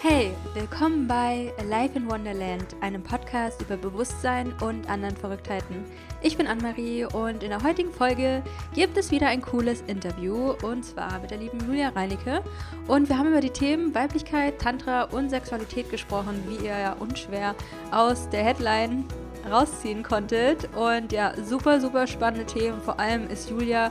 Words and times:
Hey, 0.00 0.32
willkommen 0.54 1.08
bei 1.08 1.52
Alive 1.58 1.96
in 1.96 2.08
Wonderland, 2.08 2.76
einem 2.80 3.02
Podcast 3.02 3.60
über 3.62 3.76
Bewusstsein 3.76 4.54
und 4.60 4.88
anderen 4.88 5.16
Verrücktheiten. 5.16 5.84
Ich 6.22 6.36
bin 6.36 6.46
Anne-Marie 6.46 7.06
und 7.06 7.42
in 7.42 7.48
der 7.48 7.64
heutigen 7.64 7.90
Folge 7.90 8.44
gibt 8.76 8.96
es 8.96 9.10
wieder 9.10 9.26
ein 9.26 9.42
cooles 9.42 9.80
Interview 9.88 10.52
und 10.62 10.84
zwar 10.84 11.18
mit 11.18 11.32
der 11.32 11.38
lieben 11.38 11.58
Julia 11.66 11.88
Reinecke. 11.88 12.44
Und 12.86 13.08
wir 13.08 13.18
haben 13.18 13.30
über 13.30 13.40
die 13.40 13.50
Themen 13.50 13.92
Weiblichkeit, 13.92 14.60
Tantra 14.60 15.02
und 15.02 15.30
Sexualität 15.30 15.90
gesprochen, 15.90 16.44
wie 16.46 16.64
ihr 16.64 16.78
ja 16.78 16.92
unschwer 16.92 17.56
aus 17.90 18.28
der 18.30 18.44
Headline 18.44 19.04
rausziehen 19.50 20.04
konntet. 20.04 20.68
Und 20.76 21.10
ja, 21.10 21.32
super, 21.44 21.80
super 21.80 22.06
spannende 22.06 22.46
Themen. 22.46 22.80
Vor 22.82 23.00
allem 23.00 23.28
ist 23.28 23.50
Julia 23.50 23.90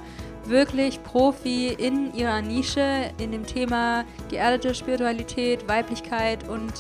wirklich 0.50 1.02
Profi 1.04 1.68
in 1.68 2.14
ihrer 2.14 2.42
Nische, 2.42 3.12
in 3.20 3.32
dem 3.32 3.46
Thema 3.46 4.06
geerdete 4.30 4.74
Spiritualität, 4.74 5.68
Weiblichkeit 5.68 6.48
und 6.48 6.74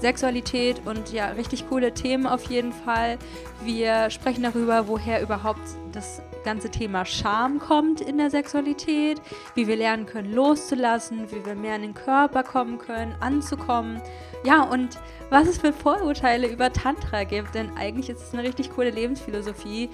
Sexualität 0.00 0.82
und 0.84 1.12
ja, 1.12 1.28
richtig 1.28 1.68
coole 1.68 1.94
Themen 1.94 2.26
auf 2.26 2.44
jeden 2.50 2.72
Fall. 2.72 3.18
Wir 3.62 4.10
sprechen 4.10 4.42
darüber, 4.42 4.88
woher 4.88 5.22
überhaupt 5.22 5.62
das 5.92 6.20
ganze 6.44 6.68
Thema 6.68 7.06
Scham 7.06 7.58
kommt 7.58 8.00
in 8.00 8.18
der 8.18 8.28
Sexualität, 8.30 9.20
wie 9.54 9.66
wir 9.66 9.76
lernen 9.76 10.04
können 10.04 10.32
loszulassen, 10.32 11.30
wie 11.30 11.46
wir 11.46 11.54
mehr 11.54 11.76
in 11.76 11.82
den 11.82 11.94
Körper 11.94 12.42
kommen 12.42 12.78
können, 12.78 13.14
anzukommen. 13.20 14.02
Ja, 14.44 14.62
und 14.62 14.98
was 15.30 15.48
es 15.48 15.58
für 15.58 15.72
Vorurteile 15.72 16.48
über 16.48 16.70
Tantra 16.70 17.24
gibt, 17.24 17.54
denn 17.54 17.70
eigentlich 17.78 18.10
ist 18.10 18.20
es 18.20 18.34
eine 18.34 18.42
richtig 18.42 18.70
coole 18.70 18.90
Lebensphilosophie 18.90 19.88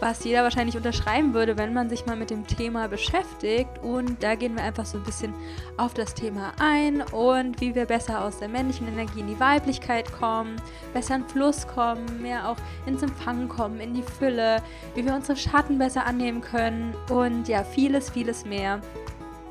was 0.00 0.24
jeder 0.24 0.42
wahrscheinlich 0.42 0.76
unterschreiben 0.76 1.34
würde, 1.34 1.56
wenn 1.58 1.72
man 1.72 1.88
sich 1.88 2.06
mal 2.06 2.16
mit 2.16 2.30
dem 2.30 2.46
Thema 2.46 2.88
beschäftigt. 2.88 3.70
Und 3.82 4.22
da 4.22 4.34
gehen 4.34 4.56
wir 4.56 4.62
einfach 4.62 4.86
so 4.86 4.98
ein 4.98 5.04
bisschen 5.04 5.34
auf 5.76 5.94
das 5.94 6.14
Thema 6.14 6.52
ein 6.58 7.02
und 7.02 7.60
wie 7.60 7.74
wir 7.74 7.86
besser 7.86 8.24
aus 8.24 8.38
der 8.38 8.48
männlichen 8.48 8.88
Energie 8.88 9.20
in 9.20 9.26
die 9.26 9.40
Weiblichkeit 9.40 10.12
kommen, 10.12 10.56
besser 10.92 11.16
in 11.16 11.24
Fluss 11.24 11.66
kommen, 11.66 12.22
mehr 12.22 12.48
auch 12.48 12.56
ins 12.86 13.02
Empfangen 13.02 13.48
kommen, 13.48 13.80
in 13.80 13.94
die 13.94 14.02
Fülle, 14.02 14.62
wie 14.94 15.04
wir 15.04 15.14
unsere 15.14 15.36
Schatten 15.36 15.78
besser 15.78 16.06
annehmen 16.06 16.40
können 16.40 16.94
und 17.10 17.48
ja, 17.48 17.64
vieles, 17.64 18.10
vieles 18.10 18.44
mehr. 18.44 18.80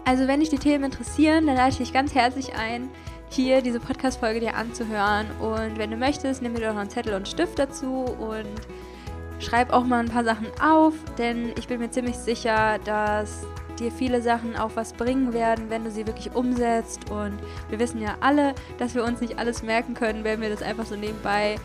Also 0.05 0.27
wenn 0.27 0.39
dich 0.39 0.49
die 0.49 0.59
Themen 0.59 0.85
interessieren, 0.85 1.47
dann 1.47 1.55
lade 1.55 1.69
ich 1.69 1.77
dich 1.77 1.91
ganz 1.91 2.13
herzlich 2.13 2.53
ein, 2.55 2.89
hier 3.29 3.61
diese 3.61 3.79
Podcast-Folge 3.79 4.39
dir 4.39 4.55
anzuhören. 4.55 5.25
Und 5.39 5.77
wenn 5.77 5.91
du 5.91 5.97
möchtest, 5.97 6.41
nimm 6.41 6.53
dir 6.53 6.67
doch 6.67 6.73
noch 6.73 6.81
einen 6.81 6.89
Zettel 6.89 7.15
und 7.15 7.27
Stift 7.27 7.59
dazu 7.59 8.05
und 8.05 8.45
Schreib 9.39 9.71
auch 9.73 9.83
mal 9.83 9.99
ein 9.99 10.09
paar 10.09 10.23
Sachen 10.23 10.47
auf, 10.61 10.93
denn 11.17 11.51
ich 11.57 11.67
bin 11.67 11.79
mir 11.79 11.91
ziemlich 11.91 12.15
sicher, 12.15 12.79
dass 12.85 13.45
dir 13.79 13.91
viele 13.91 14.21
Sachen 14.21 14.55
auch 14.55 14.71
was 14.75 14.93
bringen 14.93 15.33
werden, 15.33 15.69
wenn 15.69 15.83
du 15.83 15.91
sie 15.91 16.07
wirklich 16.07 16.33
umsetzt. 16.33 17.09
Und 17.11 17.37
wir 17.69 17.79
wissen 17.79 18.01
ja 18.01 18.15
alle, 18.21 18.55
dass 18.77 18.95
wir 18.95 19.03
uns 19.03 19.21
nicht 19.21 19.37
alles 19.37 19.63
merken 19.63 19.93
können, 19.93 20.23
wenn 20.23 20.41
wir 20.41 20.49
das 20.49 20.61
einfach 20.61 20.85
so 20.85 20.95
nebenbei 20.95 21.57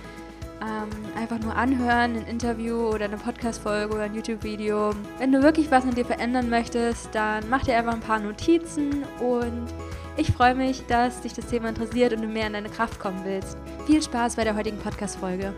ähm, 0.63 0.89
einfach 1.17 1.39
nur 1.39 1.57
anhören, 1.57 2.17
ein 2.17 2.27
Interview 2.27 2.89
oder 2.89 3.07
eine 3.07 3.17
Podcast-Folge 3.17 3.95
oder 3.95 4.05
ein 4.05 4.15
YouTube-Video. 4.15 4.91
Wenn 5.19 5.33
du 5.33 5.43
wirklich 5.43 5.71
was 5.71 5.85
an 5.85 5.95
dir 5.95 6.05
verändern 6.05 6.51
möchtest, 6.51 7.15
dann 7.15 7.45
mach 7.49 7.63
dir 7.63 7.77
einfach 7.77 7.95
ein 7.95 8.01
paar 8.01 8.21
Notizen 8.21 9.05
und 9.21 9.67
ich 10.17 10.33
freue 10.33 10.55
mich, 10.55 10.85
dass 10.87 11.23
dich 11.23 11.33
das 11.33 11.47
Thema 11.47 11.71
interessiert 11.71 12.13
und 12.13 12.23
du 12.23 12.29
mehr 12.29 12.47
in 12.47 12.53
deine 12.53 12.69
Kraft 12.69 13.01
kommen 13.01 13.21
willst. 13.25 13.57
Viel 13.87 14.03
Spaß 14.03 14.37
bei 14.37 14.45
der 14.45 14.55
heutigen 14.55 14.79
Podcast-Folge. 14.79 15.55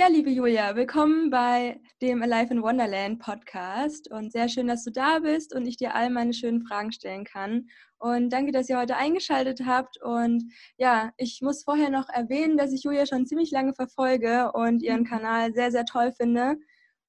Ja, 0.00 0.06
liebe 0.08 0.30
Julia, 0.30 0.76
willkommen 0.76 1.28
bei 1.28 1.78
dem 2.00 2.22
Alive 2.22 2.54
in 2.54 2.62
Wonderland 2.62 3.18
Podcast 3.18 4.10
und 4.10 4.32
sehr 4.32 4.48
schön, 4.48 4.66
dass 4.66 4.82
du 4.82 4.90
da 4.90 5.18
bist 5.18 5.54
und 5.54 5.66
ich 5.66 5.76
dir 5.76 5.94
all 5.94 6.08
meine 6.08 6.32
schönen 6.32 6.62
Fragen 6.62 6.90
stellen 6.90 7.24
kann. 7.24 7.68
Und 7.98 8.30
danke, 8.30 8.50
dass 8.50 8.70
ihr 8.70 8.78
heute 8.78 8.96
eingeschaltet 8.96 9.60
habt. 9.66 10.00
Und 10.02 10.42
ja, 10.78 11.12
ich 11.18 11.42
muss 11.42 11.64
vorher 11.64 11.90
noch 11.90 12.08
erwähnen, 12.08 12.56
dass 12.56 12.72
ich 12.72 12.84
Julia 12.84 13.04
schon 13.04 13.26
ziemlich 13.26 13.50
lange 13.50 13.74
verfolge 13.74 14.52
und 14.52 14.82
ihren 14.82 15.04
Kanal 15.04 15.52
sehr, 15.52 15.70
sehr 15.70 15.84
toll 15.84 16.12
finde. 16.12 16.56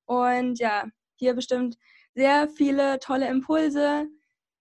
Und 0.04 0.60
ja, 0.60 0.84
hier 1.16 1.34
bestimmt 1.34 1.78
sehr 2.14 2.50
viele 2.50 3.00
tolle 3.00 3.30
Impulse 3.30 4.10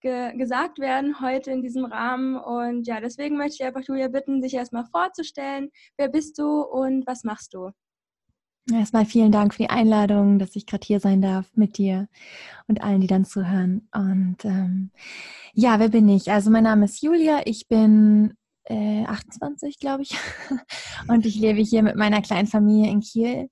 ge 0.02 0.36
gesagt 0.36 0.78
werden 0.78 1.20
heute 1.20 1.50
in 1.50 1.62
diesem 1.62 1.84
Rahmen. 1.84 2.36
Und 2.36 2.86
ja, 2.86 3.00
deswegen 3.00 3.36
möchte 3.36 3.56
ich 3.58 3.64
einfach 3.66 3.82
Julia 3.88 4.06
bitten, 4.06 4.40
sich 4.40 4.54
erstmal 4.54 4.84
vorzustellen. 4.86 5.70
Wer 5.96 6.08
bist 6.08 6.38
du 6.38 6.60
und 6.60 7.04
was 7.08 7.24
machst 7.24 7.54
du? 7.54 7.72
Erstmal 8.72 9.04
vielen 9.04 9.32
Dank 9.32 9.54
für 9.54 9.62
die 9.62 9.70
Einladung, 9.70 10.38
dass 10.38 10.54
ich 10.54 10.66
gerade 10.66 10.86
hier 10.86 11.00
sein 11.00 11.22
darf 11.22 11.46
mit 11.54 11.78
dir 11.78 12.08
und 12.68 12.82
allen, 12.82 13.00
die 13.00 13.06
dann 13.06 13.24
zuhören. 13.24 13.88
Und 13.92 14.36
ähm, 14.44 14.90
ja, 15.54 15.78
wer 15.80 15.88
bin 15.88 16.08
ich? 16.08 16.30
Also 16.30 16.50
mein 16.50 16.64
Name 16.64 16.84
ist 16.84 17.02
Julia, 17.02 17.40
ich 17.46 17.68
bin 17.68 18.34
äh, 18.64 19.04
28, 19.04 19.78
glaube 19.78 20.02
ich, 20.02 20.16
und 21.08 21.26
ich 21.26 21.36
lebe 21.36 21.60
hier 21.60 21.82
mit 21.82 21.96
meiner 21.96 22.22
kleinen 22.22 22.46
Familie 22.46 22.90
in 22.90 23.00
Kiel. 23.00 23.50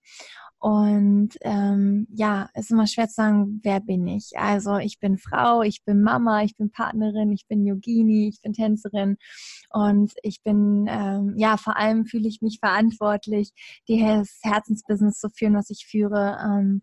Und 0.61 1.31
ähm, 1.43 2.09
ja, 2.11 2.51
es 2.53 2.65
ist 2.65 2.71
immer 2.73 2.89
schwer 2.89 3.07
zu 3.09 3.15
sagen, 3.15 3.61
wer 3.63 3.79
bin 3.79 4.09
ich. 4.09 4.33
Also 4.37 4.79
ich 4.79 4.99
bin 4.99 5.17
Frau, 5.17 5.63
ich 5.63 5.85
bin 5.85 6.03
Mama, 6.03 6.43
ich 6.43 6.57
bin 6.57 6.71
Partnerin, 6.71 7.31
ich 7.31 7.47
bin 7.47 7.65
Yogini, 7.65 8.29
ich 8.29 8.43
bin 8.43 8.55
Tänzerin 8.55 9.19
und 9.71 10.13
ich 10.23 10.43
bin, 10.43 10.87
ähm, 10.89 11.35
ja, 11.37 11.57
vor 11.59 11.77
allem 11.77 12.07
fühle 12.07 12.29
ich 12.29 12.43
mich 12.43 12.59
verantwortlich, 12.61 13.53
das 13.87 14.41
Herzensbusiness 14.43 15.21
zu 15.21 15.29
führen, 15.31 15.55
was 15.55 15.71
ich 15.71 15.87
führe. 15.87 16.39
Ähm, 16.45 16.83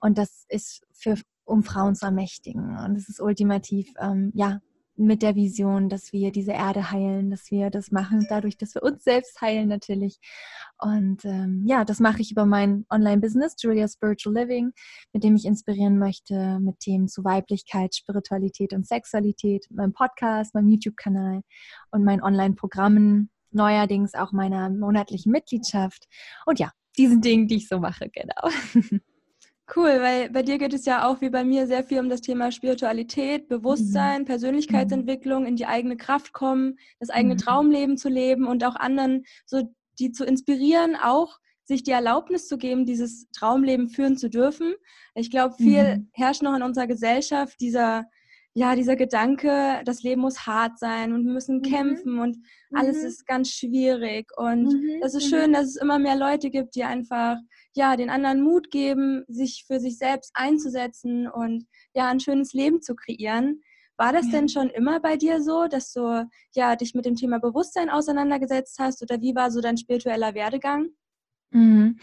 und 0.00 0.18
das 0.18 0.44
ist 0.48 0.86
für 0.92 1.16
um 1.44 1.62
Frauen 1.62 1.94
zu 1.94 2.06
ermächtigen. 2.06 2.76
Und 2.78 2.96
es 2.96 3.08
ist 3.08 3.20
ultimativ, 3.20 3.92
ähm, 4.00 4.32
ja, 4.34 4.60
mit 4.96 5.22
der 5.22 5.34
Vision, 5.34 5.88
dass 5.88 6.12
wir 6.12 6.32
diese 6.32 6.52
Erde 6.52 6.90
heilen, 6.90 7.30
dass 7.30 7.50
wir 7.50 7.70
das 7.70 7.90
machen, 7.90 8.26
dadurch, 8.28 8.56
dass 8.56 8.74
wir 8.74 8.82
uns 8.82 9.04
selbst 9.04 9.40
heilen 9.40 9.68
natürlich. 9.68 10.18
Und 10.78 11.24
ähm, 11.24 11.64
ja, 11.66 11.84
das 11.84 12.00
mache 12.00 12.22
ich 12.22 12.30
über 12.30 12.46
mein 12.46 12.86
Online-Business, 12.90 13.56
Julia 13.58 13.88
Spiritual 13.88 14.34
Living, 14.34 14.72
mit 15.12 15.24
dem 15.24 15.36
ich 15.36 15.44
inspirieren 15.44 15.98
möchte 15.98 16.58
mit 16.60 16.80
Themen 16.80 17.08
zu 17.08 17.24
Weiblichkeit, 17.24 17.94
Spiritualität 17.94 18.72
und 18.72 18.86
Sexualität, 18.86 19.66
meinem 19.70 19.92
Podcast, 19.92 20.54
meinem 20.54 20.68
YouTube-Kanal 20.68 21.42
und 21.90 22.04
meinen 22.04 22.22
Online-Programmen, 22.22 23.30
neuerdings 23.50 24.14
auch 24.14 24.32
meiner 24.32 24.70
monatlichen 24.70 25.32
Mitgliedschaft. 25.32 26.06
Und 26.46 26.58
ja, 26.58 26.72
diesen 26.96 27.20
Dingen, 27.20 27.48
die 27.48 27.56
ich 27.56 27.68
so 27.68 27.78
mache, 27.78 28.08
genau. 28.10 28.50
Cool, 29.74 30.00
weil 30.00 30.30
bei 30.30 30.42
dir 30.42 30.58
geht 30.58 30.72
es 30.72 30.84
ja 30.86 31.08
auch 31.08 31.20
wie 31.20 31.28
bei 31.28 31.42
mir 31.42 31.66
sehr 31.66 31.82
viel 31.82 31.98
um 31.98 32.08
das 32.08 32.20
Thema 32.20 32.52
Spiritualität, 32.52 33.48
Bewusstsein, 33.48 34.22
mhm. 34.22 34.26
Persönlichkeitsentwicklung, 34.26 35.44
in 35.44 35.56
die 35.56 35.66
eigene 35.66 35.96
Kraft 35.96 36.32
kommen, 36.32 36.78
das 37.00 37.10
eigene 37.10 37.34
mhm. 37.34 37.38
Traumleben 37.38 37.96
zu 37.96 38.08
leben 38.08 38.46
und 38.46 38.62
auch 38.64 38.76
anderen 38.76 39.24
so 39.44 39.62
die 39.98 40.12
zu 40.12 40.24
inspirieren, 40.24 40.94
auch 40.94 41.38
sich 41.64 41.82
die 41.82 41.90
Erlaubnis 41.90 42.46
zu 42.46 42.58
geben, 42.58 42.86
dieses 42.86 43.28
Traumleben 43.32 43.88
führen 43.88 44.16
zu 44.16 44.30
dürfen. 44.30 44.74
Ich 45.14 45.30
glaube, 45.30 45.56
viel 45.56 45.96
mhm. 45.96 46.10
herrscht 46.12 46.42
noch 46.42 46.54
in 46.54 46.62
unserer 46.62 46.86
Gesellschaft 46.86 47.60
dieser 47.60 48.06
ja, 48.56 48.74
dieser 48.74 48.96
Gedanke, 48.96 49.82
das 49.84 50.02
Leben 50.02 50.22
muss 50.22 50.46
hart 50.46 50.78
sein 50.78 51.12
und 51.12 51.26
wir 51.26 51.32
müssen 51.32 51.58
mhm. 51.58 51.62
kämpfen 51.62 52.18
und 52.18 52.38
alles 52.72 53.02
mhm. 53.02 53.06
ist 53.06 53.26
ganz 53.26 53.50
schwierig. 53.50 54.30
Und 54.34 54.72
mhm. 54.72 55.00
das 55.02 55.14
ist 55.14 55.28
schön, 55.28 55.50
mhm. 55.50 55.52
dass 55.52 55.66
es 55.66 55.76
immer 55.76 55.98
mehr 55.98 56.16
Leute 56.16 56.48
gibt, 56.48 56.74
die 56.74 56.82
einfach, 56.82 57.36
ja, 57.74 57.96
den 57.96 58.08
anderen 58.08 58.40
Mut 58.40 58.70
geben, 58.70 59.24
sich 59.28 59.64
für 59.66 59.78
sich 59.78 59.98
selbst 59.98 60.30
einzusetzen 60.32 61.28
und 61.28 61.66
ja, 61.92 62.08
ein 62.08 62.18
schönes 62.18 62.54
Leben 62.54 62.80
zu 62.80 62.94
kreieren. 62.94 63.60
War 63.98 64.14
das 64.14 64.24
ja. 64.26 64.32
denn 64.32 64.48
schon 64.48 64.70
immer 64.70 65.00
bei 65.00 65.18
dir 65.18 65.42
so, 65.42 65.66
dass 65.66 65.92
du 65.92 66.26
ja 66.54 66.76
dich 66.76 66.94
mit 66.94 67.04
dem 67.04 67.14
Thema 67.14 67.38
Bewusstsein 67.38 67.90
auseinandergesetzt 67.90 68.78
hast 68.78 69.02
oder 69.02 69.20
wie 69.20 69.34
war 69.34 69.50
so 69.50 69.60
dein 69.60 69.76
spiritueller 69.76 70.32
Werdegang? 70.32 70.88
Mhm. 71.56 71.98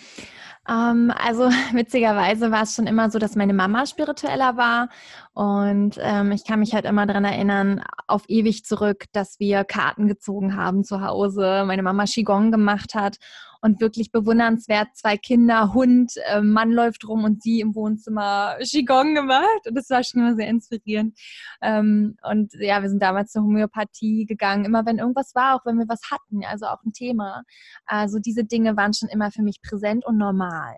Ähm, 0.67 1.13
also 1.15 1.49
witzigerweise 1.73 2.51
war 2.51 2.63
es 2.63 2.75
schon 2.75 2.87
immer 2.87 3.09
so, 3.11 3.19
dass 3.19 3.35
meine 3.35 3.53
Mama 3.53 3.85
spiritueller 3.85 4.57
war 4.57 4.89
und 5.33 5.99
ähm, 6.01 6.31
ich 6.31 6.45
kann 6.45 6.59
mich 6.59 6.73
halt 6.73 6.85
immer 6.85 7.05
daran 7.05 7.25
erinnern, 7.25 7.83
auf 8.07 8.23
ewig 8.29 8.65
zurück, 8.65 9.05
dass 9.11 9.39
wir 9.39 9.63
Karten 9.63 10.07
gezogen 10.07 10.55
haben 10.55 10.83
zu 10.83 11.01
Hause, 11.01 11.63
meine 11.67 11.83
Mama 11.83 12.05
Qigong 12.05 12.51
gemacht 12.51 12.95
hat 12.95 13.17
und 13.63 13.79
wirklich 13.79 14.11
bewundernswert. 14.11 14.89
Zwei 14.93 15.15
Kinder, 15.15 15.73
Hund, 15.73 16.11
äh, 16.25 16.41
Mann 16.41 16.71
läuft 16.71 17.07
rum 17.07 17.23
und 17.23 17.41
sie 17.41 17.61
im 17.61 17.75
Wohnzimmer 17.75 18.57
Qigong 18.59 19.15
gemacht. 19.15 19.67
Und 19.67 19.75
das 19.75 19.89
war 19.89 20.03
schon 20.03 20.19
immer 20.19 20.35
sehr 20.35 20.49
inspirierend. 20.49 21.17
Ähm, 21.61 22.17
und 22.29 22.51
ja, 22.59 22.81
wir 22.81 22.89
sind 22.89 23.01
damals 23.01 23.31
zur 23.31 23.43
Homöopathie 23.43 24.25
gegangen, 24.25 24.65
immer 24.65 24.85
wenn 24.85 24.97
irgendwas 24.97 25.33
war, 25.33 25.55
auch 25.55 25.65
wenn 25.65 25.77
wir 25.77 25.87
was 25.87 26.01
hatten, 26.11 26.43
also 26.45 26.65
auch 26.65 26.83
ein 26.83 26.91
Thema. 26.91 27.43
Also 27.85 28.19
diese 28.19 28.43
Dinge 28.43 28.75
waren 28.75 28.93
schon 28.93 29.07
immer 29.07 29.31
für 29.31 29.43
mich 29.43 29.61
präsent 29.61 30.05
und 30.05 30.17
normal. 30.17 30.75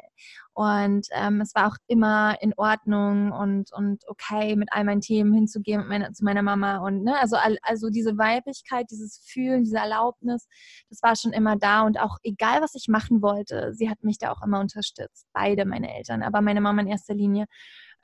Und 0.53 1.07
ähm, 1.11 1.41
es 1.41 1.53
war 1.53 1.67
auch 1.67 1.75
immer 1.87 2.37
in 2.41 2.53
Ordnung 2.55 3.31
und, 3.33 3.73
und 3.73 4.03
okay, 4.07 4.55
mit 4.55 4.69
all 4.71 4.85
meinen 4.85 5.01
Themen 5.01 5.33
hinzugehen 5.33 5.81
mit 5.81 5.89
meiner, 5.89 6.13
zu 6.13 6.23
meiner 6.23 6.43
Mama. 6.43 6.77
Und 6.77 7.03
ne, 7.03 7.19
also, 7.19 7.35
also 7.61 7.89
diese 7.89 8.17
Weiblichkeit, 8.17 8.85
dieses 8.89 9.19
Fühlen, 9.25 9.65
diese 9.65 9.77
Erlaubnis, 9.77 10.47
das 10.89 11.01
war 11.03 11.15
schon 11.15 11.33
immer 11.33 11.57
da. 11.57 11.81
Und 11.81 11.99
auch 11.99 12.17
egal, 12.23 12.61
was 12.61 12.73
ich 12.75 12.87
machen 12.87 13.21
wollte, 13.21 13.73
sie 13.73 13.89
hat 13.89 14.03
mich 14.03 14.17
da 14.17 14.31
auch 14.31 14.41
immer 14.43 14.61
unterstützt. 14.61 15.27
Beide 15.33 15.65
meine 15.65 15.93
Eltern, 15.93 16.23
aber 16.23 16.41
meine 16.41 16.61
Mama 16.61 16.81
in 16.81 16.87
erster 16.87 17.13
Linie. 17.13 17.45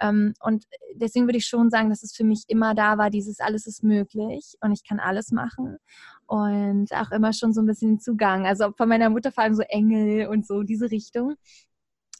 Ähm, 0.01 0.33
und 0.41 0.65
deswegen 0.95 1.27
würde 1.27 1.37
ich 1.37 1.45
schon 1.47 1.69
sagen, 1.69 1.89
dass 1.89 2.03
es 2.03 2.13
für 2.13 2.23
mich 2.23 2.43
immer 2.47 2.75
da 2.75 2.97
war, 2.97 3.09
dieses 3.09 3.39
alles 3.39 3.67
ist 3.67 3.83
möglich 3.83 4.55
und 4.61 4.71
ich 4.71 4.83
kann 4.87 4.99
alles 4.99 5.31
machen. 5.31 5.77
Und 6.25 6.91
auch 6.93 7.11
immer 7.11 7.33
schon 7.33 7.53
so 7.53 7.61
ein 7.61 7.65
bisschen 7.67 7.99
Zugang. 7.99 8.45
Also 8.45 8.71
von 8.75 8.89
meiner 8.89 9.09
Mutter 9.09 9.31
vor 9.31 9.43
allem 9.43 9.53
so 9.53 9.63
Engel 9.63 10.27
und 10.27 10.45
so 10.47 10.63
diese 10.63 10.91
Richtung 10.91 11.35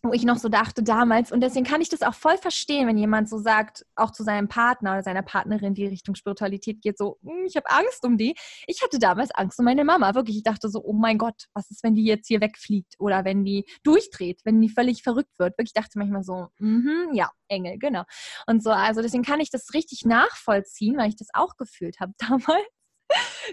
wo 0.04 0.14
ich 0.14 0.24
noch 0.24 0.38
so 0.38 0.50
dachte 0.50 0.82
damals. 0.84 1.32
Und 1.32 1.42
deswegen 1.42 1.66
kann 1.66 1.82
ich 1.82 1.90
das 1.90 2.02
auch 2.02 2.16
voll 2.16 2.38
verstehen, 2.38 2.88
wenn 2.88 2.98
jemand 2.98 3.30
so 3.30 3.38
sagt, 3.38 3.86
auch 3.96 4.12
zu 4.12 4.24
seinem 4.24 4.48
Partner 4.48 4.94
oder 4.94 5.04
seiner 5.04 5.22
Partnerin, 5.22 5.76
die 5.76 5.86
Richtung 5.86 6.16
Spiritualität 6.16 6.82
geht, 6.82 6.98
so, 6.98 7.20
hm, 7.24 7.46
ich 7.46 7.56
habe 7.56 7.70
Angst 7.70 8.04
um 8.04 8.18
die. 8.18 8.36
Ich 8.66 8.82
hatte 8.82 8.98
damals 8.98 9.32
Angst 9.32 9.60
um 9.60 9.66
meine 9.66 9.86
Mama. 9.86 10.16
Wirklich, 10.16 10.38
ich 10.38 10.44
dachte 10.44 10.70
so, 10.70 10.84
oh 10.84 10.94
mein 10.94 11.18
Gott, 11.18 11.46
was 11.54 11.70
ist, 11.70 11.84
wenn 11.84 11.96
die 11.96 12.06
jetzt 12.06 12.28
hier 12.28 12.42
wegfliegt 12.42 12.96
oder 13.00 13.26
wenn 13.26 13.46
die 13.46 13.66
durchdreht, 13.84 14.42
wenn 14.44 14.60
die 14.60 14.70
völlig 14.70 15.04
verrückt 15.04 15.38
wird. 15.38 15.58
Wirklich 15.58 15.74
dachte 15.74 16.00
manchmal 16.00 16.24
so, 16.24 16.48
mm 16.58 17.14
ja, 17.14 17.30
Engel, 17.48 17.78
genau. 17.78 18.04
Und 18.48 18.64
so, 18.64 18.72
also 18.72 19.02
deswegen 19.02 19.24
kann 19.24 19.40
ich 19.40 19.50
das 19.50 19.74
richtig 19.74 20.06
nachvollziehen, 20.06 20.98
weil 20.98 21.10
ich 21.10 21.16
das 21.16 21.28
auch 21.34 21.58
gefühlt 21.58 22.00
habe 22.00 22.14
damals 22.18 22.81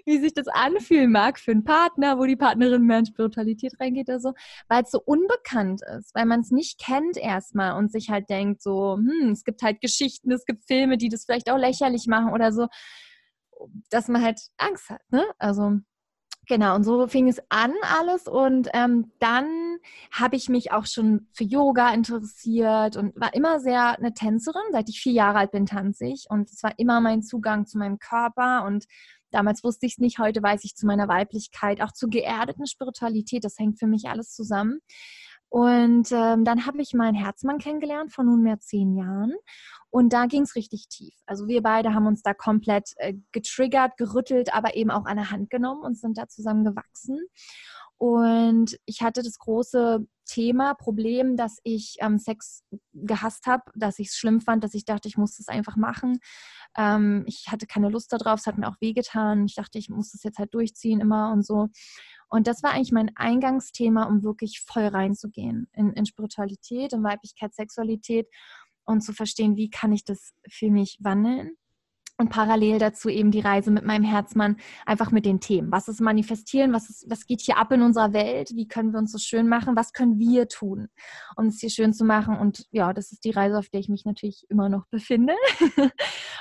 wie 0.05 0.19
sich 0.19 0.35
das 0.35 0.49
anfühlen 0.49 1.11
mag 1.11 1.39
für 1.39 1.53
einen 1.53 1.65
Partner, 1.65 2.19
wo 2.19 2.25
die 2.25 2.37
Partnerin 2.37 2.83
mehr 2.83 3.01
in 3.01 3.07
Spiritualität 3.07 3.79
reingeht 3.81 4.09
oder 4.09 4.21
so, 4.21 4.33
weil 4.69 4.83
es 4.83 4.91
so 4.91 5.01
unbekannt 5.05 5.83
ist, 5.99 6.15
weil 6.15 6.27
man 6.27 6.41
es 6.41 6.51
nicht 6.51 6.79
kennt 6.81 7.17
erstmal 7.17 7.77
und 7.77 7.91
sich 7.93 8.11
halt 8.11 8.29
denkt 8.31 8.63
so, 8.63 8.97
hm, 8.97 9.31
es 9.33 9.45
gibt 9.45 9.63
halt 9.63 9.81
Geschichten, 9.81 10.31
es 10.33 10.45
gibt 10.45 10.65
Filme, 10.67 10.99
die 10.99 11.09
das 11.09 11.25
vielleicht 11.25 11.51
auch 11.51 11.59
lächerlich 11.59 12.07
machen 12.07 12.33
oder 12.33 12.53
so, 12.53 12.69
dass 13.91 14.09
man 14.09 14.23
halt 14.23 14.41
Angst 14.57 14.91
hat, 14.91 15.03
ne? 15.11 15.25
Also 15.39 15.79
Genau, 16.49 16.75
und 16.75 16.83
so 16.83 17.07
fing 17.09 17.29
es 17.29 17.43
an 17.51 17.75
alles. 17.83 18.27
Und 18.27 18.71
ähm, 18.73 19.13
dann 19.19 19.79
habe 20.11 20.37
ich 20.37 20.49
mich 20.49 20.73
auch 20.73 20.87
schon 20.87 21.29
für 21.35 21.45
Yoga 21.45 21.93
interessiert 21.93 22.97
und 22.97 23.15
war 23.21 23.35
immer 23.35 23.61
sehr 23.61 23.99
eine 23.99 24.15
Tänzerin. 24.15 24.63
Seit 24.73 24.89
ich 24.89 24.99
vier 25.01 25.13
Jahre 25.13 25.41
alt 25.41 25.51
bin, 25.51 25.67
tanze 25.67 26.07
ich. 26.07 26.25
Und 26.31 26.51
es 26.51 26.63
war 26.63 26.73
immer 26.79 27.03
mein 27.03 27.23
Zugang 27.23 27.67
zu 27.67 27.77
meinem 27.77 27.99
Körper 27.99 28.65
und 28.65 28.87
Damals 29.31 29.63
wusste 29.65 29.87
ich 29.87 29.93
es 29.93 29.99
nicht, 29.99 30.19
heute 30.19 30.43
weiß 30.43 30.65
ich 30.65 30.75
zu 30.75 30.87
meiner 30.87 31.09
Weiblichkeit, 31.09 31.81
auch 31.81 31.93
zur 31.93 32.11
geerdeten 32.11 32.67
Spiritualität. 32.67 33.45
Das 33.45 33.59
hängt 33.59 33.79
für 33.79 33.87
mich 33.87 34.09
alles 34.09 34.33
zusammen. 34.33 34.81
Und 35.51 36.13
ähm, 36.13 36.45
dann 36.45 36.67
habe 36.67 36.83
ich 36.83 36.93
meinen 36.93 37.15
Herzmann 37.15 37.59
kennengelernt 37.59 38.13
vor 38.13 38.25
nunmehr 38.25 38.59
zehn 38.59 38.95
Jahren. 38.95 39.35
Und 39.91 40.13
da 40.13 40.27
ging 40.27 40.43
es 40.43 40.55
richtig 40.55 40.89
tief. 40.89 41.15
Also 41.25 41.49
wir 41.49 41.63
beide 41.63 41.95
haben 41.95 42.07
uns 42.07 42.23
da 42.23 42.35
komplett 42.35 42.93
äh, 42.97 43.15
getriggert, 43.33 43.97
gerüttelt, 43.97 44.53
aber 44.53 44.77
eben 44.77 44.91
auch 44.91 45.07
an 45.07 45.17
der 45.17 45.31
Hand 45.31 45.49
genommen 45.49 45.83
und 45.83 45.97
sind 45.97 46.19
da 46.19 46.29
zusammen 46.29 46.65
gewachsen. 46.65 47.19
Und 47.99 48.79
ich 48.87 49.03
hatte 49.03 49.23
das 49.23 49.39
große 49.39 50.07
Thema, 50.25 50.75
Problem, 50.75 51.37
dass 51.37 51.59
ich 51.65 51.97
ähm, 52.01 52.19
Sex 52.19 52.63
gehasst 52.93 53.47
habe, 53.47 53.65
dass 53.75 53.99
ich 53.99 54.09
es 54.09 54.17
schlimm 54.17 54.41
fand, 54.41 54.63
dass 54.63 54.75
ich 54.75 54.85
dachte, 54.85 55.09
ich 55.09 55.17
muss 55.17 55.37
das 55.37 55.49
einfach 55.49 55.77
machen. 55.77 56.21
Ähm, 56.77 57.25
ich 57.27 57.47
hatte 57.49 57.67
keine 57.67 57.89
Lust 57.89 58.13
darauf, 58.13 58.39
es 58.39 58.47
hat 58.47 58.57
mir 58.57 58.69
auch 58.69 58.77
wehgetan. 58.81 59.47
Ich 59.47 59.57
dachte, 59.57 59.79
ich 59.79 59.89
muss 59.89 60.13
das 60.13 60.23
jetzt 60.23 60.39
halt 60.39 60.55
durchziehen 60.55 61.01
immer 61.01 61.33
und 61.33 61.45
so. 61.45 61.69
Und 62.29 62.47
das 62.47 62.63
war 62.63 62.73
eigentlich 62.73 62.93
mein 62.93 63.11
Eingangsthema, 63.17 64.05
um 64.05 64.23
wirklich 64.23 64.61
voll 64.61 64.87
reinzugehen 64.87 65.69
in, 65.73 65.93
in 65.95 66.07
Spiritualität, 66.07 66.93
in 66.93 67.03
Weiblichkeit, 67.03 67.55
Sexualität 67.55 68.29
und 68.85 69.01
zu 69.01 69.13
verstehen, 69.13 69.57
wie 69.57 69.71
kann 69.71 69.93
ich 69.93 70.05
das 70.05 70.33
für 70.49 70.71
mich 70.71 70.99
wandeln 71.01 71.57
und 72.19 72.31
parallel 72.31 72.81
dazu 72.81 73.09
eben 73.09 73.31
die 73.31 73.41
Reise 73.41 73.71
mit 73.71 73.85
meinem 73.85 74.03
Herzmann, 74.03 74.57
einfach 74.85 75.13
mit 75.13 75.25
den 75.25 75.39
Themen. 75.39 75.71
Was 75.71 75.87
ist 75.87 76.01
manifestieren? 76.01 76.73
Was, 76.73 76.91
ist, 76.91 77.09
was 77.09 77.27
geht 77.27 77.41
hier 77.41 77.57
ab 77.59 77.71
in 77.71 77.81
unserer 77.81 78.13
Welt? 78.13 78.51
Wie 78.57 78.67
können 78.67 78.93
wir 78.93 78.99
uns 78.99 79.13
so 79.13 79.19
schön 79.19 79.49
machen? 79.49 79.77
Was 79.77 79.93
können 79.93 80.19
wir 80.19 80.49
tun, 80.49 80.89
um 81.37 81.47
es 81.47 81.61
hier 81.61 81.71
schön 81.71 81.93
zu 81.93 82.05
machen? 82.05 82.37
Und 82.37 82.67
ja, 82.73 82.93
das 82.93 83.13
ist 83.13 83.25
die 83.25 83.31
Reise, 83.31 83.57
auf 83.57 83.69
der 83.69 83.79
ich 83.79 83.89
mich 83.89 84.05
natürlich 84.05 84.45
immer 84.49 84.69
noch 84.69 84.87
befinde. 84.91 85.35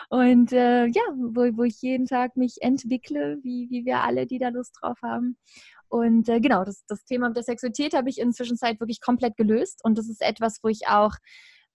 und 0.09 0.51
äh, 0.51 0.87
ja, 0.87 1.03
wo, 1.15 1.41
wo 1.55 1.63
ich 1.63 1.79
jeden 1.81 2.07
Tag 2.07 2.37
mich 2.37 2.55
entwickle, 2.61 3.37
wie, 3.43 3.67
wie 3.69 3.85
wir 3.85 4.01
alle, 4.01 4.25
die 4.25 4.39
da 4.39 4.49
Lust 4.49 4.79
drauf 4.81 4.97
haben. 5.03 5.37
Und 5.89 6.27
äh, 6.27 6.39
genau, 6.39 6.65
das, 6.65 6.85
das 6.87 7.05
Thema 7.05 7.29
der 7.29 7.43
Sexualität 7.43 7.93
habe 7.93 8.09
ich 8.09 8.19
inzwischen 8.19 8.59
wirklich 8.59 8.99
komplett 8.99 9.37
gelöst. 9.37 9.81
Und 9.83 9.99
das 9.99 10.09
ist 10.09 10.23
etwas, 10.23 10.59
wo 10.63 10.69
ich 10.69 10.87
auch 10.87 11.13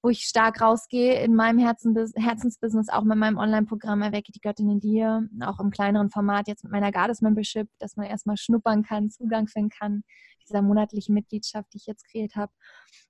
wo 0.02 0.08
ich 0.08 0.24
stark 0.24 0.60
rausgehe 0.60 1.22
in 1.22 1.34
meinem 1.34 1.58
Herzen, 1.58 1.96
Herzensbusiness, 2.16 2.88
auch 2.88 3.04
mit 3.04 3.16
meinem 3.16 3.38
Online-Programm 3.38 4.02
Erwecke 4.02 4.32
die 4.32 4.40
Göttin 4.40 4.68
in 4.68 4.80
dir, 4.80 5.28
auch 5.40 5.60
im 5.60 5.70
kleineren 5.70 6.10
Format 6.10 6.48
jetzt 6.48 6.64
mit 6.64 6.72
meiner 6.72 6.90
Goddess-Membership, 6.90 7.68
dass 7.78 7.96
man 7.96 8.06
erstmal 8.06 8.36
schnuppern 8.36 8.82
kann, 8.82 9.10
Zugang 9.10 9.46
finden 9.46 9.70
kann, 9.70 10.02
dieser 10.48 10.60
monatlichen 10.60 11.14
Mitgliedschaft, 11.14 11.72
die 11.72 11.78
ich 11.78 11.86
jetzt 11.86 12.08
kreiert 12.08 12.34
habe, 12.34 12.52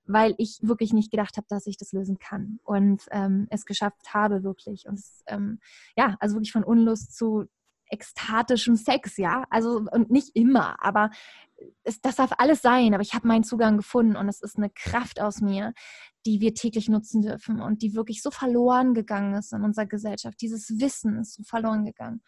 weil 0.05 0.35
ich 0.37 0.59
wirklich 0.61 0.93
nicht 0.93 1.09
gedacht 1.09 1.35
habe, 1.37 1.47
dass 1.49 1.65
ich 1.65 1.77
das 1.77 1.93
lösen 1.93 2.19
kann 2.19 2.59
und 2.63 3.01
ähm, 3.11 3.47
es 3.49 3.65
geschafft 3.65 4.13
habe 4.13 4.43
wirklich. 4.43 4.87
Und 4.87 4.99
es, 4.99 5.23
ähm, 5.27 5.59
ja, 5.97 6.15
also 6.19 6.35
wirklich 6.35 6.51
von 6.51 6.63
Unlust 6.63 7.15
zu 7.15 7.45
ekstatischem 7.87 8.75
Sex, 8.75 9.17
ja. 9.17 9.45
Also 9.49 9.85
und 9.91 10.09
nicht 10.09 10.35
immer, 10.35 10.83
aber 10.83 11.09
es, 11.83 12.01
das 12.01 12.15
darf 12.15 12.31
alles 12.37 12.61
sein. 12.61 12.93
Aber 12.93 13.03
ich 13.03 13.13
habe 13.13 13.27
meinen 13.27 13.43
Zugang 13.43 13.77
gefunden 13.77 14.15
und 14.15 14.27
es 14.27 14.41
ist 14.41 14.57
eine 14.57 14.69
Kraft 14.69 15.21
aus 15.21 15.41
mir, 15.41 15.73
die 16.25 16.41
wir 16.41 16.53
täglich 16.53 16.89
nutzen 16.89 17.21
dürfen 17.21 17.61
und 17.61 17.81
die 17.81 17.93
wirklich 17.93 18.21
so 18.21 18.31
verloren 18.31 18.93
gegangen 18.93 19.35
ist 19.35 19.53
in 19.53 19.63
unserer 19.63 19.85
Gesellschaft. 19.85 20.39
Dieses 20.41 20.79
Wissen 20.79 21.19
ist 21.19 21.35
so 21.35 21.43
verloren 21.43 21.85
gegangen. 21.85 22.21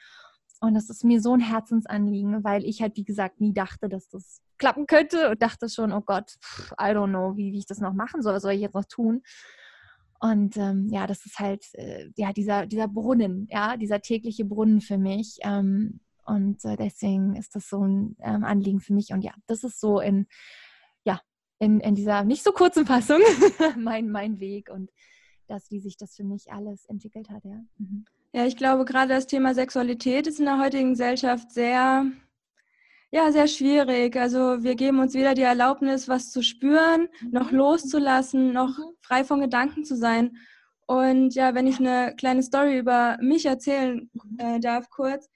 Und 0.61 0.73
das 0.73 0.89
ist 0.89 1.03
mir 1.03 1.21
so 1.21 1.33
ein 1.33 1.41
Herzensanliegen, 1.41 2.43
weil 2.43 2.63
ich 2.63 2.81
halt, 2.81 2.95
wie 2.95 3.03
gesagt, 3.03 3.41
nie 3.41 3.53
dachte, 3.53 3.89
dass 3.89 4.07
das 4.09 4.41
klappen 4.57 4.87
könnte 4.87 5.29
und 5.29 5.41
dachte 5.41 5.69
schon, 5.69 5.91
oh 5.91 6.01
Gott, 6.01 6.35
I 6.79 6.91
don't 6.91 7.09
know, 7.09 7.35
wie, 7.35 7.51
wie 7.51 7.59
ich 7.59 7.65
das 7.65 7.79
noch 7.79 7.93
machen 7.93 8.21
soll, 8.21 8.35
was 8.35 8.41
soll 8.41 8.53
ich 8.53 8.61
jetzt 8.61 8.73
noch 8.75 8.85
tun? 8.85 9.21
Und 10.25 10.57
ähm, 10.57 10.87
ja, 10.89 11.05
das 11.05 11.23
ist 11.27 11.37
halt 11.37 11.63
äh, 11.73 12.09
ja 12.15 12.33
dieser, 12.33 12.65
dieser 12.65 12.87
Brunnen, 12.87 13.47
ja, 13.51 13.77
dieser 13.77 14.01
tägliche 14.01 14.43
Brunnen 14.43 14.81
für 14.81 14.97
mich. 14.97 15.37
Ähm, 15.43 15.99
und 16.25 16.65
äh, 16.65 16.75
deswegen 16.77 17.35
ist 17.35 17.55
das 17.55 17.69
so 17.69 17.85
ein 17.85 18.15
ähm, 18.23 18.43
Anliegen 18.43 18.79
für 18.79 18.93
mich. 18.93 19.11
Und 19.13 19.23
ja, 19.23 19.33
das 19.45 19.63
ist 19.63 19.79
so 19.79 19.99
in, 19.99 20.25
ja, 21.03 21.21
in, 21.59 21.79
in 21.79 21.93
dieser 21.93 22.23
nicht 22.23 22.43
so 22.43 22.51
kurzen 22.53 22.87
Fassung 22.87 23.19
mein, 23.77 24.09
mein 24.09 24.39
Weg 24.39 24.71
und 24.71 24.89
das, 25.47 25.69
wie 25.69 25.79
sich 25.79 25.95
das 25.95 26.15
für 26.15 26.23
mich 26.23 26.51
alles 26.51 26.85
entwickelt 26.85 27.29
hat, 27.29 27.45
ja. 27.45 27.63
Mhm. 27.77 28.05
Ja, 28.33 28.47
ich 28.47 28.57
glaube, 28.57 28.83
gerade 28.83 29.09
das 29.09 29.27
Thema 29.27 29.53
Sexualität 29.53 30.25
ist 30.25 30.39
in 30.39 30.45
der 30.45 30.59
heutigen 30.59 30.89
Gesellschaft 30.89 31.51
sehr 31.51 32.07
ja, 33.15 33.31
sehr 33.31 33.47
schwierig. 33.47 34.17
Also 34.17 34.61
wir 34.61 34.75
geben 34.75 34.99
uns 34.99 35.13
weder 35.13 35.35
die 35.35 35.41
Erlaubnis, 35.41 36.09
was 36.09 36.31
zu 36.31 36.43
spüren, 36.43 37.07
noch 37.31 37.49
mhm. 37.49 37.59
loszulassen, 37.59 38.51
noch 38.51 38.77
mhm. 38.77 38.83
frei 39.01 39.23
von 39.23 39.39
Gedanken 39.39 39.85
zu 39.85 39.95
sein. 39.95 40.35
Und 40.85 41.33
ja, 41.33 41.55
wenn 41.55 41.65
ich 41.65 41.79
eine 41.79 42.13
kleine 42.17 42.43
Story 42.43 42.77
über 42.77 43.17
mich 43.21 43.45
erzählen 43.45 44.09
mhm. 44.11 44.37
äh, 44.39 44.59
darf, 44.59 44.89
kurz. 44.89 45.29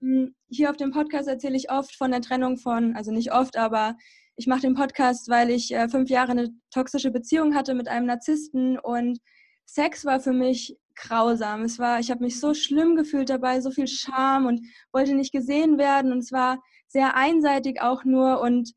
Hm, 0.00 0.34
hier 0.48 0.70
auf 0.70 0.78
dem 0.78 0.92
Podcast 0.92 1.28
erzähle 1.28 1.58
ich 1.58 1.70
oft 1.70 1.94
von 1.94 2.10
der 2.10 2.22
Trennung 2.22 2.56
von, 2.56 2.96
also 2.96 3.12
nicht 3.12 3.34
oft, 3.34 3.58
aber 3.58 3.96
ich 4.36 4.46
mache 4.46 4.62
den 4.62 4.74
Podcast, 4.74 5.28
weil 5.28 5.50
ich 5.50 5.74
äh, 5.74 5.90
fünf 5.90 6.08
Jahre 6.08 6.30
eine 6.30 6.48
toxische 6.70 7.10
Beziehung 7.10 7.54
hatte 7.54 7.74
mit 7.74 7.86
einem 7.86 8.06
Narzissten 8.06 8.78
und 8.78 9.18
Sex 9.66 10.06
war 10.06 10.20
für 10.20 10.32
mich 10.32 10.78
grausam. 10.96 11.62
Es 11.64 11.78
war, 11.78 12.00
ich 12.00 12.10
habe 12.10 12.24
mich 12.24 12.40
so 12.40 12.54
schlimm 12.54 12.96
gefühlt 12.96 13.28
dabei, 13.28 13.60
so 13.60 13.70
viel 13.70 13.86
Scham 13.86 14.46
und 14.46 14.62
wollte 14.90 15.14
nicht 15.14 15.32
gesehen 15.32 15.76
werden 15.76 16.12
und 16.12 16.20
es 16.20 16.32
war 16.32 16.62
sehr 16.90 17.16
einseitig 17.16 17.80
auch 17.80 18.04
nur 18.04 18.40
und 18.40 18.74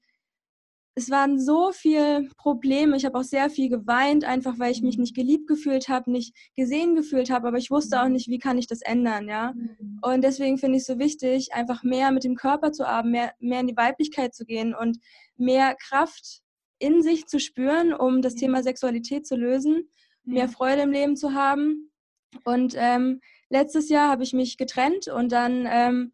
es 0.95 1.09
waren 1.09 1.39
so 1.39 1.71
viele 1.71 2.29
Probleme. 2.37 2.95
Ich 2.95 3.05
habe 3.05 3.17
auch 3.17 3.23
sehr 3.23 3.49
viel 3.49 3.67
geweint, 3.67 4.25
einfach 4.25 4.59
weil 4.59 4.71
ich 4.71 4.83
mich 4.83 4.99
nicht 4.99 5.15
geliebt 5.15 5.47
gefühlt 5.47 5.89
habe, 5.89 6.11
nicht 6.11 6.35
gesehen 6.55 6.93
gefühlt 6.93 7.31
habe, 7.31 7.47
aber 7.47 7.57
ich 7.57 7.71
wusste 7.71 8.01
auch 8.01 8.09
nicht, 8.09 8.27
wie 8.27 8.37
kann 8.37 8.59
ich 8.59 8.67
das 8.67 8.81
ändern, 8.81 9.27
ja. 9.27 9.53
Mhm. 9.53 9.99
Und 10.01 10.23
deswegen 10.23 10.59
finde 10.59 10.77
ich 10.77 10.81
es 10.81 10.87
so 10.87 10.99
wichtig, 10.99 11.53
einfach 11.53 11.81
mehr 11.81 12.11
mit 12.11 12.23
dem 12.23 12.35
Körper 12.35 12.71
zu 12.71 12.85
haben, 12.85 13.09
mehr, 13.09 13.33
mehr 13.39 13.61
in 13.61 13.67
die 13.67 13.77
Weiblichkeit 13.77 14.35
zu 14.35 14.45
gehen 14.45 14.75
und 14.75 14.99
mehr 15.35 15.75
Kraft 15.75 16.41
in 16.77 17.01
sich 17.01 17.25
zu 17.25 17.39
spüren, 17.39 17.93
um 17.93 18.21
das 18.21 18.35
Thema 18.35 18.61
Sexualität 18.61 19.25
zu 19.25 19.35
lösen, 19.35 19.89
mehr 20.25 20.47
Freude 20.47 20.83
im 20.83 20.91
Leben 20.91 21.15
zu 21.15 21.33
haben. 21.33 21.91
Und 22.45 22.75
ähm, 22.77 23.19
letztes 23.49 23.89
Jahr 23.89 24.09
habe 24.09 24.23
ich 24.23 24.33
mich 24.33 24.57
getrennt 24.57 25.07
und 25.07 25.31
dann 25.31 25.67
ähm, 25.67 26.11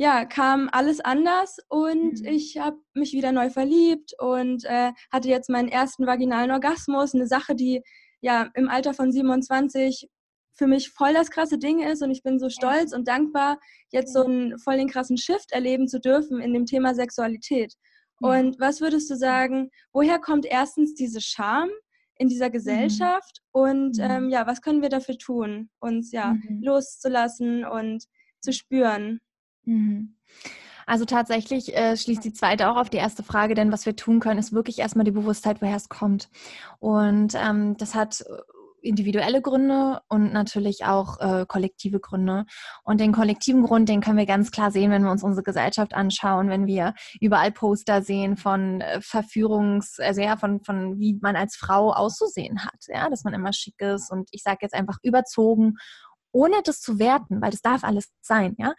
ja, 0.00 0.24
kam 0.24 0.68
alles 0.70 1.00
anders 1.00 1.58
und 1.68 2.20
mhm. 2.20 2.26
ich 2.26 2.56
habe 2.56 2.76
mich 2.94 3.12
wieder 3.14 3.32
neu 3.32 3.50
verliebt 3.50 4.12
und 4.20 4.64
äh, 4.64 4.92
hatte 5.10 5.28
jetzt 5.28 5.50
meinen 5.50 5.68
ersten 5.68 6.06
vaginalen 6.06 6.52
Orgasmus, 6.52 7.14
eine 7.14 7.26
Sache, 7.26 7.56
die 7.56 7.82
ja 8.20 8.48
im 8.54 8.68
Alter 8.68 8.94
von 8.94 9.10
27 9.10 10.08
für 10.54 10.68
mich 10.68 10.90
voll 10.90 11.14
das 11.14 11.30
krasse 11.30 11.58
Ding 11.58 11.80
ist 11.80 12.00
und 12.02 12.12
ich 12.12 12.22
bin 12.22 12.38
so 12.38 12.48
stolz 12.48 12.92
und 12.92 13.08
dankbar, 13.08 13.58
jetzt 13.90 14.12
so 14.12 14.24
einen 14.24 14.56
voll 14.60 14.76
den 14.76 14.88
krassen 14.88 15.18
Shift 15.18 15.50
erleben 15.50 15.88
zu 15.88 15.98
dürfen 15.98 16.40
in 16.40 16.52
dem 16.52 16.66
Thema 16.66 16.94
Sexualität. 16.94 17.74
Und 18.20 18.58
was 18.60 18.80
würdest 18.80 19.10
du 19.10 19.16
sagen, 19.16 19.70
woher 19.92 20.20
kommt 20.20 20.46
erstens 20.46 20.94
diese 20.94 21.20
Scham 21.20 21.70
in 22.18 22.28
dieser 22.28 22.48
mhm. 22.48 22.52
Gesellschaft 22.52 23.40
mhm. 23.52 23.60
und 23.60 23.98
ähm, 24.00 24.30
ja, 24.30 24.46
was 24.46 24.62
können 24.62 24.82
wir 24.82 24.90
dafür 24.90 25.18
tun, 25.18 25.70
uns 25.80 26.12
ja 26.12 26.34
mhm. 26.34 26.62
loszulassen 26.62 27.64
und 27.64 28.04
zu 28.40 28.52
spüren? 28.52 29.20
Mhm. 29.68 30.14
Also 30.86 31.04
tatsächlich 31.04 31.76
äh, 31.76 31.96
schließt 31.96 32.24
die 32.24 32.32
zweite 32.32 32.70
auch 32.70 32.76
auf 32.76 32.88
die 32.88 32.96
erste 32.96 33.22
Frage, 33.22 33.54
denn 33.54 33.70
was 33.70 33.84
wir 33.84 33.94
tun 33.94 34.20
können, 34.20 34.38
ist 34.38 34.54
wirklich 34.54 34.78
erstmal 34.78 35.04
die 35.04 35.10
Bewusstheit, 35.10 35.60
woher 35.60 35.76
es 35.76 35.90
kommt. 35.90 36.30
Und 36.78 37.34
ähm, 37.34 37.76
das 37.76 37.94
hat 37.94 38.22
äh, 38.22 38.24
individuelle 38.80 39.42
Gründe 39.42 40.00
und 40.08 40.32
natürlich 40.32 40.86
auch 40.86 41.20
äh, 41.20 41.44
kollektive 41.46 42.00
Gründe. 42.00 42.46
Und 42.84 43.00
den 43.02 43.12
kollektiven 43.12 43.64
Grund, 43.64 43.90
den 43.90 44.00
können 44.00 44.16
wir 44.16 44.24
ganz 44.24 44.50
klar 44.50 44.70
sehen, 44.70 44.90
wenn 44.90 45.02
wir 45.02 45.10
uns 45.10 45.22
unsere 45.22 45.42
Gesellschaft 45.42 45.92
anschauen, 45.92 46.48
wenn 46.48 46.66
wir 46.66 46.94
überall 47.20 47.52
Poster 47.52 48.00
sehen 48.00 48.38
von 48.38 48.80
äh, 48.80 49.02
Verführungs, 49.02 49.98
also 50.00 50.22
ja, 50.22 50.38
von, 50.38 50.64
von 50.64 50.98
wie 50.98 51.18
man 51.20 51.36
als 51.36 51.56
Frau 51.56 51.92
auszusehen 51.92 52.64
hat, 52.64 52.86
ja, 52.86 53.10
dass 53.10 53.24
man 53.24 53.34
immer 53.34 53.52
schick 53.52 53.78
ist 53.82 54.10
und 54.10 54.30
ich 54.32 54.42
sage 54.42 54.60
jetzt 54.62 54.74
einfach 54.74 54.96
überzogen, 55.02 55.74
ohne 56.32 56.56
das 56.64 56.80
zu 56.80 56.98
werten, 56.98 57.42
weil 57.42 57.50
das 57.50 57.60
darf 57.60 57.84
alles 57.84 58.08
sein, 58.22 58.54
ja 58.58 58.72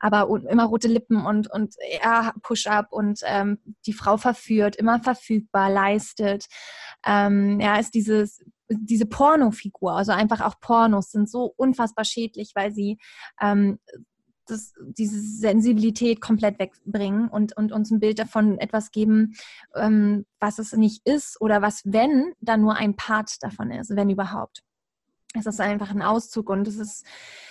aber 0.00 0.28
immer 0.48 0.64
rote 0.64 0.88
Lippen 0.88 1.24
und, 1.24 1.50
und 1.50 1.74
ja, 2.02 2.32
Push-up 2.42 2.92
und 2.92 3.20
ähm, 3.24 3.58
die 3.86 3.92
Frau 3.92 4.16
verführt, 4.16 4.76
immer 4.76 5.00
verfügbar, 5.00 5.70
leistet. 5.70 6.46
Ähm, 7.04 7.60
ja, 7.60 7.76
ist 7.76 7.94
dieses 7.94 8.40
diese 8.68 9.06
Pornofigur, 9.06 9.92
also 9.92 10.12
einfach 10.12 10.40
auch 10.40 10.58
Pornos 10.58 11.10
sind 11.10 11.28
so 11.28 11.52
unfassbar 11.56 12.04
schädlich, 12.04 12.52
weil 12.54 12.72
sie 12.72 12.98
ähm, 13.40 13.78
das, 14.46 14.74
diese 14.78 15.20
Sensibilität 15.20 16.20
komplett 16.20 16.58
wegbringen 16.58 17.28
und, 17.28 17.56
und 17.56 17.72
uns 17.72 17.90
ein 17.90 18.00
Bild 18.00 18.18
davon 18.18 18.58
etwas 18.58 18.90
geben, 18.90 19.34
ähm, 19.74 20.26
was 20.38 20.58
es 20.58 20.72
nicht 20.72 21.06
ist 21.06 21.40
oder 21.40 21.62
was, 21.62 21.82
wenn, 21.84 22.32
dann 22.40 22.60
nur 22.60 22.76
ein 22.76 22.96
Part 22.96 23.42
davon 23.42 23.70
ist, 23.70 23.94
wenn 23.96 24.10
überhaupt. 24.10 24.62
Es 25.34 25.46
ist 25.46 25.60
einfach 25.60 25.90
ein 25.90 26.02
Auszug 26.02 26.48
und 26.48 26.66
es 26.68 26.76
ist, 26.76 27.04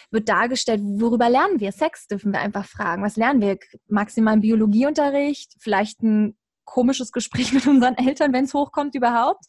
wird 0.09 0.29
dargestellt, 0.29 0.81
worüber 0.83 1.29
lernen 1.29 1.59
wir? 1.59 1.71
Sex 1.71 2.07
dürfen 2.07 2.31
wir 2.31 2.39
einfach 2.39 2.65
fragen. 2.65 3.03
Was 3.03 3.17
lernen 3.17 3.41
wir? 3.41 3.57
Maximal 3.87 4.37
Biologieunterricht, 4.37 5.55
vielleicht 5.59 6.01
ein 6.01 6.37
komisches 6.65 7.11
Gespräch 7.11 7.51
mit 7.53 7.67
unseren 7.67 7.95
Eltern, 7.95 8.31
wenn 8.31 8.45
es 8.45 8.53
hochkommt 8.53 8.95
überhaupt. 8.95 9.45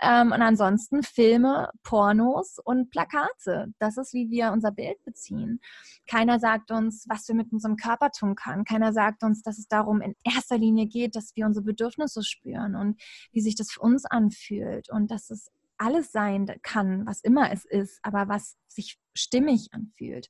Ähm, 0.00 0.32
und 0.32 0.42
ansonsten 0.42 1.02
Filme, 1.02 1.70
Pornos 1.82 2.58
und 2.62 2.90
Plakate. 2.90 3.72
Das 3.80 3.96
ist, 3.96 4.14
wie 4.14 4.30
wir 4.30 4.52
unser 4.52 4.70
Bild 4.70 5.02
beziehen. 5.04 5.60
Keiner 6.08 6.38
sagt 6.38 6.70
uns, 6.70 7.06
was 7.08 7.26
wir 7.26 7.34
mit 7.34 7.52
unserem 7.52 7.76
Körper 7.76 8.10
tun 8.10 8.36
können. 8.36 8.64
Keiner 8.64 8.92
sagt 8.92 9.24
uns, 9.24 9.42
dass 9.42 9.58
es 9.58 9.66
darum 9.66 10.00
in 10.00 10.14
erster 10.22 10.56
Linie 10.56 10.86
geht, 10.86 11.16
dass 11.16 11.34
wir 11.34 11.46
unsere 11.46 11.64
Bedürfnisse 11.64 12.22
spüren 12.22 12.76
und 12.76 13.00
wie 13.32 13.40
sich 13.40 13.56
das 13.56 13.72
für 13.72 13.80
uns 13.80 14.04
anfühlt 14.04 14.88
und 14.90 15.10
dass 15.10 15.30
es 15.30 15.50
alles 15.78 16.12
sein 16.12 16.46
kann, 16.62 17.06
was 17.06 17.20
immer 17.20 17.52
es 17.52 17.64
ist, 17.64 17.98
aber 18.02 18.28
was 18.28 18.56
sich 18.68 18.98
stimmig 19.14 19.68
anfühlt. 19.72 20.28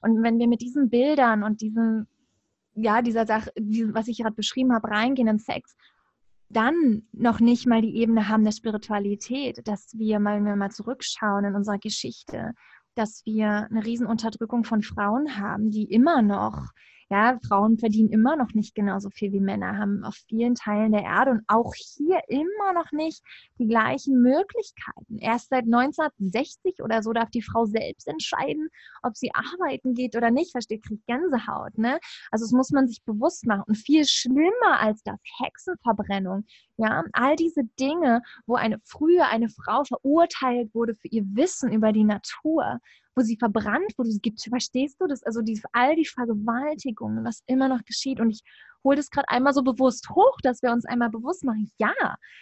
Und 0.00 0.22
wenn 0.22 0.38
wir 0.38 0.48
mit 0.48 0.60
diesen 0.60 0.90
Bildern 0.90 1.42
und 1.42 1.60
diesen, 1.60 2.06
ja, 2.74 3.02
dieser 3.02 3.26
Sache, 3.26 3.50
was 3.56 4.08
ich 4.08 4.18
gerade 4.18 4.34
beschrieben 4.34 4.72
habe, 4.72 4.88
reingehen 4.88 5.28
in 5.28 5.38
Sex, 5.38 5.76
dann 6.48 7.02
noch 7.12 7.40
nicht 7.40 7.66
mal 7.66 7.82
die 7.82 7.96
Ebene 7.96 8.28
haben 8.28 8.44
der 8.44 8.52
Spiritualität, 8.52 9.66
dass 9.66 9.96
wir 9.96 10.18
mal, 10.20 10.44
wir 10.44 10.56
mal 10.56 10.70
zurückschauen 10.70 11.44
in 11.44 11.54
unserer 11.54 11.78
Geschichte, 11.78 12.52
dass 12.94 13.24
wir 13.24 13.66
eine 13.70 13.84
Riesenunterdrückung 13.84 14.64
von 14.64 14.82
Frauen 14.82 15.36
haben, 15.38 15.70
die 15.70 15.84
immer 15.84 16.22
noch 16.22 16.68
ja, 17.10 17.38
Frauen 17.46 17.78
verdienen 17.78 18.10
immer 18.10 18.36
noch 18.36 18.54
nicht 18.54 18.74
genauso 18.74 19.10
viel 19.10 19.32
wie 19.32 19.40
Männer, 19.40 19.76
haben 19.78 20.04
auf 20.04 20.14
vielen 20.28 20.54
Teilen 20.54 20.92
der 20.92 21.02
Erde 21.02 21.32
und 21.32 21.42
auch 21.48 21.72
hier 21.74 22.20
immer 22.28 22.72
noch 22.74 22.92
nicht 22.92 23.22
die 23.58 23.66
gleichen 23.66 24.20
Möglichkeiten. 24.22 25.18
Erst 25.18 25.50
seit 25.50 25.64
1960 25.64 26.82
oder 26.82 27.02
so 27.02 27.12
darf 27.12 27.30
die 27.30 27.42
Frau 27.42 27.66
selbst 27.66 28.08
entscheiden, 28.08 28.68
ob 29.02 29.16
sie 29.16 29.30
arbeiten 29.34 29.94
geht 29.94 30.16
oder 30.16 30.30
nicht. 30.30 30.52
Versteht, 30.52 30.84
kriegt 30.84 31.06
Gänsehaut. 31.06 31.76
Ne? 31.76 31.98
Also 32.30 32.44
das 32.44 32.52
muss 32.52 32.70
man 32.70 32.86
sich 32.86 33.02
bewusst 33.04 33.46
machen. 33.46 33.64
Und 33.66 33.76
viel 33.76 34.04
schlimmer 34.06 34.80
als 34.80 35.02
das 35.02 35.18
Hexenverbrennung. 35.42 36.44
Ja, 36.76 37.04
all 37.12 37.36
diese 37.36 37.62
Dinge, 37.78 38.22
wo 38.46 38.56
eine 38.56 38.80
früher 38.84 39.28
eine 39.28 39.48
Frau 39.48 39.84
verurteilt 39.84 40.74
wurde 40.74 40.96
für 40.96 41.08
ihr 41.08 41.22
Wissen 41.34 41.72
über 41.72 41.92
die 41.92 42.04
Natur, 42.04 42.80
wo 43.14 43.22
sie 43.22 43.36
verbrannt 43.36 43.92
wurde, 43.96 44.10
sie 44.10 44.20
gibt, 44.20 44.42
verstehst 44.42 45.00
du 45.00 45.06
das? 45.06 45.22
Also 45.22 45.40
die, 45.40 45.60
all 45.72 45.94
die 45.94 46.06
Vergewaltigungen, 46.06 47.24
was 47.24 47.42
immer 47.46 47.68
noch 47.68 47.84
geschieht. 47.84 48.18
Und 48.18 48.30
ich 48.30 48.42
hole 48.82 48.96
das 48.96 49.10
gerade 49.10 49.28
einmal 49.28 49.52
so 49.52 49.62
bewusst 49.62 50.08
hoch, 50.10 50.36
dass 50.42 50.62
wir 50.62 50.72
uns 50.72 50.84
einmal 50.84 51.10
bewusst 51.10 51.44
machen, 51.44 51.70
ja, 51.78 51.94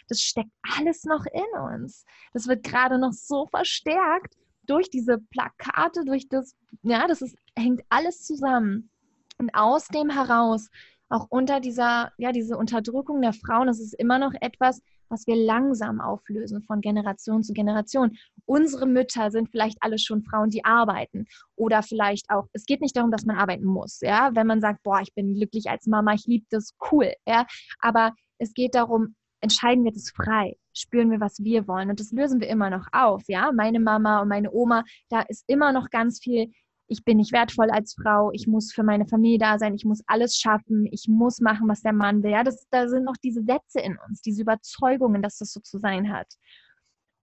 das 0.08 0.20
steckt 0.20 0.50
alles 0.76 1.04
noch 1.04 1.24
in 1.26 1.60
uns. 1.60 2.04
Das 2.32 2.48
wird 2.48 2.64
gerade 2.64 2.98
noch 2.98 3.12
so 3.12 3.46
verstärkt 3.46 4.34
durch 4.66 4.90
diese 4.90 5.18
Plakate, 5.18 6.04
durch 6.04 6.28
das, 6.28 6.54
ja, 6.82 7.06
das 7.06 7.22
ist, 7.22 7.36
hängt 7.56 7.82
alles 7.88 8.22
zusammen. 8.22 8.90
Und 9.38 9.54
aus 9.54 9.88
dem 9.88 10.08
heraus, 10.10 10.68
auch 11.12 11.26
unter 11.28 11.60
dieser, 11.60 12.12
ja, 12.16 12.32
diese 12.32 12.56
Unterdrückung 12.56 13.20
der 13.20 13.34
Frauen, 13.34 13.66
das 13.66 13.80
ist 13.80 13.92
immer 13.94 14.18
noch 14.18 14.32
etwas, 14.40 14.80
was 15.08 15.26
wir 15.26 15.36
langsam 15.36 16.00
auflösen 16.00 16.62
von 16.62 16.80
Generation 16.80 17.42
zu 17.42 17.52
Generation. 17.52 18.16
Unsere 18.46 18.86
Mütter 18.86 19.30
sind 19.30 19.50
vielleicht 19.50 19.76
alle 19.82 19.98
schon 19.98 20.22
Frauen, 20.22 20.48
die 20.48 20.64
arbeiten. 20.64 21.26
Oder 21.54 21.82
vielleicht 21.82 22.30
auch, 22.30 22.48
es 22.54 22.64
geht 22.64 22.80
nicht 22.80 22.96
darum, 22.96 23.10
dass 23.10 23.26
man 23.26 23.36
arbeiten 23.36 23.66
muss, 23.66 24.00
ja, 24.00 24.30
wenn 24.34 24.46
man 24.46 24.62
sagt, 24.62 24.82
boah, 24.82 25.00
ich 25.02 25.14
bin 25.14 25.34
glücklich 25.34 25.68
als 25.68 25.86
Mama, 25.86 26.14
ich 26.14 26.24
liebe 26.26 26.46
das, 26.50 26.74
cool, 26.90 27.12
ja, 27.28 27.46
aber 27.80 28.14
es 28.38 28.54
geht 28.54 28.74
darum, 28.74 29.14
entscheiden 29.42 29.84
wir 29.84 29.92
das 29.92 30.10
frei, 30.10 30.56
spüren 30.72 31.10
wir, 31.10 31.20
was 31.20 31.44
wir 31.44 31.68
wollen? 31.68 31.90
Und 31.90 32.00
das 32.00 32.12
lösen 32.12 32.40
wir 32.40 32.48
immer 32.48 32.70
noch 32.70 32.86
auf, 32.92 33.24
ja, 33.28 33.52
meine 33.52 33.80
Mama 33.80 34.22
und 34.22 34.28
meine 34.28 34.50
Oma, 34.50 34.84
da 35.10 35.20
ist 35.22 35.44
immer 35.46 35.72
noch 35.72 35.90
ganz 35.90 36.20
viel 36.20 36.52
ich 36.92 37.04
bin 37.04 37.16
nicht 37.16 37.32
wertvoll 37.32 37.70
als 37.70 37.94
Frau, 37.94 38.30
ich 38.32 38.46
muss 38.46 38.72
für 38.72 38.82
meine 38.82 39.06
Familie 39.06 39.38
da 39.38 39.58
sein, 39.58 39.74
ich 39.74 39.86
muss 39.86 40.02
alles 40.06 40.36
schaffen, 40.36 40.86
ich 40.92 41.08
muss 41.08 41.40
machen, 41.40 41.66
was 41.68 41.80
der 41.80 41.94
Mann 41.94 42.22
will. 42.22 42.32
Ja, 42.32 42.44
das, 42.44 42.68
da 42.70 42.86
sind 42.86 43.04
noch 43.04 43.16
diese 43.16 43.42
Sätze 43.42 43.80
in 43.80 43.98
uns, 44.06 44.20
diese 44.20 44.42
Überzeugungen, 44.42 45.22
dass 45.22 45.38
das 45.38 45.52
so 45.52 45.60
zu 45.60 45.78
sein 45.78 46.12
hat. 46.12 46.34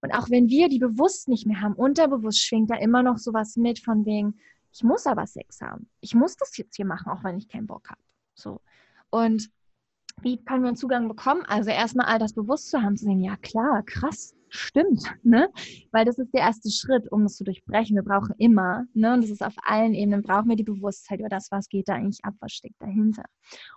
Und 0.02 0.12
auch 0.12 0.30
wenn 0.30 0.50
wir 0.50 0.70
die 0.70 0.80
bewusst 0.80 1.28
nicht 1.28 1.46
mehr 1.46 1.62
haben, 1.62 1.76
unterbewusst 1.76 2.42
schwingt 2.42 2.72
da 2.72 2.76
immer 2.76 3.04
noch 3.04 3.18
sowas 3.18 3.58
mit 3.58 3.80
von 3.80 4.06
wegen, 4.06 4.40
ich 4.72 4.84
muss 4.84 5.06
aber 5.06 5.28
Sex 5.28 5.62
haben. 5.62 5.88
Ich 6.00 6.16
muss 6.16 6.36
das 6.36 6.58
jetzt 6.58 6.76
hier 6.76 6.86
machen, 6.86 7.12
auch 7.12 7.24
wenn 7.24 7.38
ich 7.38 7.48
keinen 7.48 7.68
Bock 7.68 7.90
habe. 7.90 8.02
So. 8.34 8.62
Und 9.12 9.52
wie 10.22 10.44
können 10.44 10.64
wir 10.64 10.70
einen 10.70 10.78
Zugang 10.78 11.08
bekommen? 11.08 11.44
Also 11.48 11.70
erstmal 11.70 12.08
all 12.08 12.20
das 12.20 12.34
bewusst 12.34 12.70
zu 12.70 12.82
haben, 12.82 12.98
zu 12.98 13.06
sehen, 13.06 13.24
ja 13.24 13.36
klar, 13.38 13.84
krass, 13.84 14.36
stimmt, 14.50 15.04
ne? 15.24 15.50
Weil 15.92 16.06
das 16.06 16.18
ist 16.18 16.34
der 16.34 16.42
erste 16.42 16.70
Schritt, 16.70 17.12
um 17.12 17.24
es 17.24 17.38
zu 17.38 17.44
durchbrechen. 17.44 17.96
Wir 17.96 18.04
brauchen 18.04 18.36
immer, 18.38 18.86
ne? 18.94 19.14
Und 19.14 19.24
das 19.24 19.30
ist 19.30 19.44
auf 19.44 19.56
allen 19.64 19.94
Ebenen, 19.94 20.22
brauchen 20.22 20.50
wir 20.50 20.56
die 20.56 20.64
Bewusstheit 20.64 21.20
über 21.20 21.30
das, 21.30 21.52
was 21.52 21.70
geht 21.70 21.88
da 21.88 21.94
eigentlich 21.94 22.24
ab, 22.24 22.34
was 22.40 22.54
steckt 22.54 22.82
dahinter. 22.82 23.24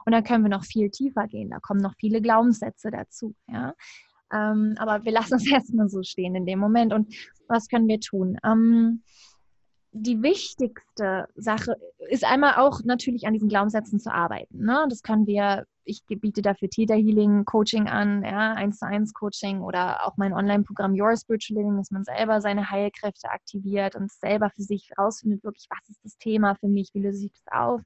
Und 0.05 0.13
dann 0.13 0.25
können 0.25 0.45
wir 0.45 0.51
noch 0.51 0.65
viel 0.65 0.91
tiefer 0.91 1.27
gehen. 1.27 1.51
Da 1.51 1.59
kommen 1.61 1.81
noch 1.81 1.95
viele 1.99 2.21
Glaubenssätze 2.21 2.91
dazu, 2.91 3.35
ja. 3.49 3.75
Ähm, 4.33 4.75
aber 4.79 5.05
wir 5.05 5.13
lassen 5.13 5.35
es 5.35 5.47
erstmal 5.51 5.89
so 5.89 6.03
stehen 6.03 6.35
in 6.35 6.47
dem 6.47 6.59
Moment. 6.59 6.93
Und 6.93 7.15
was 7.49 7.69
können 7.69 7.89
wir 7.89 8.01
tun? 8.01 8.39
Ähm, 8.45 9.03
die 9.93 10.23
wichtigste 10.23 11.29
Sache 11.37 11.77
ist 12.09 12.25
einmal 12.25 12.55
auch 12.57 12.81
natürlich 12.85 13.27
an 13.27 13.35
diesen 13.35 13.49
Glaubenssätzen 13.49 14.01
zu 14.01 14.13
arbeiten. 14.13 14.65
Ne? 14.65 14.87
Das 14.89 15.03
können 15.03 15.27
wir, 15.27 15.67
ich 15.85 16.03
biete 16.07 16.41
dafür 16.41 16.71
Theta 16.71 16.95
Healing 16.95 17.45
Coaching 17.45 17.89
an, 17.89 18.23
ja, 18.25 18.55
1 18.55 18.79
zu 18.79 18.87
1 18.87 19.13
Coaching 19.13 19.61
oder 19.61 20.07
auch 20.07 20.17
mein 20.17 20.33
Online-Programm 20.33 20.99
Your 20.99 21.15
Spiritual 21.17 21.59
Living, 21.59 21.77
dass 21.77 21.91
man 21.91 22.05
selber 22.05 22.41
seine 22.41 22.71
Heilkräfte 22.71 23.31
aktiviert 23.31 23.95
und 23.95 24.11
selber 24.11 24.51
für 24.51 24.63
sich 24.63 24.89
herausfindet, 24.97 25.45
wirklich, 25.45 25.67
was 25.69 25.89
ist 25.91 26.05
das 26.05 26.17
Thema 26.17 26.55
für 26.55 26.69
mich, 26.69 26.91
wie 26.95 27.03
löse 27.03 27.27
ich 27.27 27.33
das 27.33 27.53
auf. 27.53 27.83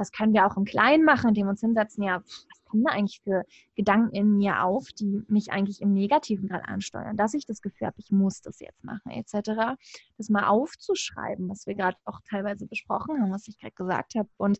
Das 0.00 0.12
können 0.12 0.32
wir 0.32 0.46
auch 0.46 0.56
im 0.56 0.64
Kleinen 0.64 1.04
machen, 1.04 1.28
indem 1.28 1.44
wir 1.44 1.50
uns 1.50 1.60
hinsetzen, 1.60 2.02
ja, 2.02 2.22
was 2.24 2.64
kommen 2.64 2.84
da 2.84 2.92
eigentlich 2.92 3.20
für 3.22 3.44
Gedanken 3.74 4.14
in 4.14 4.38
mir 4.38 4.62
auf, 4.62 4.88
die 4.92 5.22
mich 5.28 5.52
eigentlich 5.52 5.82
im 5.82 5.92
Negativen 5.92 6.48
gerade 6.48 6.66
ansteuern, 6.66 7.18
dass 7.18 7.34
ich 7.34 7.44
das 7.44 7.60
Gefühl 7.60 7.88
habe, 7.88 7.98
ich 7.98 8.10
muss 8.10 8.40
das 8.40 8.60
jetzt 8.60 8.82
machen, 8.82 9.10
etc. 9.10 9.76
Das 10.16 10.30
mal 10.30 10.46
aufzuschreiben, 10.46 11.50
was 11.50 11.66
wir 11.66 11.74
gerade 11.74 11.98
auch 12.06 12.20
teilweise 12.26 12.66
besprochen 12.66 13.20
haben, 13.20 13.30
was 13.30 13.46
ich 13.46 13.58
gerade 13.58 13.74
gesagt 13.74 14.14
habe. 14.14 14.30
Und 14.38 14.58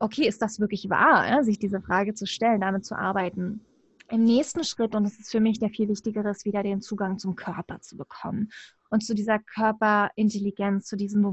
okay, 0.00 0.26
ist 0.26 0.42
das 0.42 0.58
wirklich 0.58 0.90
wahr, 0.90 1.28
ja, 1.28 1.44
sich 1.44 1.60
diese 1.60 1.80
Frage 1.80 2.14
zu 2.14 2.26
stellen, 2.26 2.60
damit 2.60 2.84
zu 2.84 2.98
arbeiten. 2.98 3.64
Im 4.08 4.24
nächsten 4.24 4.64
Schritt, 4.64 4.96
und 4.96 5.04
das 5.04 5.20
ist 5.20 5.30
für 5.30 5.38
mich 5.38 5.60
der 5.60 5.70
viel 5.70 5.88
wichtigere, 5.88 6.30
ist 6.30 6.44
wieder 6.44 6.64
den 6.64 6.80
Zugang 6.80 7.20
zum 7.20 7.36
Körper 7.36 7.80
zu 7.80 7.96
bekommen 7.96 8.50
und 8.90 9.04
zu 9.04 9.14
dieser 9.14 9.38
Körperintelligenz, 9.38 10.86
zu 10.86 10.96
diesem 10.96 11.24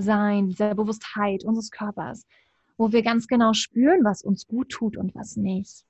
Bewusstsein 0.00 0.40
sein, 0.40 0.48
dieser 0.48 0.74
Bewusstheit 0.74 1.44
unseres 1.44 1.70
Körpers, 1.70 2.26
wo 2.76 2.92
wir 2.92 3.02
ganz 3.02 3.26
genau 3.26 3.52
spüren, 3.52 4.04
was 4.04 4.22
uns 4.22 4.46
gut 4.46 4.70
tut 4.70 4.96
und 4.96 5.14
was 5.14 5.36
nicht. 5.36 5.84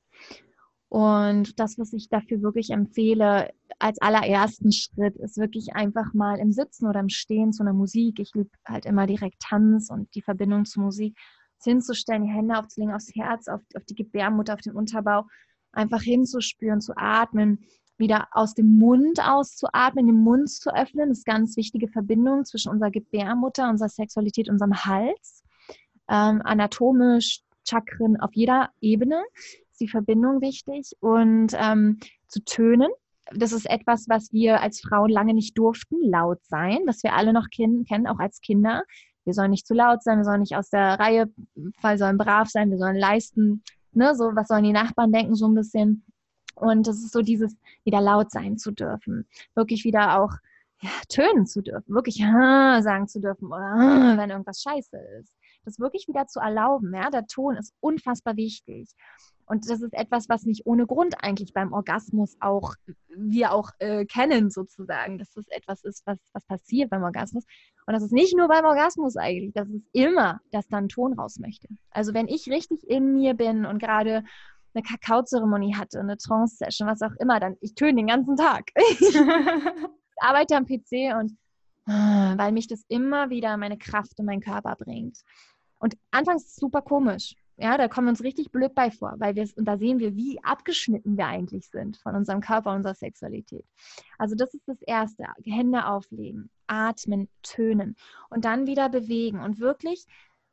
Und 0.88 1.60
das, 1.60 1.78
was 1.78 1.92
ich 1.92 2.08
dafür 2.08 2.42
wirklich 2.42 2.70
empfehle, 2.70 3.50
als 3.78 4.00
allerersten 4.00 4.72
Schritt, 4.72 5.16
ist 5.16 5.38
wirklich 5.38 5.74
einfach 5.74 6.12
mal 6.14 6.38
im 6.40 6.50
Sitzen 6.50 6.88
oder 6.88 6.98
im 6.98 7.08
Stehen 7.08 7.52
zu 7.52 7.62
einer 7.62 7.72
Musik. 7.72 8.18
Ich 8.18 8.34
liebe 8.34 8.50
halt 8.66 8.86
immer 8.86 9.06
direkt 9.06 9.40
Tanz 9.40 9.88
und 9.88 10.12
die 10.16 10.22
Verbindung 10.22 10.64
zur 10.64 10.82
Musik, 10.82 11.16
hinzustellen, 11.62 12.24
die 12.24 12.32
Hände 12.32 12.58
aufzulegen 12.58 12.94
aufs 12.94 13.14
Herz, 13.14 13.46
auf, 13.46 13.60
auf 13.76 13.84
die 13.84 13.94
Gebärmutter, 13.94 14.54
auf 14.54 14.62
den 14.62 14.72
Unterbauch, 14.72 15.26
einfach 15.72 16.02
hinzuspüren, 16.02 16.80
zu 16.80 16.94
atmen, 16.96 17.64
wieder 18.00 18.26
aus 18.32 18.54
dem 18.54 18.78
Mund 18.78 19.20
auszuatmen, 19.22 20.06
den 20.06 20.16
Mund 20.16 20.50
zu 20.50 20.74
öffnen. 20.74 21.10
Das 21.10 21.18
ist 21.18 21.28
eine 21.28 21.38
ganz 21.38 21.56
wichtige 21.56 21.86
Verbindung 21.86 22.44
zwischen 22.44 22.72
unserer 22.72 22.90
Gebärmutter, 22.90 23.70
unserer 23.70 23.88
Sexualität, 23.88 24.48
unserem 24.48 24.84
Hals. 24.84 25.44
Ähm, 26.08 26.42
anatomisch, 26.42 27.42
Chakren 27.68 28.18
auf 28.18 28.30
jeder 28.32 28.70
Ebene 28.80 29.22
ist 29.70 29.80
die 29.80 29.88
Verbindung 29.88 30.40
wichtig. 30.40 30.92
Und 31.00 31.52
ähm, 31.54 32.00
zu 32.26 32.42
tönen, 32.44 32.90
das 33.32 33.52
ist 33.52 33.68
etwas, 33.70 34.08
was 34.08 34.32
wir 34.32 34.60
als 34.60 34.80
Frauen 34.80 35.10
lange 35.10 35.34
nicht 35.34 35.56
durften, 35.56 35.96
laut 36.02 36.40
sein, 36.44 36.80
was 36.86 37.02
wir 37.04 37.14
alle 37.14 37.32
noch 37.32 37.46
kennen, 37.50 38.06
auch 38.08 38.18
als 38.18 38.40
Kinder. 38.40 38.82
Wir 39.24 39.34
sollen 39.34 39.50
nicht 39.50 39.66
zu 39.66 39.74
laut 39.74 40.02
sein, 40.02 40.18
wir 40.18 40.24
sollen 40.24 40.40
nicht 40.40 40.56
aus 40.56 40.70
der 40.70 40.98
Reihe 40.98 41.30
fallen, 41.80 41.98
sollen 41.98 42.18
brav 42.18 42.48
sein, 42.48 42.70
wir 42.70 42.78
sollen 42.78 42.96
leisten. 42.96 43.62
Ne, 43.92 44.14
so, 44.14 44.30
was 44.34 44.48
sollen 44.48 44.64
die 44.64 44.72
Nachbarn 44.72 45.12
denken, 45.12 45.34
so 45.34 45.46
ein 45.46 45.54
bisschen. 45.54 46.04
Und 46.60 46.86
es 46.86 47.02
ist 47.02 47.12
so 47.12 47.22
dieses, 47.22 47.56
wieder 47.84 48.00
laut 48.00 48.30
sein 48.30 48.58
zu 48.58 48.70
dürfen. 48.70 49.26
Wirklich 49.54 49.84
wieder 49.84 50.20
auch 50.20 50.32
ja, 50.82 50.90
tönen 51.08 51.46
zu 51.46 51.62
dürfen. 51.62 51.94
Wirklich 51.94 52.16
sagen 52.16 53.08
zu 53.08 53.20
dürfen 53.20 53.46
oder 53.46 54.16
wenn 54.16 54.30
irgendwas 54.30 54.62
scheiße 54.62 54.96
ist. 55.20 55.34
Das 55.64 55.78
wirklich 55.78 56.06
wieder 56.08 56.26
zu 56.26 56.40
erlauben. 56.40 56.94
Ja? 56.94 57.10
Der 57.10 57.26
Ton 57.26 57.56
ist 57.56 57.74
unfassbar 57.80 58.36
wichtig. 58.36 58.88
Und 59.46 59.68
das 59.68 59.82
ist 59.82 59.94
etwas, 59.94 60.28
was 60.28 60.44
nicht 60.44 60.64
ohne 60.64 60.86
Grund 60.86 61.16
eigentlich 61.24 61.52
beim 61.52 61.72
Orgasmus 61.72 62.36
auch 62.38 62.74
wir 63.08 63.52
auch 63.52 63.70
äh, 63.80 64.04
kennen, 64.04 64.48
sozusagen, 64.48 65.18
dass 65.18 65.32
das 65.32 65.48
etwas 65.48 65.82
ist, 65.82 66.06
was, 66.06 66.18
was 66.32 66.44
passiert 66.46 66.88
beim 66.88 67.02
Orgasmus. 67.02 67.44
Und 67.84 67.94
das 67.94 68.04
ist 68.04 68.12
nicht 68.12 68.36
nur 68.36 68.46
beim 68.46 68.64
Orgasmus 68.64 69.16
eigentlich, 69.16 69.52
das 69.52 69.68
ist 69.68 69.84
immer, 69.92 70.40
dass 70.52 70.68
dann 70.68 70.88
Ton 70.88 71.14
raus 71.14 71.40
möchte. 71.40 71.66
Also 71.90 72.14
wenn 72.14 72.28
ich 72.28 72.48
richtig 72.48 72.88
in 72.88 73.12
mir 73.14 73.34
bin 73.34 73.66
und 73.66 73.80
gerade 73.80 74.22
eine 74.74 74.82
Kakaozeremonie 74.82 75.74
hatte, 75.74 76.00
eine 76.00 76.16
Trance-Session, 76.16 76.88
was 76.88 77.02
auch 77.02 77.14
immer, 77.18 77.40
dann 77.40 77.56
ich 77.60 77.74
töne 77.74 77.96
den 77.96 78.06
ganzen 78.06 78.36
Tag. 78.36 78.70
ich 78.74 79.16
arbeite 80.18 80.56
am 80.56 80.66
PC 80.66 81.14
und 81.18 81.36
ah, 81.86 82.36
weil 82.36 82.52
mich 82.52 82.68
das 82.68 82.84
immer 82.88 83.30
wieder 83.30 83.56
meine 83.56 83.78
Kraft 83.78 84.18
und 84.18 84.26
meinen 84.26 84.40
Körper 84.40 84.76
bringt. 84.76 85.18
Und 85.78 85.96
anfangs 86.10 86.54
super 86.54 86.82
komisch. 86.82 87.34
Ja, 87.56 87.76
da 87.76 87.88
kommen 87.88 88.06
wir 88.06 88.10
uns 88.12 88.24
richtig 88.24 88.50
blöd 88.52 88.74
bei 88.74 88.90
vor, 88.90 89.16
weil 89.18 89.34
wir 89.34 89.46
und 89.56 89.66
da 89.66 89.76
sehen 89.76 89.98
wir, 89.98 90.16
wie 90.16 90.42
abgeschnitten 90.42 91.18
wir 91.18 91.26
eigentlich 91.26 91.68
sind 91.68 91.98
von 91.98 92.14
unserem 92.14 92.40
Körper, 92.40 92.72
unserer 92.74 92.94
Sexualität. 92.94 93.66
Also 94.16 94.34
das 94.34 94.54
ist 94.54 94.66
das 94.66 94.80
Erste. 94.80 95.26
Hände 95.44 95.86
auflegen, 95.86 96.48
atmen, 96.68 97.28
tönen 97.42 97.96
und 98.30 98.46
dann 98.46 98.66
wieder 98.66 98.88
bewegen 98.88 99.40
und 99.40 99.58
wirklich 99.58 100.06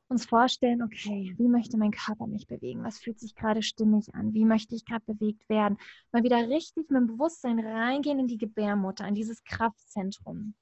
uns 0.09 0.25
vorstellen, 0.25 0.81
okay, 0.81 1.33
wie 1.37 1.47
möchte 1.47 1.77
mein 1.77 1.91
Körper 1.91 2.27
mich 2.27 2.47
bewegen? 2.47 2.83
Was 2.83 2.99
fühlt 2.99 3.19
sich 3.19 3.35
gerade 3.35 3.61
stimmig 3.61 4.13
an? 4.15 4.33
Wie 4.33 4.45
möchte 4.45 4.75
ich 4.75 4.85
gerade 4.85 5.03
bewegt 5.05 5.47
werden? 5.49 5.77
Mal 6.11 6.23
wieder 6.23 6.47
richtig 6.49 6.89
mit 6.89 6.99
dem 6.99 7.07
Bewusstsein 7.07 7.59
reingehen 7.59 8.19
in 8.19 8.27
die 8.27 8.37
Gebärmutter, 8.37 9.07
in 9.07 9.15
dieses 9.15 9.43
Kraftzentrum. 9.43 10.53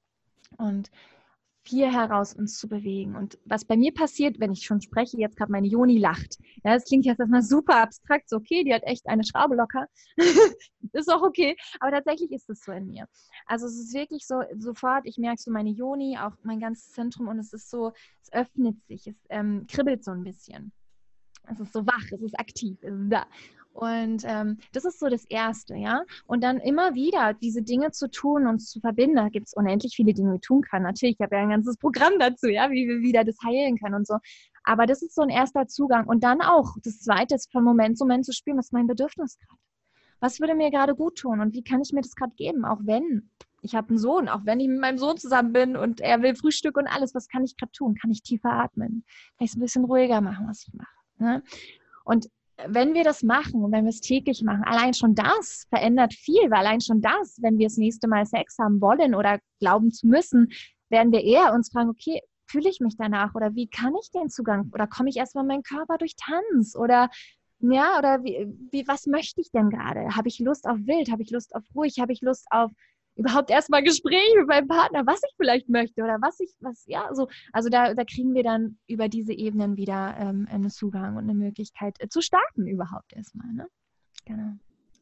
Und 0.58 0.90
hier 1.68 1.92
heraus 1.92 2.34
uns 2.34 2.58
zu 2.58 2.68
bewegen. 2.68 3.16
Und 3.16 3.38
was 3.44 3.64
bei 3.64 3.76
mir 3.76 3.92
passiert, 3.92 4.40
wenn 4.40 4.52
ich 4.52 4.64
schon 4.64 4.80
spreche, 4.80 5.18
jetzt 5.18 5.36
gerade 5.36 5.52
meine 5.52 5.66
Joni 5.66 5.98
lacht. 5.98 6.38
Ja, 6.64 6.74
das 6.74 6.84
klingt 6.84 7.04
jetzt 7.06 7.20
erstmal 7.20 7.42
super 7.42 7.82
abstrakt, 7.82 8.28
so 8.28 8.36
okay, 8.36 8.64
die 8.64 8.74
hat 8.74 8.82
echt 8.84 9.06
eine 9.06 9.24
Schraube 9.24 9.56
locker. 9.56 9.86
ist 10.92 11.12
auch 11.12 11.22
okay, 11.22 11.56
aber 11.80 11.92
tatsächlich 11.92 12.32
ist 12.32 12.48
es 12.48 12.62
so 12.62 12.72
in 12.72 12.86
mir. 12.86 13.06
Also 13.46 13.66
es 13.66 13.78
ist 13.78 13.94
wirklich 13.94 14.26
so, 14.26 14.42
sofort, 14.56 15.06
ich 15.06 15.18
merke 15.18 15.40
so 15.40 15.50
meine 15.50 15.70
Joni, 15.70 16.18
auch 16.18 16.32
mein 16.42 16.60
ganzes 16.60 16.92
Zentrum 16.92 17.28
und 17.28 17.38
es 17.38 17.52
ist 17.52 17.70
so, 17.70 17.92
es 18.22 18.32
öffnet 18.32 18.82
sich, 18.86 19.06
es 19.06 19.16
ähm, 19.28 19.66
kribbelt 19.66 20.04
so 20.04 20.12
ein 20.12 20.24
bisschen. 20.24 20.72
Es 21.48 21.60
ist 21.60 21.72
so 21.72 21.86
wach, 21.86 22.04
es 22.12 22.20
ist 22.20 22.38
aktiv, 22.38 22.78
es 22.82 22.92
ist 22.92 23.12
da. 23.12 23.26
Und 23.76 24.22
ähm, 24.24 24.56
das 24.72 24.86
ist 24.86 24.98
so 24.98 25.08
das 25.08 25.26
Erste, 25.26 25.76
ja. 25.76 26.02
Und 26.26 26.42
dann 26.42 26.58
immer 26.58 26.94
wieder 26.94 27.34
diese 27.34 27.62
Dinge 27.62 27.90
zu 27.90 28.10
tun 28.10 28.46
und 28.46 28.60
zu 28.60 28.80
verbinden. 28.80 29.16
Da 29.16 29.28
gibt 29.28 29.48
es 29.48 29.52
unendlich 29.52 29.94
viele 29.94 30.14
Dinge, 30.14 30.28
die 30.28 30.32
man 30.32 30.40
tun 30.40 30.62
kann. 30.62 30.82
Natürlich, 30.82 31.16
ich 31.18 31.22
habe 31.22 31.36
ja 31.36 31.42
ein 31.42 31.50
ganzes 31.50 31.76
Programm 31.76 32.18
dazu, 32.18 32.48
ja, 32.48 32.70
wie 32.70 32.88
wir 32.88 33.00
wieder 33.00 33.22
das 33.22 33.36
heilen 33.44 33.78
können 33.78 33.96
und 33.96 34.06
so. 34.06 34.16
Aber 34.64 34.86
das 34.86 35.02
ist 35.02 35.14
so 35.14 35.20
ein 35.20 35.28
erster 35.28 35.66
Zugang. 35.66 36.06
Und 36.06 36.24
dann 36.24 36.40
auch 36.40 36.74
das 36.82 37.00
Zweite 37.00 37.34
ist 37.34 37.52
von 37.52 37.64
Moment 37.64 37.98
zu 37.98 38.04
Moment 38.04 38.24
zu 38.24 38.32
spüren, 38.32 38.56
was 38.56 38.66
ist 38.66 38.72
mein 38.72 38.86
Bedürfnis 38.86 39.38
gerade? 39.38 39.60
Was 40.20 40.40
würde 40.40 40.54
mir 40.54 40.70
gerade 40.70 40.94
gut 40.94 41.18
tun 41.18 41.40
und 41.40 41.52
wie 41.52 41.62
kann 41.62 41.82
ich 41.82 41.92
mir 41.92 42.00
das 42.00 42.14
gerade 42.14 42.34
geben? 42.36 42.64
Auch 42.64 42.80
wenn 42.84 43.28
ich 43.60 43.74
habe 43.74 43.90
einen 43.90 43.98
Sohn, 43.98 44.30
auch 44.30 44.40
wenn 44.44 44.60
ich 44.60 44.68
mit 44.68 44.80
meinem 44.80 44.96
Sohn 44.96 45.18
zusammen 45.18 45.52
bin 45.52 45.76
und 45.76 46.00
er 46.00 46.22
will 46.22 46.34
Frühstück 46.34 46.78
und 46.78 46.86
alles, 46.86 47.14
was 47.14 47.28
kann 47.28 47.44
ich 47.44 47.58
gerade 47.58 47.72
tun? 47.72 47.94
Kann 48.00 48.10
ich 48.10 48.22
tiefer 48.22 48.52
atmen? 48.52 49.04
Kann 49.36 49.44
ich 49.44 49.50
es 49.50 49.56
ein 49.56 49.60
bisschen 49.60 49.84
ruhiger 49.84 50.22
machen, 50.22 50.46
was 50.48 50.66
ich 50.66 50.72
mache? 50.72 50.88
Ne? 51.18 51.42
Und 52.04 52.30
wenn 52.66 52.94
wir 52.94 53.04
das 53.04 53.22
machen 53.22 53.62
und 53.62 53.72
wenn 53.72 53.84
wir 53.84 53.90
es 53.90 54.00
täglich 54.00 54.42
machen, 54.42 54.64
allein 54.64 54.94
schon 54.94 55.14
das 55.14 55.66
verändert 55.68 56.14
viel, 56.14 56.50
weil 56.50 56.60
allein 56.60 56.80
schon 56.80 57.00
das, 57.00 57.38
wenn 57.42 57.58
wir 57.58 57.66
das 57.66 57.76
nächste 57.76 58.08
Mal 58.08 58.24
Sex 58.24 58.56
haben 58.58 58.80
wollen 58.80 59.14
oder 59.14 59.38
glauben 59.60 59.90
zu 59.90 60.06
müssen, 60.06 60.48
werden 60.88 61.12
wir 61.12 61.22
eher 61.22 61.52
uns 61.52 61.70
fragen, 61.70 61.90
okay, 61.90 62.20
fühle 62.46 62.70
ich 62.70 62.80
mich 62.80 62.96
danach 62.96 63.34
oder 63.34 63.54
wie 63.54 63.68
kann 63.68 63.94
ich 64.00 64.10
den 64.10 64.28
Zugang 64.28 64.70
oder 64.72 64.86
komme 64.86 65.08
ich 65.08 65.16
erstmal 65.16 65.44
meinen 65.44 65.62
Körper 65.62 65.98
durch 65.98 66.14
Tanz 66.16 66.76
oder 66.76 67.10
ja, 67.58 67.98
oder 67.98 68.22
wie, 68.22 68.46
wie 68.70 68.86
was 68.86 69.06
möchte 69.06 69.40
ich 69.40 69.50
denn 69.50 69.70
gerade? 69.70 70.14
Habe 70.14 70.28
ich 70.28 70.38
Lust 70.38 70.66
auf 70.68 70.78
wild? 70.78 71.10
Habe 71.10 71.22
ich 71.22 71.30
Lust 71.30 71.54
auf 71.54 71.64
ruhig? 71.74 71.98
Habe 71.98 72.12
ich 72.12 72.20
Lust 72.20 72.46
auf 72.50 72.70
überhaupt 73.16 73.50
erstmal 73.50 73.82
Gespräch 73.82 74.34
mit 74.36 74.46
meinem 74.46 74.68
Partner, 74.68 75.06
was 75.06 75.20
ich 75.26 75.34
vielleicht 75.36 75.68
möchte 75.68 76.02
oder 76.02 76.18
was 76.20 76.38
ich, 76.40 76.54
was, 76.60 76.84
ja, 76.86 77.08
so. 77.12 77.28
Also 77.52 77.68
da, 77.68 77.94
da 77.94 78.04
kriegen 78.04 78.34
wir 78.34 78.42
dann 78.42 78.78
über 78.86 79.08
diese 79.08 79.32
Ebenen 79.32 79.76
wieder 79.76 80.14
ähm, 80.18 80.46
einen 80.50 80.70
Zugang 80.70 81.16
und 81.16 81.24
eine 81.24 81.34
Möglichkeit 81.34 81.96
äh, 82.00 82.08
zu 82.08 82.20
starten 82.20 82.66
überhaupt 82.66 83.12
erstmal, 83.14 83.52
ne? 83.52 83.66
Genau. 84.24 84.52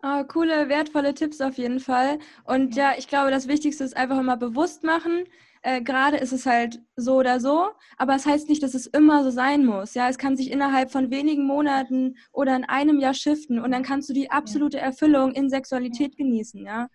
Oh, 0.07 0.23
coole, 0.25 0.69
wertvolle 0.69 1.15
Tipps 1.15 1.41
auf 1.41 1.57
jeden 1.57 1.81
Fall. 1.81 2.19
Und 2.45 2.77
ja, 2.77 2.93
ja 2.93 2.99
ich 2.99 3.09
glaube, 3.09 3.31
das 3.31 3.49
Wichtigste 3.49 3.85
ist 3.85 3.97
einfach 3.97 4.19
immer 4.19 4.37
bewusst 4.37 4.85
machen. 4.85 5.25
Äh, 5.63 5.81
Gerade 5.81 6.19
ist 6.19 6.33
es 6.33 6.45
halt 6.45 6.83
so 6.95 7.17
oder 7.17 7.41
so, 7.41 7.71
aber 7.97 8.15
es 8.15 8.25
das 8.25 8.33
heißt 8.33 8.49
nicht, 8.51 8.63
dass 8.63 8.75
es 8.75 8.87
immer 8.87 9.25
so 9.25 9.31
sein 9.31 9.65
muss. 9.65 9.95
Ja, 9.95 10.11
es 10.11 10.19
kann 10.19 10.37
sich 10.37 10.51
innerhalb 10.51 10.93
von 10.93 11.11
wenigen 11.11 11.47
Monaten 11.47 12.19
oder 12.33 12.55
in 12.55 12.65
einem 12.65 13.01
Jahr 13.01 13.15
shiften 13.15 13.59
und 13.59 13.73
dann 13.73 13.83
kannst 13.83 14.11
du 14.11 14.13
die 14.13 14.31
absolute 14.31 14.79
Erfüllung 14.79 15.33
in 15.33 15.49
Sexualität 15.49 16.19
genießen. 16.19 16.67
Ja, 16.67 16.89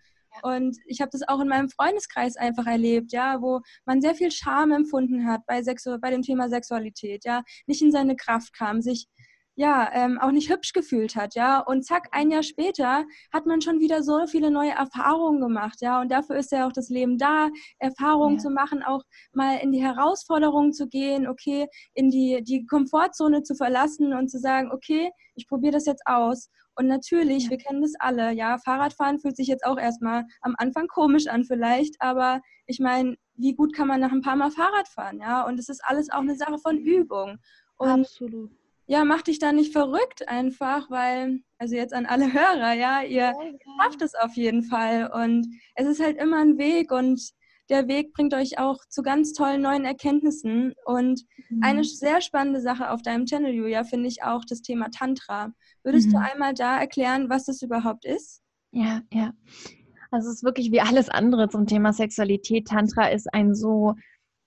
und 0.43 0.77
ich 0.85 1.01
habe 1.01 1.09
das 1.11 1.27
auch 1.27 1.39
in 1.39 1.47
meinem 1.47 1.69
Freundeskreis 1.69 2.35
einfach 2.35 2.65
erlebt, 2.65 3.11
ja, 3.11 3.41
wo 3.41 3.61
man 3.85 4.01
sehr 4.01 4.15
viel 4.15 4.31
Scham 4.31 4.71
empfunden 4.71 5.27
hat 5.27 5.41
bei, 5.47 5.61
Sexu 5.63 5.97
bei 5.99 6.11
dem 6.11 6.21
Thema 6.21 6.49
Sexualität, 6.49 7.25
ja, 7.25 7.43
nicht 7.67 7.81
in 7.81 7.91
seine 7.91 8.15
Kraft 8.15 8.53
kam, 8.53 8.81
sich 8.81 9.07
ja, 9.59 9.89
ähm, 9.93 10.17
auch 10.21 10.31
nicht 10.31 10.49
hübsch 10.49 10.71
gefühlt 10.71 11.17
hat, 11.17 11.35
ja. 11.35 11.59
Und 11.59 11.83
zack, 11.85 12.07
ein 12.13 12.31
Jahr 12.31 12.43
später 12.43 13.03
hat 13.33 13.45
man 13.45 13.59
schon 13.59 13.81
wieder 13.81 14.03
so 14.03 14.25
viele 14.25 14.51
neue 14.51 14.71
Erfahrungen 14.71 15.41
gemacht, 15.41 15.81
ja. 15.81 15.99
Und 15.99 16.09
dafür 16.09 16.37
ist 16.37 16.53
ja 16.53 16.65
auch 16.65 16.71
das 16.71 16.87
Leben 16.87 17.17
da, 17.17 17.49
Erfahrungen 17.77 18.37
ja. 18.37 18.43
zu 18.43 18.51
machen, 18.51 18.83
auch 18.83 19.03
mal 19.33 19.57
in 19.57 19.73
die 19.73 19.83
Herausforderungen 19.83 20.71
zu 20.71 20.87
gehen, 20.87 21.27
okay, 21.27 21.67
in 21.93 22.09
die, 22.09 22.41
die 22.41 22.65
Komfortzone 22.67 23.43
zu 23.43 23.53
verlassen 23.53 24.13
und 24.13 24.29
zu 24.29 24.39
sagen, 24.39 24.71
okay, 24.71 25.11
ich 25.35 25.45
probiere 25.45 25.73
das 25.73 25.85
jetzt 25.85 26.03
aus. 26.05 26.49
Und 26.79 26.87
natürlich, 26.87 27.43
ja. 27.43 27.49
wir 27.49 27.57
kennen 27.57 27.81
das 27.81 27.91
alle, 27.99 28.31
ja, 28.31 28.57
Fahrradfahren 28.57 29.19
fühlt 29.19 29.35
sich 29.35 29.47
jetzt 29.47 29.65
auch 29.65 29.77
erstmal 29.77 30.23
am 30.39 30.55
Anfang 30.57 30.87
komisch 30.87 31.27
an 31.27 31.43
vielleicht, 31.43 32.01
aber 32.01 32.39
ich 32.67 32.79
meine, 32.79 33.17
wie 33.35 33.53
gut 33.53 33.75
kann 33.75 33.89
man 33.89 33.99
nach 33.99 34.13
ein 34.13 34.21
paar 34.21 34.37
Mal 34.37 34.49
Fahrrad 34.49 34.87
fahren, 34.87 35.19
ja? 35.19 35.45
Und 35.45 35.59
es 35.59 35.67
ist 35.67 35.83
alles 35.83 36.09
auch 36.09 36.21
eine 36.21 36.37
Sache 36.37 36.57
von 36.57 36.77
Übung. 36.77 37.37
Und 37.77 37.89
Absolut. 37.89 38.51
Ja, 38.85 39.03
mach 39.03 39.23
dich 39.23 39.39
da 39.39 39.51
nicht 39.51 39.73
verrückt 39.73 40.29
einfach, 40.29 40.89
weil, 40.89 41.41
also 41.57 41.75
jetzt 41.75 41.93
an 41.93 42.05
alle 42.05 42.31
Hörer, 42.33 42.71
ja, 42.71 43.03
ihr 43.03 43.33
schafft 43.81 44.01
es 44.01 44.15
auf 44.15 44.35
jeden 44.35 44.63
Fall. 44.63 45.11
Und 45.13 45.47
es 45.75 45.85
ist 45.85 46.01
halt 46.01 46.15
immer 46.15 46.37
ein 46.37 46.57
Weg 46.57 46.93
und 46.93 47.19
der 47.69 47.87
Weg 47.87 48.13
bringt 48.13 48.33
euch 48.33 48.59
auch 48.59 48.77
zu 48.89 49.01
ganz 49.01 49.33
tollen 49.33 49.61
neuen 49.61 49.85
Erkenntnissen. 49.85 50.73
Und 50.85 51.23
mhm. 51.49 51.63
eine 51.63 51.83
sehr 51.83 52.21
spannende 52.21 52.61
Sache 52.61 52.91
auf 52.91 53.01
deinem 53.01 53.25
Channel, 53.25 53.53
Julia, 53.53 53.83
finde 53.83 54.07
ich 54.07 54.23
auch 54.23 54.43
das 54.47 54.61
Thema 54.61 54.89
Tantra. 54.89 55.51
Würdest 55.83 56.07
mhm. 56.07 56.11
du 56.13 56.17
einmal 56.19 56.53
da 56.53 56.79
erklären, 56.79 57.29
was 57.29 57.45
das 57.45 57.61
überhaupt 57.61 58.05
ist? 58.05 58.41
Ja, 58.71 59.01
ja. 59.11 59.33
Also 60.11 60.29
es 60.29 60.37
ist 60.37 60.43
wirklich 60.43 60.71
wie 60.71 60.81
alles 60.81 61.09
andere 61.09 61.49
zum 61.49 61.67
Thema 61.67 61.93
Sexualität. 61.93 62.67
Tantra 62.67 63.09
ist 63.09 63.31
ein 63.33 63.53
so 63.53 63.93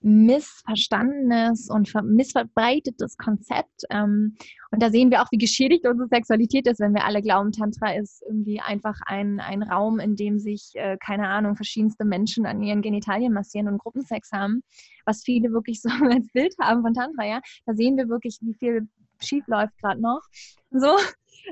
missverstandenes 0.02 1.68
und 1.70 1.92
missverbreitetes 2.04 3.16
Konzept. 3.16 3.82
Ähm, 3.90 4.36
und 4.70 4.82
da 4.82 4.90
sehen 4.90 5.10
wir 5.10 5.22
auch, 5.22 5.30
wie 5.30 5.38
geschädigt 5.38 5.86
unsere 5.86 6.08
Sexualität 6.08 6.66
ist, 6.66 6.80
wenn 6.80 6.94
wir 6.94 7.04
alle 7.04 7.22
glauben, 7.22 7.52
Tantra 7.52 7.94
ist 7.94 8.22
irgendwie 8.26 8.60
einfach 8.60 8.98
ein, 9.06 9.40
ein 9.40 9.62
Raum, 9.62 9.98
in 10.00 10.16
dem 10.16 10.38
sich, 10.38 10.72
äh, 10.74 10.96
keine 11.04 11.28
Ahnung, 11.28 11.56
verschiedenste 11.56 12.04
Menschen 12.04 12.46
an 12.46 12.62
ihren 12.62 12.82
Genitalien 12.82 13.32
massieren 13.32 13.68
und 13.68 13.78
Gruppensex 13.78 14.30
haben, 14.32 14.62
was 15.04 15.22
viele 15.22 15.52
wirklich 15.52 15.80
so 15.82 15.90
als 15.90 16.26
Bild 16.32 16.54
haben 16.60 16.82
von 16.82 16.94
Tantra, 16.94 17.26
ja. 17.26 17.40
Da 17.66 17.74
sehen 17.74 17.96
wir 17.96 18.08
wirklich, 18.08 18.38
wie 18.40 18.54
viel 18.54 18.88
schief 19.20 19.46
läuft 19.46 19.78
gerade 19.78 20.00
noch. 20.00 20.22
So, 20.70 20.96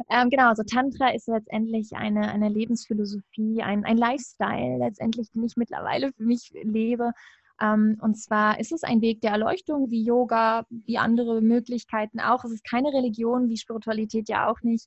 ähm, 0.08 0.30
genau, 0.30 0.48
also 0.48 0.62
Tantra 0.62 1.08
ist 1.10 1.28
letztendlich 1.28 1.92
eine, 1.94 2.30
eine 2.30 2.48
Lebensphilosophie, 2.48 3.62
ein, 3.62 3.84
ein 3.84 3.96
Lifestyle 3.96 4.78
letztendlich, 4.78 5.30
den 5.30 5.44
ich 5.44 5.56
mittlerweile 5.56 6.12
für 6.12 6.24
mich 6.24 6.50
lebe, 6.62 7.12
Ähm, 7.60 7.98
und 8.00 8.16
zwar 8.16 8.58
ist 8.58 8.72
es 8.72 8.82
ein 8.82 9.00
Weg 9.02 9.20
der 9.20 9.32
Erleuchtung, 9.32 9.90
wie 9.90 10.04
Yoga, 10.04 10.64
wie 10.70 10.98
andere 10.98 11.40
Möglichkeiten 11.42 12.20
auch. 12.20 12.44
Es 12.44 12.52
ist 12.52 12.64
keine 12.64 12.88
Religion, 12.88 13.48
wie 13.48 13.56
Spiritualität 13.56 14.28
ja 14.28 14.48
auch 14.48 14.60
nicht, 14.62 14.86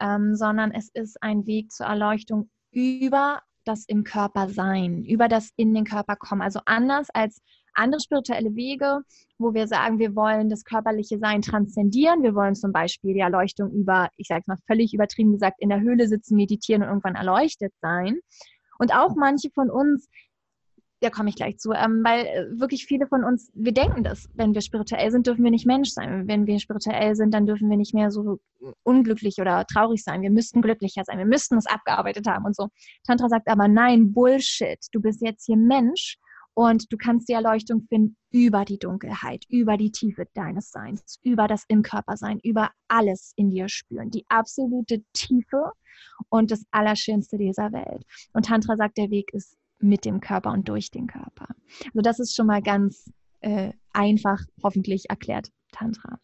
ähm, 0.00 0.36
sondern 0.36 0.72
es 0.72 0.88
ist 0.94 1.22
ein 1.22 1.46
Weg 1.46 1.72
zur 1.72 1.86
Erleuchtung 1.86 2.48
über 2.70 3.40
das 3.64 3.84
im 3.86 4.04
Körper 4.04 4.48
sein, 4.48 5.04
über 5.04 5.28
das 5.28 5.50
in 5.56 5.74
den 5.74 5.84
Körper 5.84 6.16
kommen. 6.16 6.42
Also 6.42 6.60
anders 6.64 7.08
als 7.12 7.40
andere 7.74 8.00
spirituelle 8.00 8.54
Wege, 8.54 9.00
wo 9.38 9.54
wir 9.54 9.66
sagen, 9.66 9.98
wir 9.98 10.14
wollen 10.14 10.50
das 10.50 10.64
körperliche 10.64 11.18
Sein 11.18 11.42
transzendieren. 11.42 12.22
Wir 12.22 12.34
wollen 12.34 12.54
zum 12.54 12.72
Beispiel 12.72 13.14
die 13.14 13.20
Erleuchtung 13.20 13.70
über, 13.70 14.08
ich 14.16 14.26
sage 14.28 14.40
es 14.42 14.46
mal 14.46 14.58
völlig 14.66 14.92
übertrieben 14.92 15.32
gesagt, 15.32 15.56
in 15.58 15.70
der 15.70 15.80
Höhle 15.80 16.08
sitzen, 16.08 16.36
meditieren 16.36 16.82
und 16.82 16.88
irgendwann 16.88 17.14
erleuchtet 17.14 17.72
sein. 17.80 18.18
Und 18.78 18.94
auch 18.94 19.14
manche 19.14 19.50
von 19.50 19.70
uns 19.70 20.08
da 21.02 21.10
komme 21.10 21.28
ich 21.28 21.36
gleich 21.36 21.58
zu, 21.58 21.72
ähm, 21.72 22.02
weil 22.04 22.26
äh, 22.26 22.60
wirklich 22.60 22.86
viele 22.86 23.06
von 23.06 23.24
uns, 23.24 23.50
wir 23.54 23.72
denken 23.72 24.04
das, 24.04 24.28
wenn 24.34 24.54
wir 24.54 24.60
spirituell 24.60 25.10
sind, 25.10 25.26
dürfen 25.26 25.44
wir 25.44 25.50
nicht 25.50 25.66
Mensch 25.66 25.90
sein. 25.90 26.28
Wenn 26.28 26.46
wir 26.46 26.58
spirituell 26.60 27.14
sind, 27.16 27.34
dann 27.34 27.46
dürfen 27.46 27.68
wir 27.68 27.76
nicht 27.76 27.92
mehr 27.92 28.10
so 28.10 28.40
unglücklich 28.84 29.38
oder 29.40 29.66
traurig 29.66 30.02
sein. 30.02 30.22
Wir 30.22 30.30
müssten 30.30 30.62
glücklicher 30.62 31.02
sein, 31.04 31.18
wir 31.18 31.26
müssten 31.26 31.56
es 31.56 31.66
abgearbeitet 31.66 32.26
haben 32.26 32.44
und 32.44 32.56
so. 32.56 32.68
Tantra 33.06 33.28
sagt 33.28 33.48
aber 33.48 33.68
nein, 33.68 34.12
Bullshit. 34.12 34.78
Du 34.92 35.00
bist 35.00 35.20
jetzt 35.22 35.46
hier 35.46 35.56
Mensch 35.56 36.18
und 36.54 36.92
du 36.92 36.96
kannst 36.96 37.28
die 37.28 37.32
Erleuchtung 37.32 37.82
finden 37.88 38.16
über 38.30 38.64
die 38.64 38.78
Dunkelheit, 38.78 39.44
über 39.48 39.76
die 39.76 39.90
Tiefe 39.90 40.26
deines 40.34 40.70
Seins, 40.70 41.18
über 41.22 41.48
das 41.48 41.64
im 41.68 41.82
Körper 41.82 42.16
sein, 42.16 42.38
über 42.42 42.70
alles 42.88 43.32
in 43.36 43.50
dir 43.50 43.68
spüren. 43.68 44.10
Die 44.10 44.24
absolute 44.28 45.02
Tiefe 45.12 45.72
und 46.28 46.50
das 46.50 46.64
Allerschönste 46.70 47.38
dieser 47.38 47.72
Welt. 47.72 48.04
Und 48.32 48.46
Tantra 48.46 48.76
sagt, 48.76 48.98
der 48.98 49.10
Weg 49.10 49.32
ist 49.32 49.56
mit 49.82 50.04
dem 50.04 50.20
Körper 50.20 50.52
und 50.52 50.68
durch 50.68 50.90
den 50.90 51.06
Körper. 51.06 51.48
Also 51.86 52.00
das 52.02 52.18
ist 52.18 52.34
schon 52.34 52.46
mal 52.46 52.62
ganz 52.62 53.10
äh, 53.40 53.72
einfach, 53.92 54.40
hoffentlich 54.62 55.10
erklärt, 55.10 55.48
Tantra. 55.72 56.18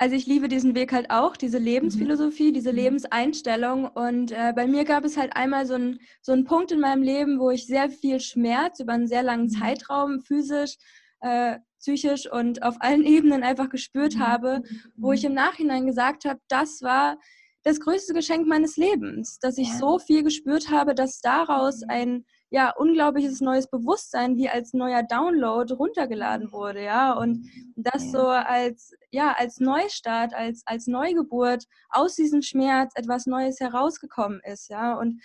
Also 0.00 0.16
ich 0.16 0.26
liebe 0.26 0.48
diesen 0.48 0.74
Weg 0.74 0.92
halt 0.92 1.10
auch, 1.10 1.36
diese 1.36 1.58
Lebensphilosophie, 1.58 2.48
mhm. 2.48 2.54
diese 2.54 2.72
mhm. 2.72 2.78
Lebenseinstellung. 2.78 3.84
Und 3.86 4.32
äh, 4.32 4.54
bei 4.56 4.66
mir 4.66 4.86
gab 4.86 5.04
es 5.04 5.18
halt 5.18 5.36
einmal 5.36 5.66
so 5.66 5.74
einen 5.74 6.00
so 6.22 6.42
Punkt 6.44 6.72
in 6.72 6.80
meinem 6.80 7.02
Leben, 7.02 7.38
wo 7.38 7.50
ich 7.50 7.66
sehr 7.66 7.90
viel 7.90 8.18
Schmerz 8.18 8.80
über 8.80 8.94
einen 8.94 9.08
sehr 9.08 9.22
langen 9.22 9.46
mhm. 9.46 9.50
Zeitraum 9.50 10.20
physisch, 10.20 10.76
äh, 11.20 11.58
psychisch 11.80 12.30
und 12.32 12.62
auf 12.62 12.76
allen 12.80 13.04
Ebenen 13.04 13.42
einfach 13.42 13.68
gespürt 13.68 14.18
habe, 14.18 14.62
wo 14.96 15.12
ich 15.12 15.24
im 15.24 15.34
Nachhinein 15.34 15.86
gesagt 15.86 16.24
habe, 16.24 16.40
das 16.48 16.80
war 16.80 17.18
das 17.62 17.80
größte 17.80 18.14
Geschenk 18.14 18.46
meines 18.46 18.78
Lebens, 18.78 19.38
dass 19.38 19.58
ich 19.58 19.70
so 19.76 19.98
viel 19.98 20.22
gespürt 20.22 20.70
habe, 20.70 20.94
dass 20.94 21.20
daraus 21.20 21.82
ein 21.82 22.24
ja, 22.50 22.74
unglaubliches 22.76 23.40
neues 23.40 23.68
Bewusstsein 23.68 24.36
wie 24.36 24.48
als 24.48 24.74
neuer 24.74 25.02
Download 25.02 25.72
runtergeladen 25.72 26.52
wurde, 26.52 26.82
ja, 26.82 27.12
und 27.12 27.46
das 27.76 28.10
so 28.10 28.26
als, 28.26 28.92
ja, 29.10 29.32
als 29.38 29.60
Neustart, 29.60 30.34
als, 30.34 30.62
als 30.66 30.86
Neugeburt 30.86 31.64
aus 31.90 32.16
diesem 32.16 32.42
Schmerz 32.42 32.92
etwas 32.96 33.26
Neues 33.26 33.60
herausgekommen 33.60 34.40
ist, 34.44 34.68
ja, 34.68 34.94
und 34.98 35.20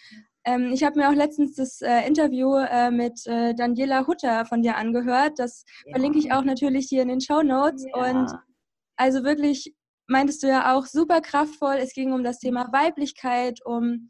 ähm, 0.48 0.72
ich 0.72 0.84
habe 0.84 1.00
mir 1.00 1.10
auch 1.10 1.16
letztens 1.16 1.56
das 1.56 1.82
äh, 1.82 2.08
Interview 2.08 2.56
äh, 2.56 2.92
mit 2.92 3.26
äh, 3.26 3.56
Daniela 3.56 4.06
Hutter 4.06 4.46
von 4.46 4.62
dir 4.62 4.78
angehört, 4.78 5.40
das 5.40 5.66
ja. 5.86 5.94
verlinke 5.94 6.20
ich 6.20 6.32
auch 6.32 6.44
natürlich 6.44 6.88
hier 6.88 7.02
in 7.02 7.08
den 7.08 7.22
Show 7.22 7.42
Notes. 7.42 7.86
Ja. 7.96 8.12
und 8.12 8.32
also 8.98 9.24
wirklich 9.24 9.74
meintest 10.08 10.44
du 10.44 10.48
ja 10.48 10.76
auch 10.76 10.86
super 10.86 11.22
kraftvoll. 11.22 11.76
Es 11.76 11.94
ging 11.94 12.14
um 12.14 12.24
das 12.24 12.40
Thema 12.40 12.72
Weiblichkeit, 12.72 13.60
um 13.66 14.10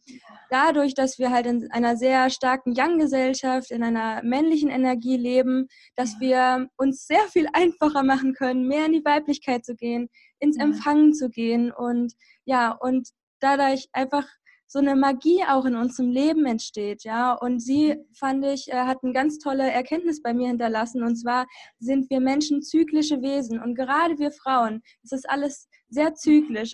dadurch, 0.50 0.94
dass 0.94 1.20
wir 1.20 1.32
halt 1.32 1.46
in 1.46 1.72
einer 1.72 1.98
sehr 1.98 2.30
starken 2.30 2.74
Young-Gesellschaft, 2.78 3.72
in 3.72 3.84
einer 3.84 4.22
männlichen 4.24 4.70
Energie 4.70 5.18
leben, 5.18 5.68
dass 5.96 6.20
wir 6.20 6.70
uns 6.78 7.08
sehr 7.08 7.24
viel 7.32 7.48
einfacher 7.54 8.04
machen 8.04 8.34
können, 8.34 8.68
mehr 8.68 8.86
in 8.86 8.94
die 8.94 9.06
Weiblichkeit 9.06 9.66
zu 9.66 9.76
gehen, 9.76 10.10
ins 10.40 10.58
Empfangen 10.58 11.14
zu 11.14 11.30
gehen 11.30 11.72
und 11.72 12.14
ja, 12.46 12.72
und 12.72 13.10
dadurch 13.40 13.88
einfach 13.94 14.26
so 14.68 14.80
eine 14.80 14.96
Magie 14.96 15.44
auch 15.48 15.66
in 15.66 15.76
unserem 15.76 16.10
Leben 16.10 16.46
entsteht, 16.46 17.04
ja. 17.04 17.34
Und 17.34 17.60
sie, 17.60 17.96
fand 18.14 18.44
ich, 18.46 18.72
äh, 18.72 18.76
hat 18.76 19.04
eine 19.04 19.14
ganz 19.14 19.38
tolle 19.38 19.72
Erkenntnis 19.72 20.22
bei 20.22 20.34
mir 20.34 20.48
hinterlassen. 20.48 21.04
Und 21.04 21.16
zwar 21.16 21.46
sind 21.80 22.10
wir 22.10 22.20
Menschen 22.20 22.62
zyklische 22.62 23.22
Wesen. 23.22 23.62
Und 23.62 23.76
gerade 23.76 24.18
wir 24.18 24.32
Frauen, 24.32 24.82
es 25.04 25.12
ist 25.12 25.30
alles 25.30 25.70
sehr 25.90 26.16
zyklisch. 26.16 26.74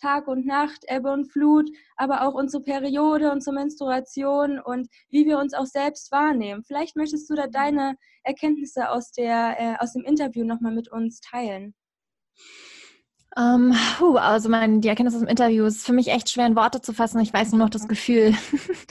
Tag 0.00 0.28
und 0.28 0.44
Nacht, 0.44 0.84
Ebbe 0.88 1.12
und 1.12 1.30
Flut, 1.32 1.70
aber 1.96 2.22
auch 2.22 2.34
unsere 2.34 2.62
Periode, 2.62 3.30
unsere 3.30 3.54
Menstruation 3.54 4.60
und 4.60 4.88
wie 5.08 5.24
wir 5.24 5.38
uns 5.38 5.54
auch 5.54 5.66
selbst 5.66 6.12
wahrnehmen. 6.12 6.62
Vielleicht 6.64 6.96
möchtest 6.96 7.30
du 7.30 7.34
da 7.34 7.46
deine 7.46 7.96
Erkenntnisse 8.22 8.90
aus, 8.90 9.12
der, 9.12 9.56
äh, 9.58 9.76
aus 9.78 9.92
dem 9.92 10.04
Interview 10.04 10.44
nochmal 10.44 10.74
mit 10.74 10.90
uns 10.90 11.20
teilen. 11.20 11.74
Um, 13.36 13.72
ähm, 13.72 13.76
puh, 13.98 14.16
also 14.16 14.48
mein, 14.48 14.80
die 14.80 14.86
Erkenntnis 14.86 15.14
aus 15.14 15.20
dem 15.20 15.28
Interview 15.28 15.64
ist 15.64 15.84
für 15.84 15.92
mich 15.92 16.06
echt 16.06 16.30
schwer 16.30 16.46
in 16.46 16.54
Worte 16.54 16.80
zu 16.80 16.92
fassen. 16.92 17.18
Ich 17.18 17.32
weiß 17.32 17.50
nur 17.50 17.58
noch 17.58 17.70
das 17.70 17.88
Gefühl. 17.88 18.30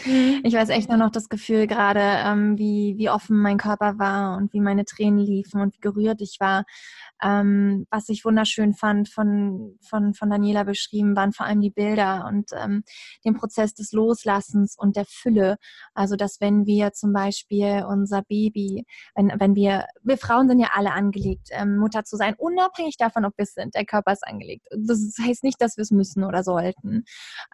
Mhm. 0.06 0.42
ich 0.44 0.54
weiß 0.54 0.68
echt 0.68 0.90
nur 0.90 0.98
noch 0.98 1.12
das 1.12 1.30
Gefühl 1.30 1.66
gerade, 1.66 2.02
ähm, 2.02 2.58
wie, 2.58 2.96
wie 2.98 3.10
offen 3.10 3.38
mein 3.38 3.58
Körper 3.58 4.00
war 4.00 4.36
und 4.36 4.52
wie 4.52 4.60
meine 4.60 4.84
Tränen 4.84 5.20
liefen 5.20 5.62
und 5.62 5.76
wie 5.76 5.80
gerührt 5.80 6.20
ich 6.20 6.42
war. 6.42 6.66
Ähm, 7.24 7.88
was 7.90 8.10
ich 8.10 8.26
wunderschön 8.26 8.74
fand 8.74 9.08
von, 9.08 9.78
von, 9.82 10.14
von 10.14 10.30
Daniela 10.30 10.64
beschrieben, 10.66 11.16
waren 11.16 11.32
vor 11.32 11.46
allem 11.46 11.62
die 11.62 11.70
Bilder 11.70 12.26
und 12.28 12.50
ähm, 12.54 12.84
den 13.24 13.36
Prozess 13.36 13.74
des 13.74 13.94
Loslassens 13.94 14.76
und 14.78 14.98
der 14.98 15.06
Fülle. 15.06 15.56
Also, 15.94 16.18
dass 16.18 16.42
wenn 16.42 16.66
wir 16.66 16.92
zum 16.92 17.14
Beispiel 17.14 17.86
unser 17.88 18.24
Baby, 18.24 18.84
wenn, 19.16 19.32
wenn 19.38 19.56
wir, 19.56 19.86
wir 20.02 20.18
Frauen 20.18 20.50
sind 20.50 20.60
ja 20.60 20.72
alle 20.74 20.92
angelegt, 20.92 21.48
ähm, 21.52 21.78
Mutter 21.78 22.04
zu 22.04 22.18
sein, 22.18 22.36
unabhängig 22.38 22.98
davon, 22.98 23.24
ob 23.24 23.38
wir 23.38 23.44
es 23.44 23.54
sind. 23.54 23.74
Der 23.74 23.86
Körper 23.86 24.12
ist 24.12 24.28
angelegt. 24.34 24.68
Das 24.72 25.16
heißt 25.22 25.44
nicht, 25.44 25.62
dass 25.62 25.78
wir 25.78 25.84
es 25.84 25.92
müssen 25.92 26.24
oder 26.24 26.44
sollten. 26.44 27.06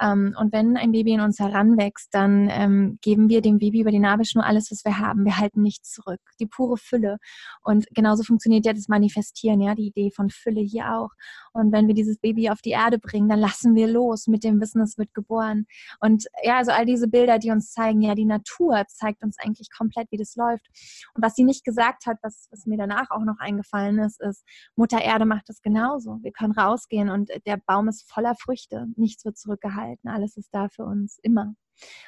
Ähm, 0.01 0.35
und 0.39 0.53
wenn 0.53 0.77
ein 0.77 0.91
Baby 0.91 1.13
in 1.13 1.21
uns 1.21 1.39
heranwächst, 1.39 2.09
dann 2.13 2.49
ähm, 2.49 2.97
geben 3.01 3.29
wir 3.29 3.41
dem 3.41 3.59
Baby 3.59 3.81
über 3.81 3.91
die 3.91 3.99
Nabelschnur 3.99 4.45
alles, 4.45 4.71
was 4.71 4.83
wir 4.85 4.97
haben. 4.97 5.25
Wir 5.25 5.37
halten 5.37 5.61
nichts 5.61 5.91
zurück. 5.91 6.21
Die 6.39 6.47
pure 6.47 6.77
Fülle. 6.77 7.17
Und 7.63 7.85
genauso 7.93 8.23
funktioniert 8.23 8.65
ja 8.65 8.73
das 8.73 8.87
Manifestieren 8.87 9.61
ja, 9.61 9.75
die 9.75 9.87
Idee 9.87 10.11
von 10.11 10.29
Fülle 10.29 10.61
hier 10.61 10.93
auch. 10.95 11.09
Und 11.53 11.71
wenn 11.71 11.87
wir 11.87 11.95
dieses 11.95 12.17
Baby 12.19 12.49
auf 12.49 12.61
die 12.61 12.71
Erde 12.71 12.99
bringen, 12.99 13.29
dann 13.29 13.39
lassen 13.39 13.75
wir 13.75 13.87
los 13.87 14.27
mit 14.27 14.43
dem 14.43 14.61
Wissen, 14.61 14.81
es 14.81 14.97
wird 14.97 15.13
geboren. 15.13 15.65
Und 15.99 16.25
ja, 16.43 16.57
also 16.57 16.71
all 16.71 16.85
diese 16.85 17.07
Bilder, 17.07 17.39
die 17.39 17.51
uns 17.51 17.71
zeigen, 17.71 18.01
ja, 18.01 18.15
die 18.15 18.25
Natur 18.25 18.83
zeigt 18.87 19.23
uns 19.23 19.37
eigentlich 19.39 19.69
komplett, 19.75 20.07
wie 20.11 20.17
das 20.17 20.35
läuft. 20.35 20.67
Und 21.13 21.23
was 21.23 21.35
sie 21.35 21.43
nicht 21.43 21.63
gesagt 21.63 22.05
hat, 22.05 22.17
was, 22.21 22.47
was 22.51 22.65
mir 22.65 22.77
danach 22.77 23.11
auch 23.11 23.23
noch 23.23 23.39
eingefallen 23.39 23.99
ist, 23.99 24.21
ist, 24.21 24.43
Mutter 24.75 25.01
Erde 25.01 25.25
macht 25.25 25.49
das 25.49 25.61
genauso. 25.61 26.19
Wir 26.21 26.31
können 26.31 26.53
rausgehen 26.69 27.09
und 27.09 27.29
der 27.45 27.57
Baum 27.57 27.87
ist 27.87 28.09
voller 28.09 28.35
Früchte. 28.35 28.87
Nichts 28.95 29.25
wird 29.25 29.37
zurückgehalten. 29.37 30.09
Alles 30.09 30.37
ist 30.37 30.49
da 30.53 30.69
für 30.69 30.85
uns 30.85 31.19
immer. 31.21 31.55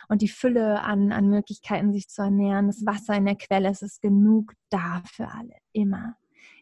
Und 0.10 0.22
die 0.22 0.28
Fülle 0.28 0.82
an, 0.82 1.12
an 1.12 1.30
Möglichkeiten, 1.30 1.94
sich 1.94 2.10
zu 2.10 2.22
ernähren, 2.22 2.68
das 2.68 2.86
Wasser 2.86 3.16
in 3.16 3.26
der 3.26 3.36
Quelle, 3.36 3.70
es 3.70 3.82
ist 3.82 4.02
genug 4.02 4.54
da 4.70 5.02
für 5.06 5.30
alle, 5.30 5.56
immer. 5.72 6.16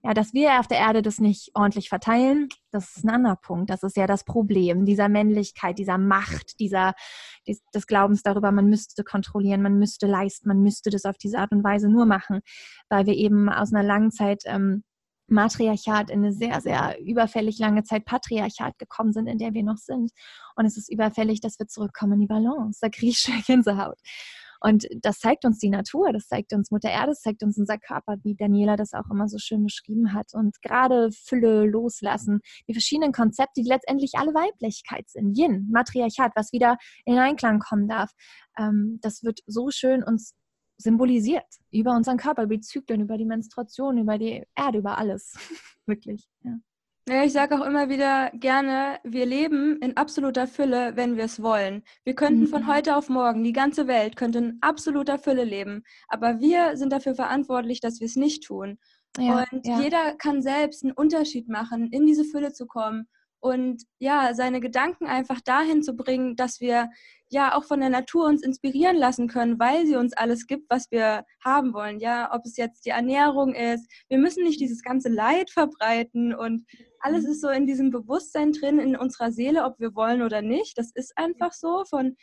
Ja, 0.04 0.14
dass 0.14 0.34
wir 0.34 0.60
auf 0.60 0.68
der 0.68 0.78
Erde 0.78 1.02
das 1.02 1.20
nicht 1.20 1.52
ordentlich 1.56 1.90
verteilen, 1.90 2.48
das 2.72 2.96
ist 2.96 3.04
ein 3.04 3.10
anderer 3.10 3.36
Punkt. 3.36 3.70
Das 3.70 3.84
ist 3.84 3.98
ja 3.98 4.08
das 4.08 4.24
Problem 4.24 4.86
dieser 4.86 5.10
Männlichkeit, 5.10 5.78
dieser 5.78 5.98
Macht, 5.98 6.60
dieser 6.60 6.94
des, 7.48 7.62
des 7.74 7.86
Glaubens 7.86 8.24
darüber, 8.24 8.52
man 8.52 8.70
müsste 8.70 9.04
kontrollieren, 9.04 9.62
man 9.62 9.78
müsste 9.78 10.08
leisten, 10.08 10.48
man 10.48 10.62
müsste 10.62 10.90
das 10.90 11.06
auf 11.06 11.18
diese 11.18 11.40
Art 11.40 11.52
und 11.52 11.64
Weise 11.64 11.90
nur 11.90 12.06
machen, 12.06 12.40
weil 12.88 13.08
wir 13.08 13.16
eben 13.16 13.50
aus 13.50 13.74
einer 13.74 13.84
langen 13.84 14.12
Zeit 14.12 14.44
ähm, 14.46 14.84
Matriarchat 15.32 16.10
in 16.10 16.20
eine 16.20 16.34
sehr, 16.34 16.62
sehr 16.62 17.00
überfällig 17.00 17.60
lange 17.60 17.84
Zeit 17.84 18.06
Patriarchat 18.06 18.78
gekommen 18.78 19.14
sind, 19.14 19.28
in 19.28 19.38
der 19.38 19.54
wir 19.54 19.64
noch 19.64 19.78
sind. 19.78 20.12
Und 20.56 20.66
es 20.66 20.78
ist 20.78 20.92
überfällig, 20.92 21.42
dass 21.42 21.60
wir 21.60 21.68
zurückkommen 21.68 22.14
in 22.14 22.22
die 22.22 22.28
Balance. 22.28 22.80
Da 22.82 22.90
kriege 22.90 23.12
ich 23.12 23.20
schon 23.20 23.42
Gänsehaut. 23.48 24.00
Und 24.62 24.88
das 25.02 25.20
zeigt 25.20 25.46
uns 25.46 25.60
die 25.60 25.70
Natur, 25.70 26.12
das 26.12 26.28
zeigt 26.28 26.54
uns 26.54 26.70
Mutter 26.70 26.90
Erde, 26.90 27.12
das 27.12 27.22
zeigt 27.22 27.44
uns 27.44 27.58
unser 27.58 27.78
Körper, 27.78 28.18
wie 28.24 28.36
Daniela 28.36 28.76
das 28.76 28.94
auch 28.94 29.10
immer 29.10 29.28
so 29.30 29.38
schön 29.38 29.64
beschrieben 29.64 30.14
hat. 30.14 30.34
Und 30.34 30.62
gerade 30.62 31.12
Fülle 31.12 31.66
loslassen, 31.66 32.42
die 32.68 32.74
verschiedenen 32.74 33.14
Konzepte, 33.14 33.62
die 33.62 33.70
letztendlich 33.70 34.14
alle 34.16 34.34
Weiblichkeit 34.34 35.10
sind. 35.10 35.38
Yin, 35.38 35.70
Matriarchat, 35.72 36.34
was 36.36 36.52
wieder 36.52 36.78
in 37.06 37.18
Einklang 37.18 37.60
kommen 37.60 37.88
darf. 37.88 38.12
Ähm, 38.58 39.00
das 39.02 39.24
wird 39.24 39.40
so 39.48 39.70
schön 39.72 40.04
uns 40.04 40.34
symbolisiert 40.80 41.46
über 41.72 41.96
unseren 41.96 42.18
Körper, 42.18 42.44
über 42.44 42.56
die 42.56 42.62
Zyklen, 42.62 43.02
über 43.02 43.18
die 43.18 43.26
Menstruation, 43.26 43.98
über 43.98 44.18
die 44.18 44.44
Erde, 44.56 44.80
über 44.80 44.98
alles. 44.98 45.36
Wirklich. 45.86 46.28
Ja. 46.44 46.58
Ja, 47.08 47.24
ich 47.24 47.34
sage 47.34 47.60
auch 47.60 47.66
immer 47.66 47.90
wieder 47.90 48.30
gerne, 48.36 49.00
wir 49.04 49.26
leben 49.26 49.80
in 49.82 49.98
absoluter 49.98 50.46
Fülle, 50.46 50.96
wenn 50.96 51.18
wir 51.18 51.24
es 51.24 51.42
wollen. 51.42 51.82
Wir 52.04 52.14
könnten 52.14 52.46
von 52.46 52.64
mhm. 52.64 52.68
heute 52.68 52.96
auf 52.96 53.10
morgen, 53.10 53.44
die 53.44 53.54
ganze 53.54 53.88
Welt 53.88 54.16
könnte 54.16 54.38
in 54.38 54.58
absoluter 54.62 55.18
Fülle 55.18 55.44
leben, 55.44 55.84
aber 56.08 56.40
wir 56.40 56.78
sind 56.78 56.94
dafür 56.94 57.16
verantwortlich, 57.16 57.80
dass 57.80 58.00
wir 58.00 58.06
es 58.06 58.16
nicht 58.16 58.44
tun. 58.44 58.78
Ja, 59.18 59.44
und 59.52 59.66
ja. 59.66 59.82
jeder 59.82 60.14
kann 60.18 60.44
selbst 60.44 60.84
einen 60.84 60.94
Unterschied 60.94 61.50
machen, 61.50 61.90
in 61.92 62.06
diese 62.06 62.26
Fülle 62.26 62.54
zu 62.54 62.68
kommen 62.68 63.08
und 63.42 63.84
ja, 64.00 64.34
seine 64.34 64.60
Gedanken 64.60 65.06
einfach 65.06 65.40
dahin 65.42 65.82
zu 65.82 65.96
bringen, 65.96 66.36
dass 66.36 66.60
wir 66.60 66.90
ja 67.30 67.56
auch 67.56 67.64
von 67.64 67.80
der 67.80 67.90
Natur 67.90 68.26
uns 68.26 68.44
inspirieren 68.44 68.98
lassen 68.98 69.28
können, 69.28 69.60
weil 69.60 69.86
sie 69.86 69.96
uns 69.96 70.14
alles 70.14 70.48
gibt, 70.48 70.70
was 70.70 70.92
wir 70.92 71.24
haben 71.44 71.74
wollen. 71.74 72.00
Ja, 72.00 72.34
ob 72.34 72.46
es 72.46 72.58
jetzt 72.58 72.86
die 72.86 72.90
Ernährung 72.90 73.54
ist. 73.54 73.90
Wir 74.10 74.18
müssen 74.18 74.44
nicht 74.44 74.60
dieses 74.60 74.82
ganze 74.82 75.10
Leid 75.10 75.50
verbreiten 75.52 76.34
und 76.34 76.66
alles 77.00 77.26
ist 77.26 77.42
so 77.42 77.50
in 77.50 77.66
diesem 77.66 77.92
Bewusstsein 77.92 78.52
drin, 78.52 78.80
in 78.80 78.96
unserer 78.96 79.32
Seele, 79.32 79.64
ob 79.64 79.80
wir 79.80 79.96
wollen 79.96 80.22
oder 80.22 80.42
nicht. 80.42 80.78
Das 80.78 80.92
ist 80.94 81.18
einfach 81.18 81.54
so. 81.54 81.86
Von, 81.86 82.18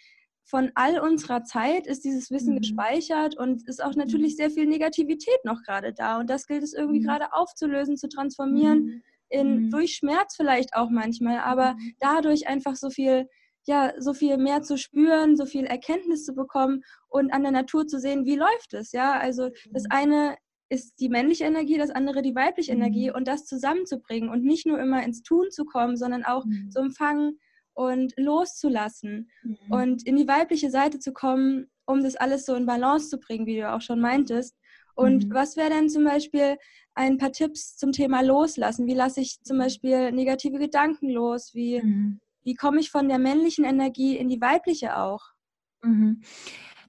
von 0.44 0.70
all 0.74 0.98
unserer 1.00 1.44
Zeit 1.44 1.86
ist 1.86 2.04
dieses 2.04 2.30
Wissen 2.30 2.54
mhm. 2.54 2.58
gespeichert 2.58 3.36
und 3.38 3.66
ist 3.68 3.82
auch 3.82 3.94
natürlich 3.94 4.36
sehr 4.36 4.50
viel 4.50 4.66
Negativität 4.66 5.44
noch 5.44 5.62
gerade 5.62 5.92
da. 5.94 6.18
Und 6.18 6.28
das 6.28 6.46
gilt 6.46 6.62
es 6.62 6.74
irgendwie 6.74 7.00
mhm. 7.00 7.04
gerade 7.04 7.32
aufzulösen, 7.32 7.96
zu 7.96 8.08
transformieren. 8.08 8.84
Mhm. 8.84 9.02
In, 9.28 9.66
mhm. 9.66 9.70
durch 9.70 9.94
Schmerz 9.94 10.36
vielleicht 10.36 10.74
auch 10.74 10.90
manchmal, 10.90 11.38
aber 11.40 11.74
mhm. 11.74 11.94
dadurch 11.98 12.46
einfach 12.46 12.76
so 12.76 12.90
viel 12.90 13.26
ja, 13.68 13.92
so 13.98 14.14
viel 14.14 14.38
mehr 14.38 14.62
zu 14.62 14.78
spüren, 14.78 15.36
so 15.36 15.44
viel 15.44 15.64
Erkenntnis 15.64 16.24
zu 16.24 16.34
bekommen 16.34 16.84
und 17.08 17.32
an 17.32 17.42
der 17.42 17.50
Natur 17.50 17.86
zu 17.86 17.98
sehen, 17.98 18.24
wie 18.24 18.36
läuft 18.36 18.74
es, 18.74 18.92
ja. 18.92 19.18
Also 19.18 19.50
das 19.72 19.82
mhm. 19.84 19.90
eine 19.90 20.36
ist 20.68 20.98
die 21.00 21.08
männliche 21.08 21.44
Energie, 21.44 21.78
das 21.78 21.90
andere 21.90 22.22
die 22.22 22.34
weibliche 22.34 22.74
mhm. 22.74 22.82
Energie 22.82 23.10
und 23.10 23.28
das 23.28 23.44
zusammenzubringen 23.44 24.30
und 24.30 24.44
nicht 24.44 24.66
nur 24.66 24.80
immer 24.80 25.02
ins 25.04 25.22
Tun 25.22 25.50
zu 25.50 25.64
kommen, 25.64 25.96
sondern 25.96 26.24
auch 26.24 26.44
mhm. 26.44 26.70
zu 26.70 26.80
empfangen 26.80 27.38
und 27.74 28.14
loszulassen 28.16 29.30
mhm. 29.42 29.56
und 29.70 30.06
in 30.06 30.16
die 30.16 30.28
weibliche 30.28 30.70
Seite 30.70 30.98
zu 30.98 31.12
kommen, 31.12 31.68
um 31.86 32.02
das 32.02 32.16
alles 32.16 32.46
so 32.46 32.54
in 32.54 32.66
Balance 32.66 33.08
zu 33.10 33.18
bringen, 33.18 33.46
wie 33.46 33.56
du 33.56 33.72
auch 33.72 33.80
schon 33.80 34.00
meintest. 34.00 34.56
Und 34.94 35.28
mhm. 35.28 35.34
was 35.34 35.56
wäre 35.56 35.70
denn 35.70 35.88
zum 35.88 36.04
Beispiel 36.04 36.56
ein 36.96 37.18
paar 37.18 37.30
Tipps 37.30 37.76
zum 37.76 37.92
Thema 37.92 38.22
Loslassen? 38.22 38.86
Wie 38.86 38.94
lasse 38.94 39.20
ich 39.20 39.40
zum 39.42 39.58
Beispiel 39.58 40.10
negative 40.10 40.58
Gedanken 40.58 41.10
los? 41.10 41.54
Wie 41.54 41.80
mhm 41.80 42.20
wie 42.46 42.54
komme 42.54 42.78
ich 42.78 42.90
von 42.92 43.08
der 43.08 43.18
männlichen 43.18 43.64
Energie 43.64 44.16
in 44.16 44.28
die 44.28 44.40
weibliche 44.40 44.96
auch? 44.96 45.32
Mhm. 45.82 46.22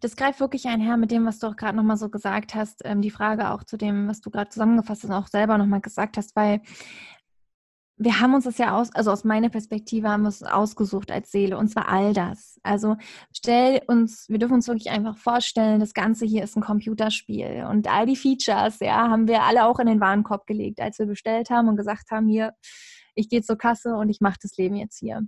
Das 0.01 0.15
greift 0.15 0.39
wirklich 0.39 0.67
einher 0.67 0.95
mit 0.95 1.09
dem, 1.09 1.25
was 1.25 1.39
du 1.39 1.47
auch 1.47 1.55
gerade 1.55 1.75
nochmal 1.75 1.97
so 1.97 2.09
gesagt 2.09 2.53
hast, 2.53 2.83
ähm, 2.85 3.01
die 3.01 3.09
Frage 3.09 3.49
auch 3.49 3.63
zu 3.63 3.75
dem, 3.75 4.07
was 4.07 4.21
du 4.21 4.29
gerade 4.29 4.51
zusammengefasst 4.51 5.03
hast 5.03 5.09
und 5.09 5.15
auch 5.15 5.27
selber 5.27 5.57
nochmal 5.57 5.81
gesagt 5.81 6.17
hast, 6.17 6.35
weil 6.35 6.61
wir 7.97 8.19
haben 8.19 8.35
uns 8.35 8.43
das 8.43 8.59
ja 8.59 8.77
aus, 8.77 8.93
also 8.93 9.11
aus 9.11 9.23
meiner 9.23 9.49
Perspektive 9.49 10.09
haben 10.09 10.21
wir 10.21 10.29
es 10.29 10.43
ausgesucht 10.43 11.11
als 11.11 11.31
Seele 11.31 11.57
und 11.57 11.69
zwar 11.69 11.89
all 11.89 12.13
das. 12.13 12.59
Also 12.61 12.95
stell 13.33 13.81
uns, 13.87 14.29
wir 14.29 14.37
dürfen 14.37 14.53
uns 14.53 14.67
wirklich 14.67 14.91
einfach 14.91 15.17
vorstellen, 15.17 15.79
das 15.79 15.93
Ganze 15.93 16.25
hier 16.25 16.43
ist 16.43 16.55
ein 16.55 16.61
Computerspiel 16.61 17.65
und 17.69 17.87
all 17.91 18.05
die 18.05 18.15
Features, 18.15 18.79
ja, 18.81 19.09
haben 19.09 19.27
wir 19.27 19.43
alle 19.43 19.65
auch 19.65 19.79
in 19.79 19.87
den 19.87 19.99
Warenkorb 19.99 20.45
gelegt, 20.45 20.79
als 20.79 20.99
wir 20.99 21.07
bestellt 21.07 21.49
haben 21.49 21.67
und 21.67 21.75
gesagt 21.75 22.11
haben, 22.11 22.27
hier, 22.27 22.53
ich 23.15 23.29
gehe 23.29 23.41
zur 23.41 23.57
Kasse 23.57 23.95
und 23.95 24.09
ich 24.09 24.21
mache 24.21 24.37
das 24.41 24.57
Leben 24.57 24.75
jetzt 24.75 24.99
hier. 24.99 25.23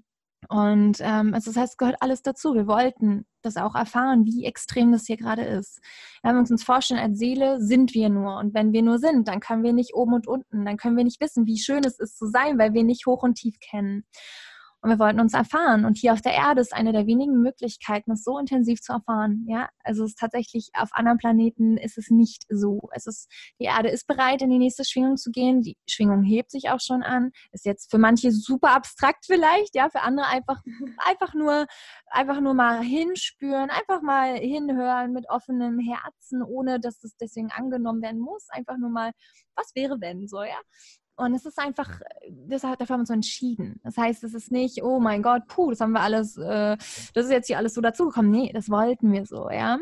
Und 0.47 0.99
ähm, 1.02 1.34
also 1.34 1.52
das 1.52 1.58
heißt, 1.58 1.73
es 1.73 1.78
gehört 1.78 2.02
alles 2.02 2.21
dazu. 2.21 2.54
Wir 2.54 2.65
wollten 2.65 3.25
das 3.41 3.58
auch 3.58 3.75
erfahren, 3.75 4.25
wie 4.25 4.45
extrem 4.45 4.91
das 4.91 5.06
hier 5.06 5.17
gerade 5.17 5.43
ist. 5.43 5.80
Wenn 6.23 6.36
wir 6.36 6.39
uns 6.39 6.63
vorstellen, 6.63 6.99
als 6.99 7.19
Seele 7.19 7.62
sind 7.62 7.93
wir 7.93 8.10
nur. 8.10 8.38
Und 8.38 8.54
wenn 8.54 8.71
wir 8.71 8.82
nur 8.82 8.99
sind, 8.99 9.28
dann 9.28 9.41
können 9.41 9.63
wir 9.63 9.73
nicht 9.73 9.93
oben 9.93 10.13
und 10.13 10.28
unten. 10.28 10.65
Dann 10.65 10.78
können 10.78 10.97
wir 10.97 11.04
nicht 11.04 11.21
wissen, 11.21 11.45
wie 11.45 11.58
schön 11.58 11.84
es 11.84 11.99
ist 11.99 12.17
zu 12.17 12.28
sein, 12.28 12.58
weil 12.58 12.73
wir 12.73 12.84
nicht 12.84 13.06
hoch 13.06 13.23
und 13.23 13.36
tief 13.36 13.60
kennen. 13.60 14.06
Und 14.82 14.89
wir 14.89 15.00
wollten 15.00 15.20
uns 15.20 15.34
erfahren. 15.34 15.84
Und 15.84 15.98
hier 15.98 16.13
auf 16.13 16.22
der 16.22 16.34
Erde 16.34 16.62
ist 16.62 16.74
eine 16.74 16.94
der 16.94 17.06
wenigen 17.06 17.42
Möglichkeiten, 17.42 18.12
es 18.12 18.24
so 18.24 18.38
intensiv 18.38 18.82
zu 18.82 18.94
erfahren. 18.94 19.46
Ja, 19.48 19.70
also 19.84 20.04
es 20.04 20.12
ist 20.12 20.20
tatsächlich 20.20 20.70
auf 20.74 20.89
anderen 20.94 21.18
Planeten 21.18 21.78
ist 21.78 21.98
es 21.98 22.10
nicht 22.10 22.46
so. 22.50 22.89
Es 22.94 23.06
ist, 23.06 23.30
die 23.60 23.65
Erde 23.65 23.89
ist 23.89 24.08
bereit, 24.08 24.42
in 24.42 24.50
die 24.50 24.58
nächste 24.58 24.86
Schwingung 24.86 25.18
zu 25.18 25.32
gehen. 25.32 25.62
Die 25.62 25.76
Schwingung 25.89 26.24
hebt 26.24 26.52
sich 26.52 26.70
auch 26.70 26.80
schon 26.80 27.04
an. 27.04 27.32
Ist 27.52 27.65
jetzt 27.65 27.92
für 27.92 27.98
manche 27.98 28.32
super 28.32 28.74
abstrakt 28.74 29.26
vielleicht, 29.26 29.76
ja, 29.76 29.89
für 29.89 30.02
andere 30.02 30.28
einfach, 30.28 30.62
einfach 31.06 31.34
nur, 31.34 31.68
einfach 32.08 32.39
nur 32.39 32.54
mal 32.54 32.82
hinspüren, 32.82 33.70
einfach 33.70 34.02
mal 34.02 34.36
hinhören 34.38 35.12
mit 35.12 35.30
offenem 35.30 35.80
Herzen, 35.80 36.42
ohne 36.42 36.80
dass 36.80 37.04
es 37.04 37.18
deswegen 37.18 37.52
angenommen 37.52 38.02
werden 38.02 38.22
muss. 38.22 38.48
Einfach 38.50 38.78
nur 38.78 38.89
mal, 38.89 39.12
was 39.56 39.72
wäre 39.76 40.00
wenn 40.00 40.28
so, 40.28 40.42
ja? 40.42 40.60
Und 41.20 41.34
es 41.34 41.46
ist 41.46 41.60
einfach, 41.60 42.00
das, 42.48 42.62
dafür 42.62 42.78
haben 42.80 42.90
wir 42.90 43.00
uns 43.00 43.10
so 43.10 43.14
entschieden. 43.14 43.82
Das 43.84 43.98
heißt, 43.98 44.24
es 44.24 44.34
ist 44.34 44.54
nicht, 44.54 44.82
oh 44.84 45.02
mein 45.02 45.22
Gott, 45.22 45.48
puh, 45.48 45.70
das 45.70 45.82
haben 45.82 45.92
wir 45.92 46.00
alles, 46.00 46.38
äh, 46.38 46.78
das 47.14 47.26
ist 47.26 47.32
jetzt 47.32 47.48
hier 47.48 47.58
alles 47.58 47.74
so 47.74 47.82
dazugekommen. 47.82 48.32
Nee, 48.32 48.52
das 48.54 48.70
wollten 48.70 49.12
wir 49.12 49.26
so, 49.26 49.50
ja. 49.50 49.80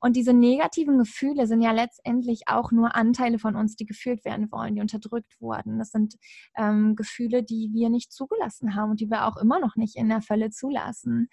Und 0.00 0.16
diese 0.16 0.32
negativen 0.32 0.98
Gefühle 0.98 1.46
sind 1.46 1.62
ja 1.62 1.70
letztendlich 1.70 2.42
auch 2.48 2.72
nur 2.72 2.96
Anteile 2.96 3.38
von 3.38 3.54
uns, 3.54 3.76
die 3.76 3.86
gefühlt 3.86 4.24
werden 4.24 4.50
wollen, 4.50 4.74
die 4.74 4.80
unterdrückt 4.80 5.40
wurden. 5.40 5.78
Das 5.78 5.90
sind 5.92 6.16
ähm, 6.56 6.96
Gefühle, 6.96 7.44
die 7.44 7.70
wir 7.72 7.88
nicht 7.88 8.12
zugelassen 8.12 8.74
haben 8.74 8.90
und 8.90 9.00
die 9.00 9.10
wir 9.10 9.26
auch 9.26 9.36
immer 9.36 9.60
noch 9.60 9.76
nicht 9.76 9.94
in 9.94 10.08
der 10.08 10.22
Fülle 10.22 10.50
zulassen. 10.50 11.28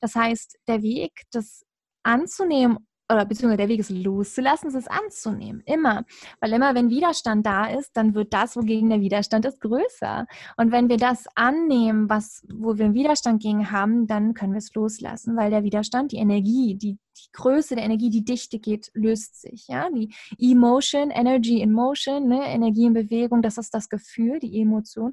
Das 0.00 0.14
heißt, 0.14 0.60
der 0.66 0.82
Weg, 0.82 1.24
das 1.30 1.66
anzunehmen 2.04 2.78
oder 3.10 3.26
beziehungsweise 3.26 3.58
der 3.58 3.68
Weg 3.68 3.80
ist 3.80 3.90
loszulassen, 3.90 4.68
es 4.68 4.74
ist 4.74 4.90
anzunehmen. 4.90 5.62
Immer. 5.66 6.04
Weil 6.40 6.52
immer, 6.52 6.74
wenn 6.74 6.88
Widerstand 6.88 7.44
da 7.44 7.66
ist, 7.66 7.96
dann 7.96 8.14
wird 8.14 8.32
das, 8.32 8.56
wogegen 8.56 8.88
der 8.88 9.00
Widerstand 9.00 9.44
ist, 9.44 9.60
größer. 9.60 10.26
Und 10.56 10.72
wenn 10.72 10.88
wir 10.88 10.96
das 10.96 11.26
annehmen, 11.34 12.08
was, 12.08 12.46
wo 12.50 12.78
wir 12.78 12.86
einen 12.86 12.94
Widerstand 12.94 13.42
gegen 13.42 13.70
haben, 13.70 14.06
dann 14.06 14.32
können 14.32 14.52
wir 14.52 14.58
es 14.58 14.72
loslassen, 14.74 15.36
weil 15.36 15.50
der 15.50 15.64
Widerstand, 15.64 16.12
die 16.12 16.16
Energie, 16.16 16.76
die, 16.76 16.94
die 16.94 17.32
Größe 17.32 17.74
der 17.74 17.84
Energie, 17.84 18.10
die 18.10 18.24
Dichte 18.24 18.58
geht, 18.58 18.90
löst 18.94 19.40
sich. 19.40 19.68
Ja? 19.68 19.88
Die 19.90 20.14
Emotion, 20.38 21.10
Energy 21.10 21.60
in 21.60 21.72
Motion, 21.72 22.26
ne? 22.26 22.42
Energie 22.46 22.86
in 22.86 22.94
Bewegung, 22.94 23.42
das 23.42 23.58
ist 23.58 23.74
das 23.74 23.88
Gefühl, 23.90 24.38
die 24.38 24.60
Emotion. 24.60 25.12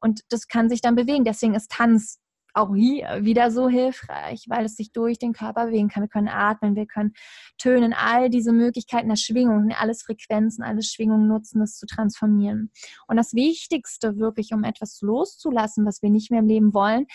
Und 0.00 0.20
das 0.28 0.46
kann 0.46 0.68
sich 0.68 0.82
dann 0.82 0.94
bewegen. 0.94 1.24
Deswegen 1.24 1.54
ist 1.54 1.70
Tanz 1.70 2.18
auch 2.54 2.74
hier 2.74 3.20
wieder 3.22 3.50
so 3.50 3.68
hilfreich, 3.68 4.44
weil 4.48 4.64
es 4.64 4.76
sich 4.76 4.92
durch 4.92 5.18
den 5.18 5.32
Körper 5.32 5.66
bewegen 5.66 5.88
kann. 5.88 6.02
Wir 6.02 6.08
können 6.08 6.28
atmen, 6.28 6.76
wir 6.76 6.86
können 6.86 7.12
tönen, 7.58 7.92
all 7.92 8.30
diese 8.30 8.52
Möglichkeiten 8.52 9.08
der 9.08 9.16
Schwingung, 9.16 9.72
alles 9.72 10.02
Frequenzen, 10.02 10.62
alles 10.62 10.92
Schwingungen 10.92 11.28
nutzen, 11.28 11.60
das 11.60 11.76
zu 11.76 11.86
transformieren. 11.86 12.70
Und 13.06 13.16
das 13.16 13.34
Wichtigste 13.34 14.18
wirklich, 14.18 14.52
um 14.52 14.64
etwas 14.64 15.00
loszulassen, 15.00 15.86
was 15.86 16.02
wir 16.02 16.10
nicht 16.10 16.30
mehr 16.30 16.40
im 16.40 16.46
Leben 16.46 16.74
wollen, 16.74 17.06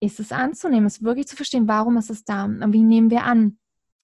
ist 0.00 0.20
es 0.20 0.30
anzunehmen, 0.30 0.86
es 0.86 1.02
wirklich 1.02 1.26
zu 1.26 1.36
verstehen, 1.36 1.66
warum 1.66 1.96
ist 1.96 2.10
es 2.10 2.24
da 2.24 2.44
und 2.44 2.72
wie 2.72 2.82
nehmen 2.82 3.10
wir 3.10 3.24
an 3.24 3.58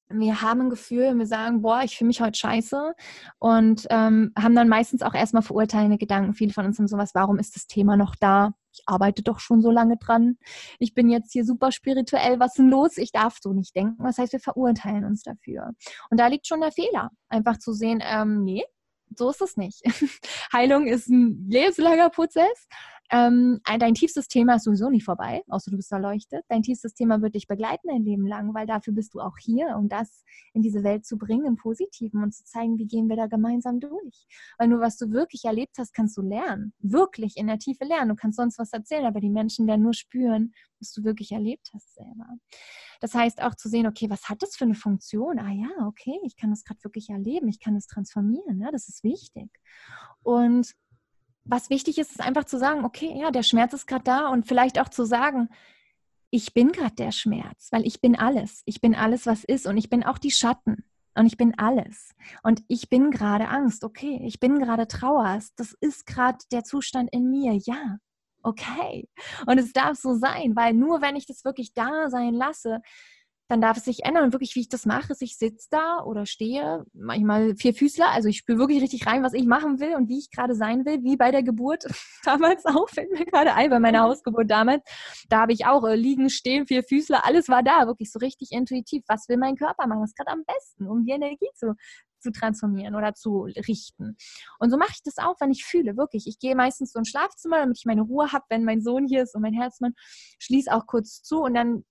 wir 0.08 0.42
haben 0.42 0.62
ein 0.62 0.70
Gefühl 0.70 1.16
wir 1.18 1.26
sagen, 1.26 1.62
boah, 1.62 1.82
ich 1.82 1.96
fühle 1.96 2.08
mich 2.08 2.20
heute 2.20 2.38
scheiße 2.38 2.94
und 3.38 3.86
ähm, 3.90 4.32
haben 4.38 4.54
dann 4.54 4.68
meistens 4.68 5.02
auch 5.02 5.14
erstmal 5.14 5.42
verurteilende 5.42 5.98
Gedanken. 5.98 6.34
Viele 6.34 6.52
von 6.52 6.66
uns 6.66 6.78
haben 6.78 6.88
sowas, 6.88 7.14
warum 7.14 7.38
ist 7.38 7.56
das 7.56 7.66
Thema 7.66 7.96
noch 7.96 8.14
da? 8.16 8.54
Ich 8.74 8.82
arbeite 8.86 9.22
doch 9.22 9.38
schon 9.38 9.62
so 9.62 9.70
lange 9.70 9.96
dran. 9.96 10.36
Ich 10.78 10.94
bin 10.94 11.08
jetzt 11.08 11.32
hier 11.32 11.44
super 11.44 11.72
spirituell, 11.72 12.40
was 12.40 12.52
ist 12.52 12.58
denn 12.58 12.68
los? 12.68 12.98
Ich 12.98 13.12
darf 13.12 13.38
so 13.40 13.52
nicht 13.52 13.74
denken. 13.76 14.02
Das 14.02 14.18
heißt, 14.18 14.32
wir 14.32 14.40
verurteilen 14.40 15.04
uns 15.04 15.22
dafür. 15.22 15.72
Und 16.10 16.18
da 16.18 16.26
liegt 16.26 16.46
schon 16.46 16.60
der 16.60 16.72
Fehler, 16.72 17.10
einfach 17.28 17.58
zu 17.58 17.72
sehen, 17.72 18.02
ähm, 18.04 18.44
nee, 18.44 18.64
so 19.16 19.30
ist 19.30 19.40
es 19.40 19.56
nicht. 19.56 19.82
Heilung 20.52 20.86
ist 20.86 21.08
ein 21.08 21.46
lebenslanger 21.48 22.10
Prozess 22.10 22.66
ähm, 23.10 23.60
dein 23.78 23.94
tiefstes 23.94 24.28
Thema 24.28 24.54
ist 24.54 24.64
sowieso 24.64 24.88
nicht 24.88 25.04
vorbei, 25.04 25.42
außer 25.48 25.70
du 25.70 25.76
bist 25.76 25.92
erleuchtet. 25.92 26.44
Dein 26.48 26.62
tiefstes 26.62 26.94
Thema 26.94 27.20
wird 27.20 27.34
dich 27.34 27.46
begleiten 27.46 27.88
dein 27.88 28.02
Leben 28.02 28.26
lang, 28.26 28.54
weil 28.54 28.66
dafür 28.66 28.92
bist 28.94 29.14
du 29.14 29.20
auch 29.20 29.36
hier, 29.38 29.76
um 29.76 29.88
das 29.88 30.24
in 30.52 30.62
diese 30.62 30.82
Welt 30.82 31.04
zu 31.04 31.18
bringen, 31.18 31.44
im 31.44 31.56
Positiven 31.56 32.22
und 32.22 32.32
zu 32.32 32.44
zeigen, 32.44 32.78
wie 32.78 32.86
gehen 32.86 33.08
wir 33.08 33.16
da 33.16 33.26
gemeinsam 33.26 33.80
durch. 33.80 34.26
Weil 34.58 34.68
nur 34.68 34.80
was 34.80 34.96
du 34.96 35.10
wirklich 35.10 35.44
erlebt 35.44 35.76
hast, 35.78 35.92
kannst 35.92 36.16
du 36.16 36.22
lernen. 36.22 36.72
Wirklich 36.78 37.36
in 37.36 37.46
der 37.46 37.58
Tiefe 37.58 37.84
lernen. 37.84 38.10
Du 38.10 38.16
kannst 38.16 38.36
sonst 38.36 38.58
was 38.58 38.72
erzählen, 38.72 39.06
aber 39.06 39.20
die 39.20 39.30
Menschen 39.30 39.66
werden 39.66 39.82
nur 39.82 39.94
spüren, 39.94 40.52
was 40.80 40.92
du 40.92 41.04
wirklich 41.04 41.32
erlebt 41.32 41.70
hast 41.72 41.94
selber. 41.94 42.26
Das 43.00 43.14
heißt 43.14 43.42
auch 43.42 43.54
zu 43.54 43.68
sehen, 43.68 43.86
okay, 43.86 44.08
was 44.08 44.28
hat 44.28 44.42
das 44.42 44.56
für 44.56 44.64
eine 44.64 44.74
Funktion? 44.74 45.38
Ah 45.38 45.52
ja, 45.52 45.86
okay, 45.86 46.18
ich 46.24 46.36
kann 46.36 46.50
das 46.50 46.64
gerade 46.64 46.82
wirklich 46.84 47.10
erleben, 47.10 47.48
ich 47.48 47.60
kann 47.60 47.76
es 47.76 47.86
transformieren, 47.86 48.60
ja, 48.60 48.70
das 48.70 48.88
ist 48.88 49.04
wichtig. 49.04 49.50
Und 50.22 50.74
was 51.44 51.70
wichtig 51.70 51.98
ist, 51.98 52.10
ist 52.10 52.20
einfach 52.20 52.44
zu 52.44 52.58
sagen, 52.58 52.84
okay, 52.84 53.14
ja, 53.18 53.30
der 53.30 53.42
Schmerz 53.42 53.72
ist 53.72 53.86
gerade 53.86 54.04
da 54.04 54.28
und 54.28 54.46
vielleicht 54.46 54.80
auch 54.80 54.88
zu 54.88 55.04
sagen, 55.04 55.48
ich 56.30 56.52
bin 56.52 56.72
gerade 56.72 56.94
der 56.94 57.12
Schmerz, 57.12 57.68
weil 57.70 57.86
ich 57.86 58.00
bin 58.00 58.16
alles. 58.16 58.62
Ich 58.64 58.80
bin 58.80 58.94
alles, 58.94 59.26
was 59.26 59.44
ist 59.44 59.66
und 59.66 59.76
ich 59.76 59.88
bin 59.88 60.02
auch 60.02 60.18
die 60.18 60.32
Schatten 60.32 60.84
und 61.14 61.26
ich 61.26 61.36
bin 61.36 61.56
alles. 61.58 62.14
Und 62.42 62.62
ich 62.66 62.88
bin 62.88 63.10
gerade 63.10 63.48
Angst, 63.48 63.84
okay, 63.84 64.20
ich 64.24 64.40
bin 64.40 64.58
gerade 64.58 64.88
Trauer, 64.88 65.38
das 65.56 65.72
ist 65.80 66.06
gerade 66.06 66.38
der 66.50 66.64
Zustand 66.64 67.10
in 67.12 67.30
mir, 67.30 67.54
ja, 67.64 67.98
okay. 68.42 69.08
Und 69.46 69.58
es 69.58 69.72
darf 69.72 69.96
so 69.96 70.14
sein, 70.14 70.56
weil 70.56 70.74
nur 70.74 71.02
wenn 71.02 71.16
ich 71.16 71.26
das 71.26 71.44
wirklich 71.44 71.72
da 71.72 72.10
sein 72.10 72.34
lasse, 72.34 72.80
dann 73.48 73.60
darf 73.60 73.76
es 73.76 73.84
sich 73.84 74.04
ändern. 74.04 74.24
Und 74.24 74.32
wirklich, 74.32 74.54
wie 74.54 74.60
ich 74.60 74.68
das 74.68 74.86
mache, 74.86 75.12
ist, 75.12 75.22
ich 75.22 75.36
sitze 75.36 75.68
da 75.70 76.02
oder 76.02 76.26
stehe, 76.26 76.84
manchmal 76.92 77.54
vier 77.56 77.74
Füßler, 77.74 78.10
also 78.10 78.28
ich 78.28 78.38
spüre 78.38 78.58
wirklich 78.58 78.82
richtig 78.82 79.06
rein, 79.06 79.22
was 79.22 79.34
ich 79.34 79.46
machen 79.46 79.80
will 79.80 79.94
und 79.96 80.08
wie 80.08 80.18
ich 80.18 80.30
gerade 80.30 80.54
sein 80.54 80.84
will, 80.84 81.02
wie 81.02 81.16
bei 81.16 81.30
der 81.30 81.42
Geburt 81.42 81.84
damals 82.24 82.64
auch, 82.64 82.88
fällt 82.88 83.10
mir 83.12 83.26
gerade 83.26 83.54
ein, 83.54 83.70
bei 83.70 83.80
meiner 83.80 84.02
mhm. 84.02 84.10
Hausgeburt 84.10 84.50
damals. 84.50 84.82
Da 85.28 85.40
habe 85.40 85.52
ich 85.52 85.66
auch 85.66 85.84
äh, 85.84 85.94
liegen, 85.94 86.30
stehen, 86.30 86.66
vier 86.66 86.82
Füßler, 86.82 87.24
alles 87.24 87.48
war 87.48 87.62
da, 87.62 87.86
wirklich 87.86 88.10
so 88.10 88.18
richtig 88.18 88.52
intuitiv. 88.52 89.04
Was 89.08 89.28
will 89.28 89.36
mein 89.36 89.56
Körper 89.56 89.86
machen? 89.86 90.02
Was 90.02 90.14
gerade 90.14 90.32
am 90.32 90.44
besten, 90.44 90.88
um 90.88 91.04
die 91.04 91.12
Energie 91.12 91.50
zu, 91.54 91.74
zu 92.20 92.32
transformieren 92.32 92.94
oder 92.94 93.14
zu 93.14 93.42
richten. 93.68 94.16
Und 94.58 94.70
so 94.70 94.78
mache 94.78 94.92
ich 94.92 95.02
das 95.02 95.18
auch, 95.18 95.36
wenn 95.40 95.50
ich 95.50 95.64
fühle, 95.64 95.96
wirklich. 95.96 96.26
Ich 96.26 96.38
gehe 96.38 96.56
meistens 96.56 96.92
so 96.92 96.98
ins 96.98 97.10
Schlafzimmer, 97.10 97.58
damit 97.58 97.78
ich 97.78 97.84
meine 97.84 98.02
Ruhe 98.02 98.32
habe, 98.32 98.44
wenn 98.48 98.64
mein 98.64 98.80
Sohn 98.80 99.06
hier 99.06 99.22
ist 99.22 99.34
und 99.34 99.42
mein 99.42 99.52
Herzmann, 99.52 99.92
schließe 100.38 100.72
auch 100.72 100.86
kurz 100.86 101.22
zu 101.22 101.42
und 101.42 101.54
dann 101.54 101.84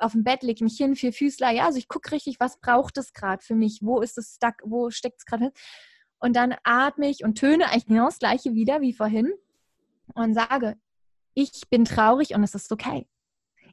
auf 0.00 0.12
dem 0.12 0.24
Bett, 0.24 0.42
lege 0.42 0.64
mich 0.64 0.76
hin, 0.76 0.96
vier 0.96 1.12
Füßler, 1.12 1.50
ja, 1.50 1.66
also 1.66 1.78
ich 1.78 1.88
gucke 1.88 2.12
richtig, 2.12 2.40
was 2.40 2.58
braucht 2.60 2.98
es 2.98 3.12
gerade 3.12 3.42
für 3.42 3.54
mich, 3.54 3.80
wo 3.82 4.00
ist 4.00 4.18
es 4.18 4.34
stuck, 4.36 4.54
wo 4.64 4.90
steckt 4.90 5.18
es 5.18 5.26
gerade 5.26 5.44
hin. 5.44 5.52
Und 6.18 6.36
dann 6.36 6.54
atme 6.64 7.08
ich 7.08 7.24
und 7.24 7.36
töne 7.36 7.66
eigentlich 7.68 7.86
genau 7.86 8.06
das 8.06 8.18
gleiche 8.18 8.54
wieder 8.54 8.80
wie 8.80 8.92
vorhin 8.92 9.32
und 10.14 10.34
sage, 10.34 10.76
ich 11.34 11.62
bin 11.70 11.84
traurig 11.84 12.34
und 12.34 12.42
es 12.42 12.54
ist 12.54 12.70
okay. 12.72 13.06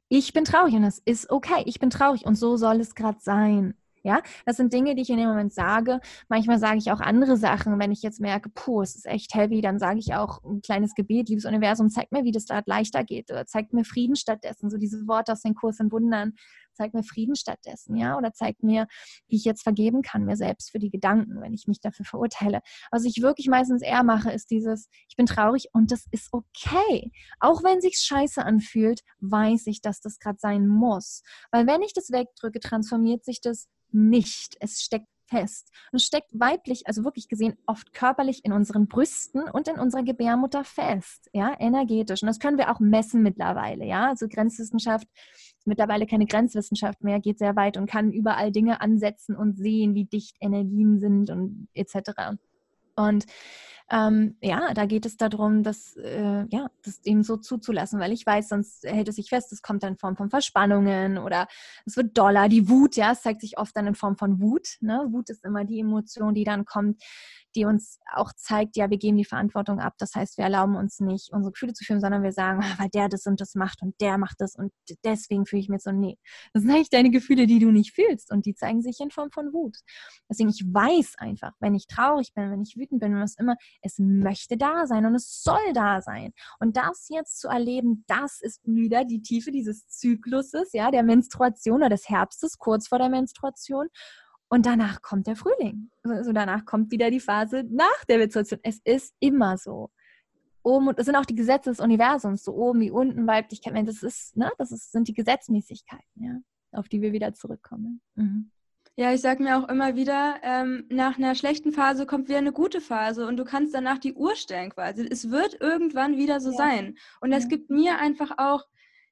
Ich 0.09 0.31
bin 0.31 0.45
traurig 0.45 0.73
und 0.75 0.83
es 0.85 0.99
ist 0.99 1.29
okay. 1.29 1.63
Ich 1.65 1.79
bin 1.79 1.89
traurig 1.89 2.25
und 2.25 2.35
so 2.35 2.55
soll 2.55 2.79
es 2.79 2.95
gerade 2.95 3.19
sein. 3.19 3.75
Ja, 4.07 4.21
das 4.45 4.55
sind 4.55 4.71
Dinge, 4.71 4.95
die 4.95 5.01
ich 5.01 5.09
in 5.09 5.17
dem 5.17 5.27
Moment 5.27 5.53
sage. 5.53 5.99
Manchmal 6.29 6.59
sage 6.59 6.77
ich 6.77 6.93
auch 6.93 7.01
andere 7.01 7.35
Sachen. 7.35 7.77
Wenn 7.77 7.91
ich 7.91 8.01
jetzt 8.03 8.21
merke, 8.21 8.47
puh, 8.47 8.81
es 8.81 8.95
ist 8.95 9.05
echt 9.05 9.35
heavy, 9.35 9.59
dann 9.59 9.79
sage 9.79 9.99
ich 9.99 10.15
auch 10.15 10.41
ein 10.45 10.61
kleines 10.61 10.95
Gebet, 10.95 11.27
liebes 11.27 11.43
Universum, 11.43 11.89
zeig 11.89 12.09
mir, 12.13 12.23
wie 12.23 12.31
das 12.31 12.45
da 12.45 12.61
leichter 12.65 13.03
geht 13.03 13.29
oder 13.31 13.45
zeig 13.45 13.73
mir 13.73 13.83
Frieden 13.83 14.15
stattdessen. 14.15 14.69
So 14.69 14.77
diese 14.77 15.09
Worte 15.09 15.33
aus 15.33 15.41
den 15.41 15.55
Kurs 15.55 15.81
in 15.81 15.91
Wundern 15.91 16.35
zeig 16.77 16.93
mir 16.93 17.03
Frieden 17.03 17.35
stattdessen, 17.35 17.97
ja, 17.97 18.17
oder 18.17 18.31
zeig 18.33 18.61
mir, 18.63 18.87
wie 19.27 19.35
ich 19.35 19.43
jetzt 19.43 19.63
vergeben 19.63 20.01
kann 20.03 20.23
mir 20.23 20.37
selbst 20.37 20.71
für 20.71 20.79
die 20.79 20.91
Gedanken, 20.91 21.41
wenn 21.41 21.53
ich 21.53 21.67
mich 21.67 21.81
dafür 21.81 22.05
verurteile. 22.05 22.61
Was 22.91 23.03
ich 23.03 23.21
wirklich 23.21 23.47
meistens 23.47 23.81
eher 23.81 24.03
mache, 24.03 24.31
ist 24.31 24.51
dieses, 24.51 24.87
ich 25.09 25.15
bin 25.15 25.25
traurig 25.25 25.69
und 25.73 25.91
das 25.91 26.05
ist 26.11 26.29
okay. 26.31 27.11
Auch 27.39 27.63
wenn 27.63 27.81
sich's 27.81 28.05
scheiße 28.05 28.45
anfühlt, 28.45 29.01
weiß 29.19 29.67
ich, 29.67 29.81
dass 29.81 29.99
das 29.99 30.19
gerade 30.19 30.37
sein 30.39 30.67
muss. 30.67 31.23
Weil 31.51 31.67
wenn 31.67 31.81
ich 31.81 31.93
das 31.93 32.11
wegdrücke, 32.11 32.59
transformiert 32.59 33.25
sich 33.25 33.41
das 33.41 33.67
nicht. 33.91 34.57
Es 34.59 34.81
steckt 34.81 35.07
fest. 35.27 35.71
Und 35.91 36.01
steckt 36.01 36.31
weiblich, 36.33 36.87
also 36.87 37.03
wirklich 37.03 37.27
gesehen, 37.27 37.57
oft 37.65 37.93
körperlich 37.93 38.45
in 38.45 38.53
unseren 38.53 38.87
Brüsten 38.87 39.43
und 39.49 39.67
in 39.67 39.79
unserer 39.79 40.03
Gebärmutter 40.03 40.63
fest, 40.63 41.29
ja, 41.33 41.55
energetisch. 41.59 42.23
Und 42.23 42.27
das 42.27 42.39
können 42.39 42.57
wir 42.57 42.71
auch 42.71 42.79
messen 42.79 43.21
mittlerweile, 43.21 43.85
ja. 43.85 44.07
Also 44.07 44.27
Grenzwissenschaft 44.27 45.07
ist 45.57 45.67
mittlerweile 45.67 46.05
keine 46.05 46.25
Grenzwissenschaft 46.25 47.03
mehr, 47.03 47.19
geht 47.19 47.39
sehr 47.39 47.55
weit 47.55 47.77
und 47.77 47.89
kann 47.89 48.11
überall 48.11 48.51
Dinge 48.51 48.81
ansetzen 48.81 49.35
und 49.35 49.57
sehen, 49.57 49.95
wie 49.95 50.05
dicht 50.05 50.37
Energien 50.39 50.99
sind 50.99 51.29
und 51.29 51.67
etc. 51.73 52.37
Und 52.97 53.25
ähm, 53.89 54.35
ja, 54.41 54.73
da 54.73 54.85
geht 54.85 55.05
es 55.05 55.15
darum, 55.15 55.63
das, 55.63 55.95
äh, 55.95 56.45
ja, 56.49 56.69
das 56.83 56.99
eben 57.05 57.23
so 57.23 57.37
zuzulassen, 57.37 58.01
weil 58.01 58.11
ich 58.11 58.25
weiß, 58.25 58.49
sonst 58.49 58.83
hält 58.83 59.07
es 59.07 59.15
sich 59.15 59.29
fest, 59.29 59.53
es 59.53 59.61
kommt 59.61 59.83
dann 59.83 59.93
in 59.93 59.97
Form 59.97 60.17
von 60.17 60.29
Verspannungen 60.29 61.17
oder 61.17 61.47
es 61.85 61.95
wird 61.95 62.17
doller. 62.17 62.49
Die 62.49 62.67
Wut, 62.67 62.97
ja, 62.97 63.13
es 63.13 63.21
zeigt 63.21 63.39
sich 63.39 63.57
oft 63.57 63.75
dann 63.77 63.87
in 63.87 63.95
Form 63.95 64.17
von 64.17 64.41
Wut. 64.41 64.77
Ne? 64.81 65.07
Wut 65.11 65.29
ist 65.29 65.45
immer 65.45 65.63
die 65.63 65.79
Emotion, 65.79 66.33
die 66.33 66.43
dann 66.43 66.65
kommt, 66.65 67.01
die 67.57 67.65
uns 67.65 67.99
auch 68.13 68.31
zeigt, 68.35 68.77
ja, 68.77 68.89
wir 68.89 68.97
geben 68.97 69.17
die 69.17 69.25
Verantwortung 69.25 69.79
ab. 69.79 69.95
Das 69.97 70.13
heißt, 70.13 70.37
wir 70.37 70.45
erlauben 70.45 70.75
uns 70.75 70.99
nicht, 70.99 71.33
unsere 71.33 71.51
Gefühle 71.51 71.73
zu 71.73 71.83
fühlen, 71.83 71.99
sondern 71.99 72.21
wir 72.21 72.31
sagen, 72.31 72.61
ah, 72.63 72.75
weil 72.77 72.89
der 72.89 73.09
das 73.09 73.25
und 73.25 73.41
das 73.41 73.55
macht 73.55 73.81
und 73.81 73.99
der 73.99 74.17
macht 74.19 74.39
das 74.39 74.55
und 74.55 74.71
deswegen 75.03 75.45
fühle 75.45 75.61
ich 75.61 75.69
mir 75.69 75.79
so, 75.79 75.91
nee. 75.91 76.17
Das 76.53 76.61
sind 76.61 76.71
eigentlich 76.71 76.91
deine 76.91 77.09
Gefühle, 77.09 77.47
die 77.47 77.59
du 77.59 77.71
nicht 77.71 77.93
fühlst 77.93 78.31
und 78.31 78.45
die 78.45 78.53
zeigen 78.53 78.81
sich 78.83 78.99
in 78.99 79.09
Form 79.09 79.31
von 79.31 79.51
Wut. 79.53 79.77
Deswegen, 80.29 80.49
ich 80.49 80.63
weiß 80.65 81.15
einfach, 81.17 81.53
wenn 81.59 81.73
ich 81.73 81.87
traurig 81.87 82.33
bin, 82.35 82.51
wenn 82.51 82.61
ich 82.61 82.77
wütend 82.77 83.01
bin, 83.01 83.19
was 83.19 83.35
immer, 83.37 83.55
es 83.81 83.97
möchte 83.97 84.55
da 84.55 84.85
sein 84.85 85.05
und 85.05 85.15
es 85.15 85.41
soll 85.41 85.73
da 85.73 86.01
sein. 86.01 86.31
Und 86.59 86.77
das 86.77 87.07
jetzt 87.09 87.39
zu 87.39 87.47
erleben, 87.47 88.03
das 88.07 88.39
ist 88.39 88.61
wieder 88.65 89.03
die 89.03 89.23
Tiefe 89.23 89.51
dieses 89.51 89.87
Zykluses, 89.87 90.73
ja, 90.73 90.91
der 90.91 91.03
Menstruation 91.03 91.77
oder 91.77 91.89
des 91.89 92.07
Herbstes, 92.07 92.59
kurz 92.59 92.87
vor 92.87 92.99
der 92.99 93.09
Menstruation. 93.09 93.87
Und 94.49 94.65
danach 94.65 95.01
kommt 95.01 95.27
der 95.27 95.35
Frühling. 95.35 95.89
Also 96.03 96.31
danach 96.31 96.65
kommt 96.65 96.91
wieder 96.91 97.11
die 97.11 97.19
Phase 97.19 97.65
nach 97.69 98.05
der 98.07 98.17
Menstruation. 98.19 98.59
Es 98.63 98.79
ist 98.83 99.13
immer 99.19 99.57
so. 99.57 99.89
Oben, 100.63 100.93
das 100.95 101.05
sind 101.05 101.15
auch 101.15 101.25
die 101.25 101.35
Gesetze 101.35 101.69
des 101.69 101.79
Universums, 101.79 102.43
so 102.43 102.53
oben 102.53 102.81
wie 102.81 102.91
unten, 102.91 103.27
Weiblichkeit. 103.27 103.87
Das 103.87 104.03
ist, 104.03 104.35
ne, 104.35 104.51
das 104.57 104.71
ist, 104.71 104.91
sind 104.91 105.07
die 105.07 105.13
Gesetzmäßigkeiten, 105.13 106.23
ja, 106.23 106.39
auf 106.71 106.89
die 106.89 107.01
wir 107.01 107.13
wieder 107.13 107.33
zurückkommen. 107.33 108.01
Mhm. 108.15 108.51
Ja, 108.99 109.13
ich 109.13 109.21
sage 109.21 109.43
mir 109.43 109.57
auch 109.59 109.69
immer 109.69 109.95
wieder, 109.95 110.39
ähm, 110.41 110.85
nach 110.89 111.17
einer 111.17 111.35
schlechten 111.35 111.71
Phase 111.71 112.07
kommt 112.07 112.29
wieder 112.29 112.39
eine 112.39 112.51
gute 112.51 112.81
Phase 112.81 113.27
und 113.27 113.37
du 113.37 113.45
kannst 113.45 113.75
danach 113.75 113.99
die 113.99 114.15
Uhr 114.15 114.35
stellen 114.35 114.71
quasi. 114.71 115.07
Es 115.07 115.29
wird 115.29 115.61
irgendwann 115.61 116.17
wieder 116.17 116.39
so 116.39 116.49
ja. 116.49 116.57
sein. 116.57 116.97
Und 117.21 117.29
das 117.29 117.43
ja. 117.43 117.49
gibt 117.49 117.69
mir 117.69 117.99
einfach 117.99 118.31
auch, 118.37 118.65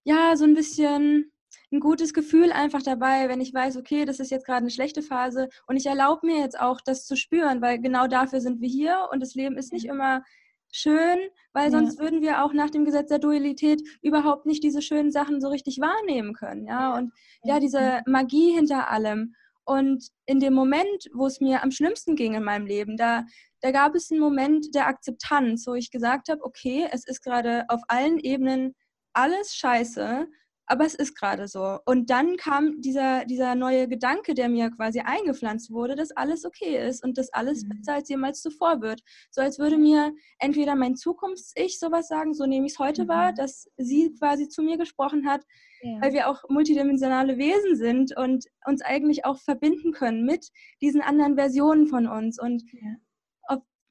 ja, 0.03 0.35
so 0.37 0.43
ein 0.43 0.55
bisschen 0.55 1.31
ein 1.71 1.79
gutes 1.79 2.13
Gefühl 2.13 2.51
einfach 2.51 2.81
dabei, 2.81 3.29
wenn 3.29 3.41
ich 3.41 3.53
weiß, 3.53 3.77
okay, 3.77 4.05
das 4.05 4.19
ist 4.19 4.31
jetzt 4.31 4.45
gerade 4.45 4.59
eine 4.59 4.69
schlechte 4.69 5.01
Phase. 5.01 5.49
Und 5.67 5.77
ich 5.77 5.85
erlaube 5.85 6.25
mir 6.25 6.39
jetzt 6.39 6.59
auch, 6.59 6.79
das 6.83 7.05
zu 7.05 7.15
spüren, 7.15 7.61
weil 7.61 7.79
genau 7.79 8.07
dafür 8.07 8.41
sind 8.41 8.61
wir 8.61 8.69
hier 8.69 9.07
und 9.11 9.21
das 9.21 9.35
Leben 9.35 9.57
ist 9.57 9.73
nicht 9.73 9.85
immer 9.85 10.23
schön, 10.71 11.17
weil 11.53 11.71
sonst 11.71 11.97
ja. 11.97 12.03
würden 12.03 12.21
wir 12.21 12.43
auch 12.43 12.53
nach 12.53 12.69
dem 12.69 12.85
Gesetz 12.85 13.09
der 13.09 13.19
Dualität 13.19 13.81
überhaupt 14.01 14.45
nicht 14.45 14.63
diese 14.63 14.81
schönen 14.81 15.11
Sachen 15.11 15.39
so 15.39 15.47
richtig 15.47 15.79
wahrnehmen 15.79 16.33
können, 16.33 16.65
ja, 16.65 16.95
und 16.97 17.13
ja, 17.43 17.59
diese 17.59 18.01
Magie 18.05 18.51
hinter 18.53 18.89
allem. 18.89 19.35
Und 19.63 20.09
in 20.27 20.39
dem 20.39 20.53
Moment, 20.53 21.09
wo 21.13 21.25
es 21.25 21.41
mir 21.41 21.63
am 21.63 21.71
schlimmsten 21.71 22.15
ging 22.15 22.35
in 22.35 22.43
meinem 22.43 22.67
Leben, 22.67 22.97
da, 22.97 23.25
da 23.61 23.71
gab 23.71 23.95
es 23.95 24.11
einen 24.11 24.19
Moment 24.19 24.75
der 24.75 24.87
Akzeptanz, 24.87 25.65
wo 25.65 25.73
ich 25.73 25.89
gesagt 25.89 26.29
habe, 26.29 26.43
okay, 26.43 26.87
es 26.91 27.07
ist 27.07 27.23
gerade 27.23 27.65
auf 27.69 27.81
allen 27.87 28.19
Ebenen 28.19 28.75
alles 29.13 29.55
scheiße, 29.55 30.27
aber 30.67 30.85
es 30.85 30.95
ist 30.95 31.15
gerade 31.15 31.47
so. 31.47 31.79
Und 31.85 32.09
dann 32.09 32.37
kam 32.37 32.81
dieser, 32.81 33.25
dieser 33.25 33.55
neue 33.55 33.87
Gedanke, 33.87 34.33
der 34.33 34.49
mir 34.49 34.71
quasi 34.71 35.01
eingepflanzt 35.01 35.71
wurde, 35.71 35.95
dass 35.95 36.11
alles 36.11 36.45
okay 36.45 36.87
ist 36.87 37.03
und 37.03 37.17
dass 37.17 37.31
alles 37.33 37.63
mhm. 37.63 37.69
besser 37.69 37.93
als 37.93 38.09
jemals 38.09 38.41
zuvor 38.41 38.81
wird. 38.81 39.01
So 39.31 39.41
als 39.41 39.59
würde 39.59 39.77
mir 39.77 40.13
entweder 40.39 40.75
mein 40.75 40.95
Zukunfts-Ich 40.95 41.79
sowas 41.79 42.07
sagen, 42.07 42.33
so 42.33 42.45
nehme 42.45 42.65
ich 42.65 42.73
es 42.73 42.79
heute 42.79 43.03
mhm. 43.03 43.07
wahr, 43.09 43.33
dass 43.33 43.69
sie 43.77 44.13
quasi 44.17 44.47
zu 44.47 44.63
mir 44.63 44.77
gesprochen 44.77 45.27
hat, 45.27 45.43
ja. 45.81 46.01
weil 46.01 46.13
wir 46.13 46.29
auch 46.29 46.43
multidimensionale 46.49 47.37
Wesen 47.37 47.75
sind 47.75 48.17
und 48.17 48.45
uns 48.65 48.81
eigentlich 48.81 49.25
auch 49.25 49.39
verbinden 49.39 49.91
können 49.91 50.25
mit 50.25 50.49
diesen 50.81 51.01
anderen 51.01 51.35
Versionen 51.35 51.87
von 51.87 52.07
uns. 52.07 52.39
Und 52.39 52.63
ja 52.71 52.95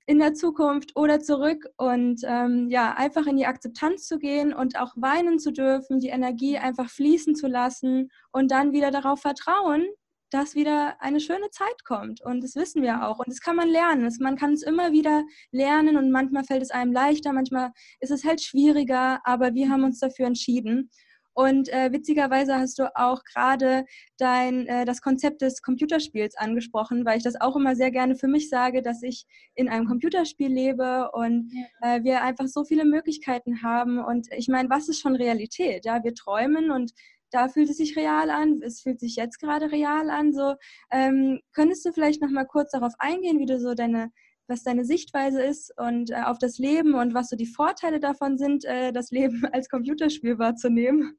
in 0.06 0.18
der 0.18 0.34
Zukunft 0.34 0.96
oder 0.96 1.20
zurück 1.20 1.66
und 1.76 2.20
ähm, 2.24 2.68
ja, 2.68 2.92
einfach 2.92 3.26
in 3.26 3.36
die 3.36 3.46
Akzeptanz 3.46 4.06
zu 4.06 4.18
gehen 4.18 4.52
und 4.52 4.78
auch 4.78 4.92
weinen 4.96 5.38
zu 5.38 5.50
dürfen, 5.50 5.98
die 5.98 6.08
Energie 6.08 6.58
einfach 6.58 6.90
fließen 6.90 7.34
zu 7.34 7.46
lassen 7.46 8.10
und 8.30 8.50
dann 8.50 8.72
wieder 8.72 8.90
darauf 8.90 9.20
vertrauen, 9.20 9.86
dass 10.30 10.54
wieder 10.54 11.00
eine 11.00 11.20
schöne 11.20 11.48
Zeit 11.50 11.84
kommt. 11.84 12.20
Und 12.20 12.42
das 12.42 12.56
wissen 12.56 12.82
wir 12.82 13.06
auch. 13.06 13.20
Und 13.20 13.28
das 13.28 13.40
kann 13.40 13.56
man 13.56 13.68
lernen. 13.68 14.10
man 14.20 14.36
kann 14.36 14.52
es 14.52 14.62
immer 14.62 14.90
wieder 14.92 15.22
lernen 15.52 15.96
und 15.96 16.10
manchmal 16.10 16.44
fällt 16.44 16.62
es 16.62 16.70
einem 16.70 16.92
leichter, 16.92 17.32
manchmal 17.32 17.70
ist 18.00 18.10
es 18.10 18.24
halt 18.24 18.42
schwieriger, 18.42 19.20
aber 19.24 19.54
wir 19.54 19.70
haben 19.70 19.84
uns 19.84 20.00
dafür 20.00 20.26
entschieden. 20.26 20.90
Und 21.34 21.68
äh, 21.68 21.92
witzigerweise 21.92 22.54
hast 22.54 22.78
du 22.78 22.94
auch 22.96 23.24
gerade 23.24 23.84
dein 24.18 24.66
äh, 24.66 24.84
das 24.84 25.02
Konzept 25.02 25.42
des 25.42 25.62
Computerspiels 25.62 26.36
angesprochen, 26.36 27.04
weil 27.04 27.18
ich 27.18 27.24
das 27.24 27.40
auch 27.40 27.56
immer 27.56 27.74
sehr 27.74 27.90
gerne 27.90 28.14
für 28.14 28.28
mich 28.28 28.48
sage, 28.48 28.82
dass 28.82 29.02
ich 29.02 29.26
in 29.54 29.68
einem 29.68 29.86
Computerspiel 29.86 30.48
lebe 30.48 31.10
und 31.12 31.52
ja. 31.52 31.96
äh, 31.96 32.04
wir 32.04 32.22
einfach 32.22 32.46
so 32.46 32.64
viele 32.64 32.84
Möglichkeiten 32.84 33.62
haben. 33.62 33.98
Und 33.98 34.28
ich 34.36 34.48
meine, 34.48 34.70
was 34.70 34.88
ist 34.88 35.00
schon 35.00 35.16
Realität? 35.16 35.84
Ja, 35.84 36.04
wir 36.04 36.14
träumen 36.14 36.70
und 36.70 36.92
da 37.30 37.48
fühlt 37.48 37.68
es 37.68 37.78
sich 37.78 37.96
real 37.96 38.30
an, 38.30 38.60
es 38.62 38.82
fühlt 38.82 39.00
sich 39.00 39.16
jetzt 39.16 39.40
gerade 39.40 39.72
real 39.72 40.08
an. 40.10 40.32
So, 40.32 40.54
ähm, 40.92 41.40
könntest 41.52 41.84
du 41.84 41.92
vielleicht 41.92 42.22
noch 42.22 42.30
mal 42.30 42.44
kurz 42.46 42.70
darauf 42.70 42.92
eingehen, 42.98 43.40
wie 43.40 43.46
du 43.46 43.58
so 43.58 43.74
deine 43.74 44.10
was 44.46 44.62
deine 44.62 44.84
Sichtweise 44.84 45.42
ist 45.42 45.72
und 45.78 46.10
äh, 46.10 46.22
auf 46.24 46.38
das 46.38 46.58
Leben 46.58 46.94
und 46.94 47.14
was 47.14 47.30
so 47.30 47.36
die 47.36 47.46
Vorteile 47.46 48.00
davon 48.00 48.36
sind, 48.38 48.64
äh, 48.64 48.92
das 48.92 49.10
Leben 49.10 49.44
als 49.52 49.68
Computerspiel 49.68 50.38
wahrzunehmen? 50.38 51.18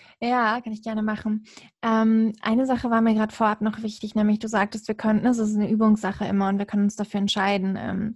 Ja, 0.23 0.61
kann 0.61 0.71
ich 0.71 0.83
gerne 0.83 1.01
machen. 1.01 1.45
Ähm, 1.81 2.33
eine 2.41 2.67
Sache 2.67 2.91
war 2.91 3.01
mir 3.01 3.15
gerade 3.15 3.33
vorab 3.33 3.61
noch 3.61 3.81
wichtig, 3.81 4.13
nämlich 4.13 4.37
du 4.37 4.47
sagtest, 4.47 4.87
wir 4.87 4.93
könnten, 4.93 5.23
das 5.23 5.39
ist 5.39 5.55
eine 5.55 5.67
Übungssache 5.67 6.25
immer 6.25 6.47
und 6.49 6.59
wir 6.59 6.67
können 6.67 6.83
uns 6.83 6.95
dafür 6.95 7.21
entscheiden, 7.21 7.75
ähm, 7.75 8.15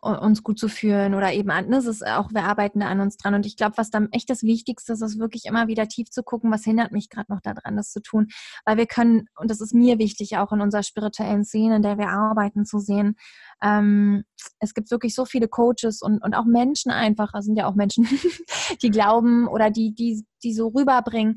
uns 0.00 0.42
gut 0.42 0.58
zu 0.58 0.68
fühlen 0.68 1.14
oder 1.14 1.30
eben 1.34 1.50
an, 1.50 1.70
das 1.70 1.84
ist 1.84 2.06
auch, 2.06 2.30
wir 2.32 2.44
arbeiten 2.44 2.80
da 2.80 2.86
an 2.86 3.00
uns 3.00 3.18
dran. 3.18 3.34
Und 3.34 3.44
ich 3.44 3.58
glaube, 3.58 3.76
was 3.76 3.90
dann 3.90 4.08
echt 4.12 4.30
das 4.30 4.42
Wichtigste 4.42 4.94
ist, 4.94 5.02
ist 5.02 5.18
wirklich 5.18 5.44
immer 5.44 5.68
wieder 5.68 5.86
tief 5.88 6.08
zu 6.08 6.22
gucken, 6.22 6.50
was 6.50 6.64
hindert 6.64 6.90
mich 6.90 7.10
gerade 7.10 7.30
noch 7.30 7.42
daran, 7.42 7.76
das 7.76 7.92
zu 7.92 8.00
tun. 8.00 8.28
Weil 8.64 8.78
wir 8.78 8.86
können, 8.86 9.28
und 9.36 9.50
das 9.50 9.60
ist 9.60 9.74
mir 9.74 9.98
wichtig, 9.98 10.38
auch 10.38 10.52
in 10.52 10.62
unserer 10.62 10.82
spirituellen 10.82 11.44
Szene, 11.44 11.76
in 11.76 11.82
der 11.82 11.98
wir 11.98 12.08
arbeiten, 12.08 12.64
zu 12.64 12.78
sehen, 12.78 13.16
ähm, 13.62 14.24
es 14.58 14.72
gibt 14.74 14.90
wirklich 14.90 15.14
so 15.14 15.26
viele 15.26 15.48
Coaches 15.48 16.00
und, 16.02 16.24
und 16.24 16.34
auch 16.34 16.46
Menschen 16.46 16.90
einfach, 16.90 17.34
es 17.34 17.44
sind 17.44 17.56
ja 17.56 17.66
auch 17.66 17.74
Menschen, 17.74 18.08
die 18.82 18.90
glauben 18.90 19.46
oder 19.46 19.70
die, 19.70 19.94
die, 19.94 20.24
die 20.42 20.54
so 20.54 20.68
rüberbringen, 20.68 21.36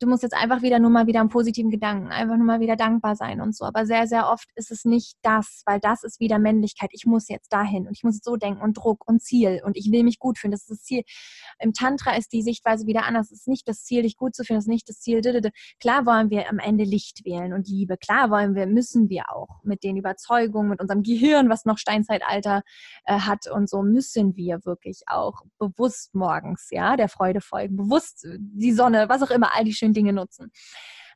du 0.00 0.06
musst 0.06 0.22
jetzt 0.22 0.34
einfach 0.34 0.62
wieder 0.62 0.78
nur 0.78 0.90
mal 0.90 1.06
wieder 1.06 1.20
einen 1.20 1.28
positiven 1.28 1.70
Gedanken, 1.70 2.08
einfach 2.08 2.36
nur 2.36 2.46
mal 2.46 2.60
wieder 2.60 2.76
dankbar 2.76 3.16
sein 3.16 3.40
und 3.40 3.56
so. 3.56 3.64
Aber 3.64 3.86
sehr, 3.86 4.06
sehr 4.06 4.28
oft 4.28 4.48
ist 4.54 4.70
es 4.70 4.84
nicht 4.84 5.16
das, 5.22 5.62
weil 5.66 5.80
das 5.80 6.04
ist 6.04 6.20
wieder 6.20 6.38
Männlichkeit. 6.38 6.90
Ich 6.92 7.06
muss 7.06 7.28
jetzt 7.28 7.52
dahin 7.52 7.86
und 7.86 7.96
ich 7.96 8.04
muss 8.04 8.20
so 8.22 8.36
denken 8.36 8.62
und 8.62 8.74
Druck 8.74 9.08
und 9.08 9.22
Ziel 9.22 9.60
und 9.64 9.76
ich 9.76 9.90
will 9.90 10.04
mich 10.04 10.18
gut 10.18 10.38
fühlen. 10.38 10.52
Das 10.52 10.62
ist 10.62 10.70
das 10.70 10.82
Ziel. 10.82 11.02
Im 11.58 11.72
Tantra 11.72 12.16
ist 12.16 12.32
die 12.32 12.42
Sichtweise 12.42 12.86
wieder 12.86 13.04
anders. 13.04 13.30
Es 13.30 13.40
ist 13.40 13.48
nicht 13.48 13.68
das 13.68 13.84
Ziel, 13.84 14.02
dich 14.02 14.16
gut 14.16 14.34
zu 14.34 14.44
fühlen, 14.44 14.58
es 14.58 14.64
ist 14.64 14.70
nicht 14.70 14.88
das 14.88 15.00
Ziel. 15.00 15.20
Klar 15.80 16.06
wollen 16.06 16.30
wir 16.30 16.48
am 16.48 16.58
Ende 16.58 16.84
Licht 16.84 17.24
wählen 17.24 17.52
und 17.52 17.68
Liebe. 17.68 17.96
Klar 17.96 18.30
wollen 18.30 18.54
wir, 18.54 18.66
müssen 18.66 19.08
wir 19.08 19.32
auch 19.32 19.62
mit 19.64 19.82
den 19.82 19.96
Überzeugungen, 19.96 20.68
mit 20.68 20.80
unserem 20.80 21.02
Gehirn, 21.02 21.48
was 21.48 21.64
noch 21.64 21.78
Steinzeitalter 21.78 22.62
äh, 23.04 23.18
hat 23.18 23.50
und 23.50 23.68
so, 23.68 23.82
müssen 23.82 24.36
wir 24.36 24.64
wirklich 24.64 25.02
auch 25.06 25.42
bewusst 25.58 26.14
morgens, 26.14 26.68
ja, 26.70 26.96
der 26.96 27.08
Freude 27.08 27.40
folgen, 27.40 27.76
bewusst 27.76 28.26
die 28.38 28.72
Sonne, 28.72 29.08
was 29.08 29.22
auch 29.22 29.30
immer, 29.30 29.54
all 29.56 29.64
die 29.64 29.72
schönen 29.72 29.87
Dinge 29.92 30.12
nutzen. 30.12 30.52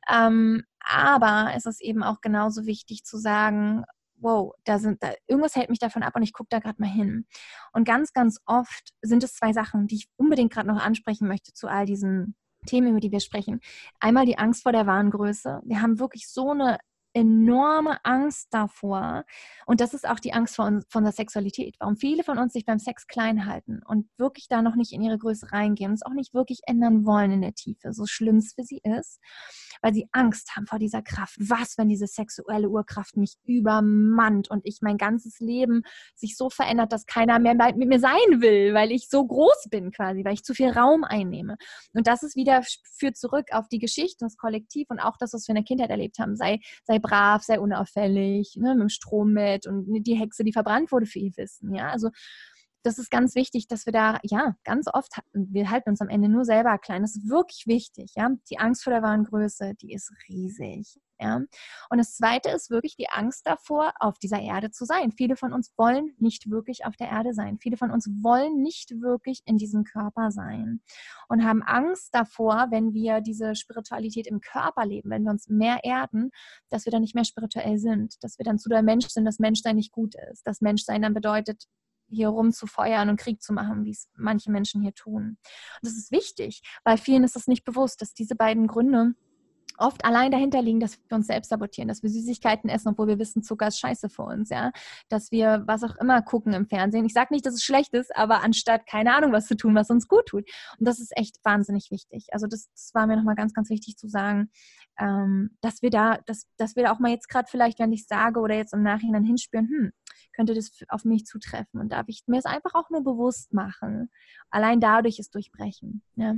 Ähm, 0.09 0.63
aber 0.79 1.53
es 1.55 1.65
ist 1.65 1.81
eben 1.81 2.03
auch 2.03 2.21
genauso 2.21 2.65
wichtig 2.65 3.03
zu 3.05 3.17
sagen, 3.17 3.85
wow, 4.17 4.53
da 4.63 4.79
sind, 4.79 5.03
da, 5.03 5.13
irgendwas 5.27 5.55
hält 5.55 5.69
mich 5.69 5.79
davon 5.79 6.03
ab 6.03 6.15
und 6.15 6.23
ich 6.23 6.33
gucke 6.33 6.47
da 6.49 6.59
gerade 6.59 6.81
mal 6.81 6.89
hin. 6.89 7.25
Und 7.73 7.85
ganz, 7.85 8.13
ganz 8.13 8.39
oft 8.45 8.93
sind 9.01 9.23
es 9.23 9.33
zwei 9.33 9.53
Sachen, 9.53 9.87
die 9.87 9.95
ich 9.95 10.07
unbedingt 10.17 10.51
gerade 10.51 10.67
noch 10.67 10.81
ansprechen 10.81 11.27
möchte 11.27 11.53
zu 11.53 11.67
all 11.67 11.85
diesen 11.85 12.35
Themen, 12.65 12.89
über 12.89 12.99
die 12.99 13.11
wir 13.11 13.19
sprechen. 13.19 13.59
Einmal 13.99 14.25
die 14.25 14.37
Angst 14.37 14.63
vor 14.63 14.71
der 14.71 14.87
wahren 14.87 15.11
Größe. 15.11 15.61
Wir 15.65 15.81
haben 15.81 15.99
wirklich 15.99 16.29
so 16.29 16.51
eine 16.51 16.77
enorme 17.13 18.03
Angst 18.03 18.47
davor. 18.51 19.25
Und 19.65 19.81
das 19.81 19.93
ist 19.93 20.07
auch 20.07 20.19
die 20.19 20.33
Angst 20.33 20.55
von, 20.55 20.83
von 20.89 21.03
der 21.03 21.13
Sexualität. 21.13 21.75
Warum 21.79 21.95
viele 21.95 22.23
von 22.23 22.37
uns 22.37 22.53
sich 22.53 22.65
beim 22.65 22.79
Sex 22.79 23.07
klein 23.07 23.45
halten 23.45 23.81
und 23.85 24.07
wirklich 24.17 24.47
da 24.47 24.61
noch 24.61 24.75
nicht 24.75 24.91
in 24.91 25.01
ihre 25.01 25.17
Größe 25.17 25.51
reingehen 25.51 25.91
und 25.91 25.95
es 25.95 26.05
auch 26.05 26.13
nicht 26.13 26.33
wirklich 26.33 26.61
ändern 26.65 27.05
wollen 27.05 27.31
in 27.31 27.41
der 27.41 27.53
Tiefe, 27.53 27.93
so 27.93 28.05
schlimm 28.05 28.37
es 28.37 28.53
für 28.53 28.63
sie 28.63 28.81
ist, 28.83 29.19
weil 29.81 29.93
sie 29.93 30.07
Angst 30.11 30.55
haben 30.55 30.65
vor 30.65 30.79
dieser 30.79 31.01
Kraft. 31.01 31.35
Was, 31.39 31.77
wenn 31.77 31.89
diese 31.89 32.07
sexuelle 32.07 32.69
Urkraft 32.69 33.15
mich 33.15 33.35
übermannt 33.43 34.49
und 34.49 34.61
ich 34.65 34.79
mein 34.81 34.97
ganzes 34.97 35.39
Leben 35.39 35.83
sich 36.15 36.35
so 36.35 36.49
verändert, 36.49 36.91
dass 36.91 37.05
keiner 37.05 37.37
mehr 37.39 37.53
mit 37.53 37.87
mir 37.87 37.99
sein 37.99 38.41
will, 38.41 38.73
weil 38.73 38.91
ich 38.91 39.09
so 39.09 39.25
groß 39.25 39.67
bin 39.69 39.91
quasi, 39.91 40.25
weil 40.25 40.33
ich 40.33 40.43
zu 40.43 40.53
viel 40.53 40.69
Raum 40.69 41.03
einnehme. 41.03 41.57
Und 41.93 42.07
das 42.07 42.23
ist 42.23 42.35
wieder, 42.35 42.61
führt 42.97 43.17
zurück 43.17 43.47
auf 43.51 43.67
die 43.67 43.79
Geschichte, 43.79 44.25
das 44.25 44.37
Kollektiv 44.37 44.87
und 44.89 44.99
auch 44.99 45.17
das, 45.17 45.33
was 45.33 45.47
wir 45.47 45.53
in 45.53 45.61
der 45.61 45.65
Kindheit 45.65 45.89
erlebt 45.89 46.17
haben. 46.17 46.35
Sei, 46.35 46.59
sei 46.85 46.99
brav, 47.03 47.43
sei 47.43 47.59
unauffällig, 47.59 48.55
ne, 48.55 48.73
mit 48.73 48.81
dem 48.81 48.89
Strom 48.89 49.33
mit 49.33 49.67
und 49.67 50.03
die 50.03 50.15
Hexe, 50.15 50.43
die 50.43 50.53
verbrannt 50.53 50.91
wurde 50.91 51.05
für 51.05 51.19
ihr 51.19 51.37
Wissen. 51.37 51.75
Ja, 51.75 51.89
also 51.89 52.09
das 52.83 52.97
ist 52.97 53.09
ganz 53.09 53.33
wichtig, 53.35 53.67
dass 53.67 53.85
wir 53.85 53.93
da, 53.93 54.19
ja, 54.23 54.55
ganz 54.65 54.87
oft, 54.93 55.13
wir 55.33 55.69
halten 55.69 55.89
uns 55.89 56.01
am 56.01 56.09
Ende 56.09 56.27
nur 56.27 56.43
selber 56.43 56.77
klein. 56.77 57.01
Das 57.01 57.15
ist 57.15 57.29
wirklich 57.29 57.65
wichtig, 57.65 58.11
ja. 58.15 58.29
Die 58.49 58.59
Angst 58.59 58.83
vor 58.83 58.91
der 58.91 59.01
wahren 59.01 59.23
Größe, 59.23 59.73
die 59.75 59.93
ist 59.93 60.11
riesig, 60.27 60.99
ja. 61.19 61.37
Und 61.89 61.97
das 61.97 62.15
zweite 62.15 62.49
ist 62.49 62.69
wirklich 62.69 62.97
die 62.97 63.09
Angst 63.09 63.47
davor, 63.47 63.93
auf 63.99 64.19
dieser 64.19 64.41
Erde 64.41 64.69
zu 64.71 64.83
sein. 64.83 65.11
Viele 65.11 65.37
von 65.37 65.53
uns 65.53 65.73
wollen 65.77 66.13
nicht 66.19 66.49
wirklich 66.49 66.85
auf 66.85 66.97
der 66.97 67.07
Erde 67.07 67.33
sein. 67.33 67.57
Viele 67.57 67.77
von 67.77 67.89
uns 67.89 68.09
wollen 68.21 68.61
nicht 68.61 68.91
wirklich 69.01 69.41
in 69.45 69.57
diesem 69.57 69.85
Körper 69.85 70.31
sein 70.31 70.81
und 71.29 71.45
haben 71.45 71.63
Angst 71.63 72.09
davor, 72.13 72.67
wenn 72.69 72.93
wir 72.93 73.21
diese 73.21 73.55
Spiritualität 73.55 74.27
im 74.27 74.41
Körper 74.41 74.85
leben, 74.85 75.09
wenn 75.09 75.23
wir 75.23 75.31
uns 75.31 75.47
mehr 75.47 75.79
erden, 75.83 76.31
dass 76.69 76.85
wir 76.85 76.91
dann 76.91 77.01
nicht 77.01 77.15
mehr 77.15 77.25
spirituell 77.25 77.77
sind, 77.77 78.21
dass 78.23 78.37
wir 78.37 78.43
dann 78.43 78.59
zu 78.59 78.67
der 78.67 78.83
Mensch 78.83 79.07
sind, 79.07 79.23
dass 79.23 79.39
Menschsein 79.39 79.77
nicht 79.77 79.93
gut 79.93 80.15
ist, 80.31 80.45
dass 80.45 80.59
Menschsein 80.59 81.01
dann 81.01 81.13
bedeutet, 81.13 81.67
hier 82.13 82.29
rumzufeuern 82.29 83.09
und 83.09 83.19
Krieg 83.19 83.41
zu 83.41 83.53
machen, 83.53 83.85
wie 83.85 83.91
es 83.91 84.09
manche 84.15 84.51
Menschen 84.51 84.81
hier 84.81 84.93
tun. 84.93 85.23
Und 85.23 85.37
das 85.81 85.93
ist 85.93 86.11
wichtig, 86.11 86.61
weil 86.83 86.97
vielen 86.97 87.23
ist 87.23 87.35
es 87.35 87.47
nicht 87.47 87.63
bewusst, 87.65 88.01
dass 88.01 88.13
diese 88.13 88.35
beiden 88.35 88.67
Gründe 88.67 89.13
oft 89.77 90.05
allein 90.05 90.31
dahinter 90.31 90.61
liegen, 90.61 90.79
dass 90.79 90.99
wir 91.07 91.15
uns 91.15 91.27
selbst 91.27 91.49
sabotieren, 91.49 91.87
dass 91.87 92.03
wir 92.03 92.09
Süßigkeiten 92.09 92.69
essen, 92.69 92.89
obwohl 92.89 93.07
wir 93.07 93.19
wissen, 93.19 93.43
Zucker 93.43 93.67
ist 93.67 93.79
scheiße 93.79 94.09
für 94.09 94.23
uns, 94.23 94.49
ja. 94.49 94.71
Dass 95.09 95.31
wir 95.31 95.63
was 95.65 95.83
auch 95.83 95.95
immer 95.97 96.21
gucken 96.21 96.53
im 96.53 96.67
Fernsehen. 96.67 97.05
Ich 97.05 97.13
sage 97.13 97.33
nicht, 97.33 97.45
dass 97.45 97.55
es 97.55 97.63
schlecht 97.63 97.93
ist, 97.93 98.15
aber 98.15 98.41
anstatt 98.43 98.85
keine 98.85 99.15
Ahnung 99.15 99.31
was 99.31 99.47
zu 99.47 99.55
tun, 99.55 99.75
was 99.75 99.89
uns 99.89 100.07
gut 100.07 100.27
tut. 100.27 100.49
Und 100.79 100.87
das 100.87 100.99
ist 100.99 101.15
echt 101.17 101.37
wahnsinnig 101.43 101.91
wichtig. 101.91 102.27
Also 102.31 102.47
das, 102.47 102.69
das 102.71 102.91
war 102.93 103.07
mir 103.07 103.17
nochmal 103.17 103.35
ganz, 103.35 103.53
ganz 103.53 103.69
wichtig 103.69 103.97
zu 103.97 104.07
sagen, 104.07 104.49
ähm, 104.99 105.57
dass 105.61 105.81
wir 105.81 105.89
da, 105.89 106.19
dass, 106.25 106.47
dass 106.57 106.75
wir 106.75 106.83
da 106.83 106.91
auch 106.91 106.99
mal 106.99 107.11
jetzt 107.11 107.29
gerade 107.29 107.47
vielleicht, 107.49 107.79
wenn 107.79 107.91
ich 107.91 108.05
sage 108.07 108.39
oder 108.39 108.55
jetzt 108.55 108.73
im 108.73 108.83
Nachhinein 108.83 109.23
hinspüren, 109.23 109.67
hm, 109.67 109.91
könnte 110.35 110.53
das 110.53 110.71
auf 110.89 111.05
mich 111.05 111.25
zutreffen 111.25 111.79
und 111.79 111.91
darf 111.91 112.05
ich 112.07 112.23
mir 112.27 112.37
es 112.37 112.45
einfach 112.45 112.73
auch 112.73 112.89
nur 112.89 113.03
bewusst 113.03 113.53
machen. 113.53 114.11
Allein 114.49 114.79
dadurch 114.79 115.19
es 115.19 115.29
durchbrechen. 115.29 116.03
Ja. 116.15 116.35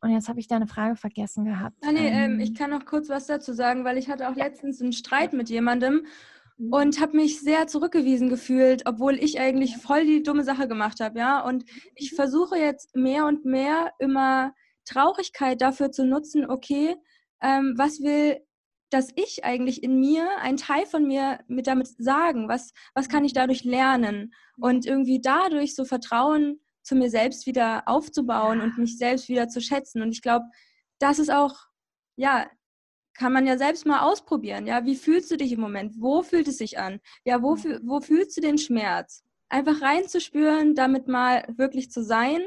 Und 0.00 0.10
jetzt 0.10 0.28
habe 0.28 0.38
ich 0.38 0.46
da 0.46 0.56
eine 0.56 0.68
Frage 0.68 0.96
vergessen 0.96 1.44
gehabt. 1.44 1.76
Ah, 1.84 1.92
nee, 1.92 2.08
ähm, 2.08 2.38
ich 2.40 2.50
ähm. 2.50 2.54
kann 2.54 2.70
noch 2.70 2.84
kurz 2.84 3.08
was 3.08 3.26
dazu 3.26 3.52
sagen, 3.52 3.84
weil 3.84 3.98
ich 3.98 4.08
hatte 4.08 4.28
auch 4.28 4.36
ja. 4.36 4.44
letztens 4.44 4.80
einen 4.80 4.92
Streit 4.92 5.32
mit 5.32 5.50
jemandem 5.50 6.06
mhm. 6.56 6.72
und 6.72 7.00
habe 7.00 7.16
mich 7.16 7.40
sehr 7.40 7.66
zurückgewiesen 7.66 8.28
gefühlt, 8.28 8.86
obwohl 8.86 9.14
ich 9.14 9.40
eigentlich 9.40 9.76
voll 9.76 10.04
die 10.04 10.22
dumme 10.22 10.44
Sache 10.44 10.68
gemacht 10.68 11.00
habe, 11.00 11.18
ja. 11.18 11.44
Und 11.44 11.64
ich 11.94 12.12
mhm. 12.12 12.16
versuche 12.16 12.56
jetzt 12.56 12.94
mehr 12.94 13.26
und 13.26 13.44
mehr 13.44 13.92
immer 13.98 14.52
Traurigkeit 14.84 15.60
dafür 15.60 15.90
zu 15.90 16.06
nutzen, 16.06 16.48
okay, 16.48 16.96
ähm, 17.40 17.74
was 17.76 18.00
will 18.00 18.40
das 18.90 19.10
Ich 19.16 19.44
eigentlich 19.44 19.82
in 19.82 20.00
mir, 20.00 20.26
ein 20.40 20.56
Teil 20.56 20.86
von 20.86 21.06
mir 21.06 21.40
mit 21.46 21.66
damit 21.66 21.88
sagen, 21.98 22.48
was, 22.48 22.72
was 22.94 23.08
kann 23.08 23.24
ich 23.24 23.32
dadurch 23.32 23.64
lernen 23.64 24.32
und 24.56 24.86
irgendwie 24.86 25.20
dadurch 25.20 25.74
so 25.74 25.84
Vertrauen 25.84 26.60
zu 26.82 26.96
mir 26.96 27.10
selbst 27.10 27.46
wieder 27.46 27.82
aufzubauen 27.86 28.62
und 28.62 28.78
mich 28.78 28.96
selbst 28.96 29.28
wieder 29.28 29.48
zu 29.48 29.60
schätzen. 29.60 30.00
Und 30.00 30.12
ich 30.12 30.22
glaube, 30.22 30.46
das 30.98 31.18
ist 31.18 31.30
auch, 31.30 31.54
ja, 32.16 32.48
kann 33.12 33.32
man 33.32 33.46
ja 33.46 33.58
selbst 33.58 33.84
mal 33.84 34.00
ausprobieren. 34.00 34.66
Ja, 34.66 34.84
wie 34.86 34.96
fühlst 34.96 35.30
du 35.30 35.36
dich 35.36 35.52
im 35.52 35.60
Moment? 35.60 35.94
Wo 35.98 36.22
fühlt 36.22 36.48
es 36.48 36.58
sich 36.58 36.78
an? 36.78 37.00
Ja, 37.24 37.42
wo, 37.42 37.56
wo 37.82 38.00
fühlst 38.00 38.36
du 38.36 38.40
den 38.40 38.58
Schmerz? 38.58 39.24
Einfach 39.50 39.82
reinzuspüren, 39.82 40.74
damit 40.74 41.08
mal 41.08 41.44
wirklich 41.56 41.90
zu 41.90 42.02
sein 42.02 42.40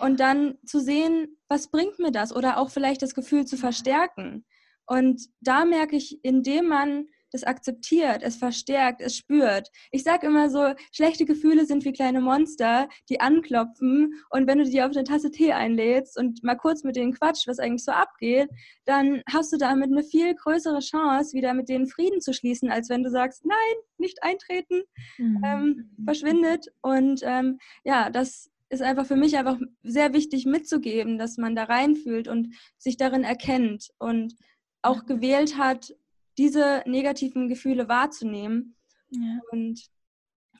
und 0.00 0.20
dann 0.20 0.58
zu 0.64 0.80
sehen, 0.80 1.36
was 1.48 1.70
bringt 1.70 1.98
mir 1.98 2.10
das? 2.10 2.34
Oder 2.34 2.58
auch 2.58 2.70
vielleicht 2.70 3.02
das 3.02 3.14
Gefühl 3.14 3.44
zu 3.44 3.56
verstärken. 3.56 4.44
Und 4.86 5.28
da 5.40 5.64
merke 5.64 5.96
ich, 5.96 6.18
indem 6.22 6.68
man 6.68 7.06
das 7.34 7.42
akzeptiert, 7.42 8.22
es 8.22 8.36
verstärkt, 8.36 9.00
es 9.00 9.16
spürt. 9.16 9.68
Ich 9.90 10.04
sage 10.04 10.28
immer 10.28 10.48
so, 10.48 10.72
schlechte 10.92 11.24
Gefühle 11.24 11.66
sind 11.66 11.84
wie 11.84 11.92
kleine 11.92 12.20
Monster, 12.20 12.88
die 13.08 13.20
anklopfen 13.20 14.14
und 14.30 14.46
wenn 14.46 14.58
du 14.58 14.64
die 14.64 14.80
auf 14.80 14.92
eine 14.92 15.02
Tasse 15.02 15.32
Tee 15.32 15.52
einlädst 15.52 16.16
und 16.16 16.44
mal 16.44 16.54
kurz 16.54 16.84
mit 16.84 16.94
denen 16.94 17.12
quatscht, 17.12 17.48
was 17.48 17.58
eigentlich 17.58 17.84
so 17.84 17.90
abgeht, 17.90 18.48
dann 18.84 19.20
hast 19.28 19.52
du 19.52 19.56
damit 19.56 19.90
eine 19.90 20.04
viel 20.04 20.32
größere 20.36 20.78
Chance, 20.78 21.36
wieder 21.36 21.54
mit 21.54 21.68
denen 21.68 21.88
Frieden 21.88 22.20
zu 22.20 22.32
schließen, 22.32 22.70
als 22.70 22.88
wenn 22.88 23.02
du 23.02 23.10
sagst, 23.10 23.44
nein, 23.44 23.76
nicht 23.98 24.22
eintreten, 24.22 24.82
mhm. 25.18 25.42
ähm, 25.44 25.90
verschwindet. 26.04 26.68
Und 26.82 27.20
ähm, 27.24 27.58
ja, 27.82 28.10
das 28.10 28.48
ist 28.68 28.82
einfach 28.82 29.06
für 29.06 29.16
mich 29.16 29.36
einfach 29.36 29.58
sehr 29.82 30.12
wichtig 30.12 30.46
mitzugeben, 30.46 31.18
dass 31.18 31.36
man 31.36 31.54
da 31.54 31.64
reinfühlt 31.64 32.28
und 32.28 32.54
sich 32.78 32.96
darin 32.96 33.24
erkennt 33.24 33.90
und 33.98 34.34
auch 34.82 35.06
gewählt 35.06 35.56
hat, 35.56 35.94
diese 36.38 36.82
negativen 36.86 37.48
Gefühle 37.48 37.88
wahrzunehmen. 37.88 38.76
Ja. 39.10 39.40
Und 39.50 39.88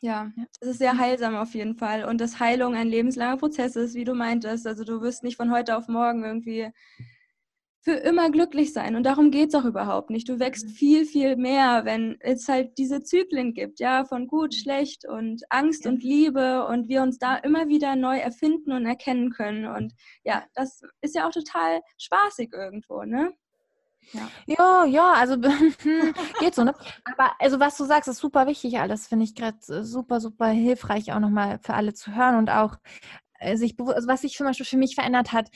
ja, 0.00 0.30
das 0.61 0.70
ist 0.70 0.78
sehr 0.78 0.98
heilsam 0.98 1.34
auf 1.34 1.55
jeden 1.55 1.76
Fall. 1.76 2.05
Und 2.05 2.20
dass 2.20 2.40
Heilung 2.40 2.74
ein 2.74 2.88
lebenslanger 2.88 3.38
Prozess 3.38 3.74
ist, 3.74 3.94
wie 3.94 4.05
du 4.05 4.14
meintest. 4.14 4.66
Also 4.66 4.84
du 4.84 5.00
wirst 5.00 5.22
nicht 5.22 5.36
von 5.36 5.50
heute 5.50 5.76
auf 5.76 5.88
morgen 5.88 6.24
irgendwie 6.24 6.70
für 7.85 7.93
immer 7.93 8.30
glücklich 8.30 8.72
sein. 8.72 8.97
Und 8.97 9.03
darum 9.03 9.30
geht 9.30 9.51
es 9.51 9.55
auch 9.55 9.66
überhaupt 9.66 10.09
nicht. 10.09 10.26
Du 10.26 10.39
wächst 10.39 10.68
mhm. 10.68 10.72
viel, 10.72 11.05
viel 11.05 11.37
mehr, 11.37 11.85
wenn 11.85 12.16
es 12.20 12.49
halt 12.49 12.78
diese 12.78 13.03
Zyklen 13.03 13.53
gibt, 13.53 13.78
ja, 13.78 14.07
von 14.07 14.26
gut, 14.26 14.55
schlecht 14.55 15.07
und 15.07 15.43
Angst 15.51 15.85
ja. 15.85 15.91
und 15.91 16.03
Liebe 16.03 16.66
und 16.66 16.89
wir 16.89 17.03
uns 17.03 17.18
da 17.18 17.37
immer 17.37 17.68
wieder 17.68 17.95
neu 17.95 18.16
erfinden 18.16 18.72
und 18.72 18.87
erkennen 18.87 19.30
können. 19.30 19.66
Und 19.66 19.93
ja, 20.24 20.45
das 20.55 20.80
ist 21.03 21.14
ja 21.14 21.28
auch 21.28 21.32
total 21.32 21.82
spaßig 21.99 22.55
irgendwo, 22.55 23.03
ne? 23.03 23.35
Ja. 24.12 24.30
ja, 24.47 24.85
ja, 24.85 25.12
also 25.12 25.37
geht 26.41 26.55
so, 26.55 26.64
ne? 26.64 26.74
Aber 27.05 27.32
also 27.39 27.61
was 27.61 27.76
du 27.76 27.85
sagst, 27.85 28.09
ist 28.09 28.18
super 28.18 28.47
wichtig 28.47 28.78
alles, 28.78 29.07
finde 29.07 29.24
ich 29.24 29.35
gerade 29.35 29.59
äh, 29.68 29.82
super, 29.82 30.20
super 30.20 30.49
hilfreich 30.49 31.12
auch 31.12 31.20
nochmal 31.20 31.59
für 31.62 31.74
alle 31.74 31.95
zu 31.95 32.14
hören 32.14 32.37
und 32.37 32.51
auch 32.51 32.76
äh, 33.39 33.57
sich 33.57 33.76
also 33.78 34.09
was 34.09 34.22
sich 34.22 34.35
zum 34.37 34.47
Beispiel 34.47 34.66
für 34.66 34.76
mich 34.76 34.95
verändert 34.95 35.32
hat. 35.32 35.51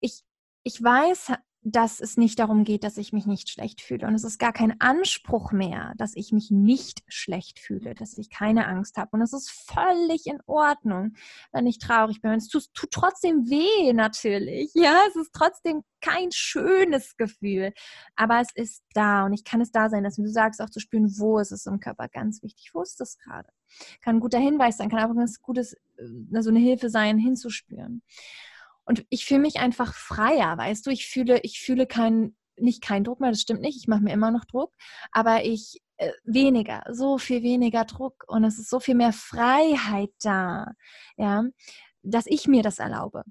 Ich, 0.00 0.24
ich 0.62 0.82
weiß, 0.82 1.32
dass 1.68 1.98
es 1.98 2.16
nicht 2.16 2.38
darum 2.38 2.62
geht, 2.62 2.84
dass 2.84 2.96
ich 2.96 3.12
mich 3.12 3.26
nicht 3.26 3.50
schlecht 3.50 3.80
fühle. 3.80 4.06
Und 4.06 4.14
es 4.14 4.22
ist 4.22 4.38
gar 4.38 4.52
kein 4.52 4.80
Anspruch 4.80 5.50
mehr, 5.50 5.94
dass 5.96 6.14
ich 6.14 6.30
mich 6.30 6.52
nicht 6.52 7.02
schlecht 7.08 7.58
fühle, 7.58 7.96
dass 7.96 8.16
ich 8.18 8.30
keine 8.30 8.68
Angst 8.68 8.96
habe. 8.96 9.10
Und 9.12 9.20
es 9.20 9.32
ist 9.32 9.50
völlig 9.50 10.26
in 10.26 10.38
Ordnung, 10.46 11.14
wenn 11.50 11.66
ich 11.66 11.80
traurig 11.80 12.22
bin. 12.22 12.30
Es 12.30 12.46
tut, 12.46 12.72
tut 12.72 12.92
trotzdem 12.92 13.50
weh, 13.50 13.92
natürlich. 13.92 14.70
Ja, 14.74 14.96
es 15.08 15.16
ist 15.16 15.32
trotzdem 15.32 15.82
kein 16.00 16.30
schönes 16.30 17.16
Gefühl. 17.16 17.72
Aber 18.14 18.40
es 18.40 18.54
ist 18.54 18.84
da 18.94 19.24
und 19.24 19.32
ich 19.32 19.42
kann 19.42 19.60
es 19.60 19.72
da 19.72 19.90
sein, 19.90 20.04
dass 20.04 20.14
du 20.14 20.28
sagst, 20.28 20.62
auch 20.62 20.70
zu 20.70 20.78
spüren, 20.78 21.18
wo 21.18 21.40
ist 21.40 21.50
es 21.50 21.66
im 21.66 21.80
Körper 21.80 22.06
ganz 22.06 22.44
wichtig. 22.44 22.70
Wo 22.74 22.82
ist 22.82 23.00
das 23.00 23.18
gerade? 23.18 23.48
Kann 24.02 24.16
ein 24.16 24.20
guter 24.20 24.38
Hinweis 24.38 24.76
sein, 24.76 24.88
kann 24.88 25.00
auch 25.00 25.16
ein 25.16 25.34
gutes, 25.42 25.72
äh, 25.72 26.42
so 26.42 26.50
eine 26.50 26.60
Hilfe 26.60 26.90
sein, 26.90 27.18
hinzuspüren. 27.18 28.02
Und 28.86 29.04
ich 29.10 29.26
fühle 29.26 29.40
mich 29.40 29.56
einfach 29.58 29.94
freier, 29.94 30.56
weißt 30.56 30.86
du? 30.86 30.90
Ich 30.90 31.06
fühle, 31.06 31.40
ich 31.42 31.60
fühle 31.60 31.86
keinen, 31.86 32.36
nicht 32.56 32.82
keinen 32.82 33.04
Druck 33.04 33.20
mehr, 33.20 33.30
das 33.30 33.40
stimmt 33.42 33.60
nicht, 33.60 33.76
ich 33.76 33.88
mache 33.88 34.00
mir 34.00 34.12
immer 34.12 34.30
noch 34.30 34.44
Druck, 34.46 34.72
aber 35.12 35.44
ich 35.44 35.82
äh, 35.98 36.12
weniger, 36.24 36.82
so 36.90 37.18
viel 37.18 37.42
weniger 37.42 37.84
Druck 37.84 38.24
und 38.28 38.44
es 38.44 38.58
ist 38.58 38.70
so 38.70 38.80
viel 38.80 38.94
mehr 38.94 39.12
Freiheit 39.12 40.10
da, 40.22 40.72
ja, 41.16 41.44
dass 42.02 42.26
ich 42.26 42.46
mir 42.46 42.62
das 42.62 42.78
erlaube. 42.78 43.24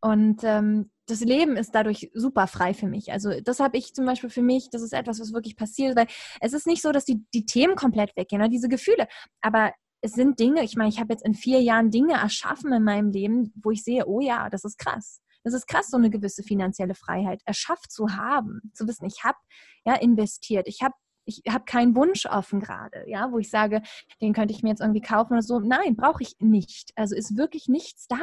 Und 0.00 0.42
ähm, 0.42 0.90
das 1.06 1.20
Leben 1.20 1.56
ist 1.56 1.74
dadurch 1.74 2.10
super 2.12 2.46
frei 2.48 2.74
für 2.74 2.88
mich. 2.88 3.12
Also 3.12 3.40
das 3.40 3.60
habe 3.60 3.76
ich 3.76 3.94
zum 3.94 4.04
Beispiel 4.04 4.30
für 4.30 4.42
mich, 4.42 4.68
das 4.70 4.82
ist 4.82 4.92
etwas, 4.92 5.20
was 5.20 5.32
wirklich 5.32 5.56
passiert, 5.56 5.96
weil 5.96 6.08
es 6.40 6.52
ist 6.52 6.66
nicht 6.66 6.82
so, 6.82 6.90
dass 6.90 7.04
die, 7.04 7.24
die 7.34 7.46
Themen 7.46 7.76
komplett 7.76 8.16
weggehen, 8.16 8.42
oder 8.42 8.48
diese 8.48 8.68
Gefühle, 8.68 9.06
aber 9.40 9.72
es 10.02 10.12
sind 10.12 10.40
Dinge, 10.40 10.64
ich 10.64 10.76
meine, 10.76 10.90
ich 10.90 10.98
habe 10.98 11.12
jetzt 11.12 11.24
in 11.24 11.34
vier 11.34 11.62
Jahren 11.62 11.90
Dinge 11.90 12.14
erschaffen 12.14 12.72
in 12.72 12.82
meinem 12.82 13.10
Leben, 13.10 13.52
wo 13.54 13.70
ich 13.70 13.84
sehe, 13.84 14.06
oh 14.06 14.20
ja, 14.20 14.50
das 14.50 14.64
ist 14.64 14.76
krass. 14.76 15.22
Das 15.44 15.54
ist 15.54 15.66
krass, 15.66 15.88
so 15.88 15.96
eine 15.96 16.10
gewisse 16.10 16.42
finanzielle 16.42 16.94
Freiheit 16.94 17.40
erschafft 17.46 17.90
zu 17.90 18.16
haben, 18.16 18.60
zu 18.74 18.86
wissen, 18.86 19.06
ich 19.06 19.24
habe 19.24 19.38
ja 19.84 19.94
investiert, 19.94 20.68
ich 20.68 20.82
habe 20.82 20.94
ich 21.24 21.42
habe 21.48 21.64
keinen 21.64 21.94
Wunsch 21.96 22.26
offen 22.26 22.60
gerade, 22.60 23.04
ja, 23.08 23.30
wo 23.30 23.38
ich 23.38 23.50
sage, 23.50 23.82
den 24.20 24.32
könnte 24.32 24.54
ich 24.54 24.62
mir 24.62 24.70
jetzt 24.70 24.80
irgendwie 24.80 25.00
kaufen 25.00 25.34
oder 25.34 25.42
so. 25.42 25.60
Nein, 25.60 25.96
brauche 25.96 26.22
ich 26.22 26.36
nicht. 26.40 26.92
Also 26.96 27.14
ist 27.14 27.36
wirklich 27.36 27.68
nichts 27.68 28.06
da. 28.08 28.16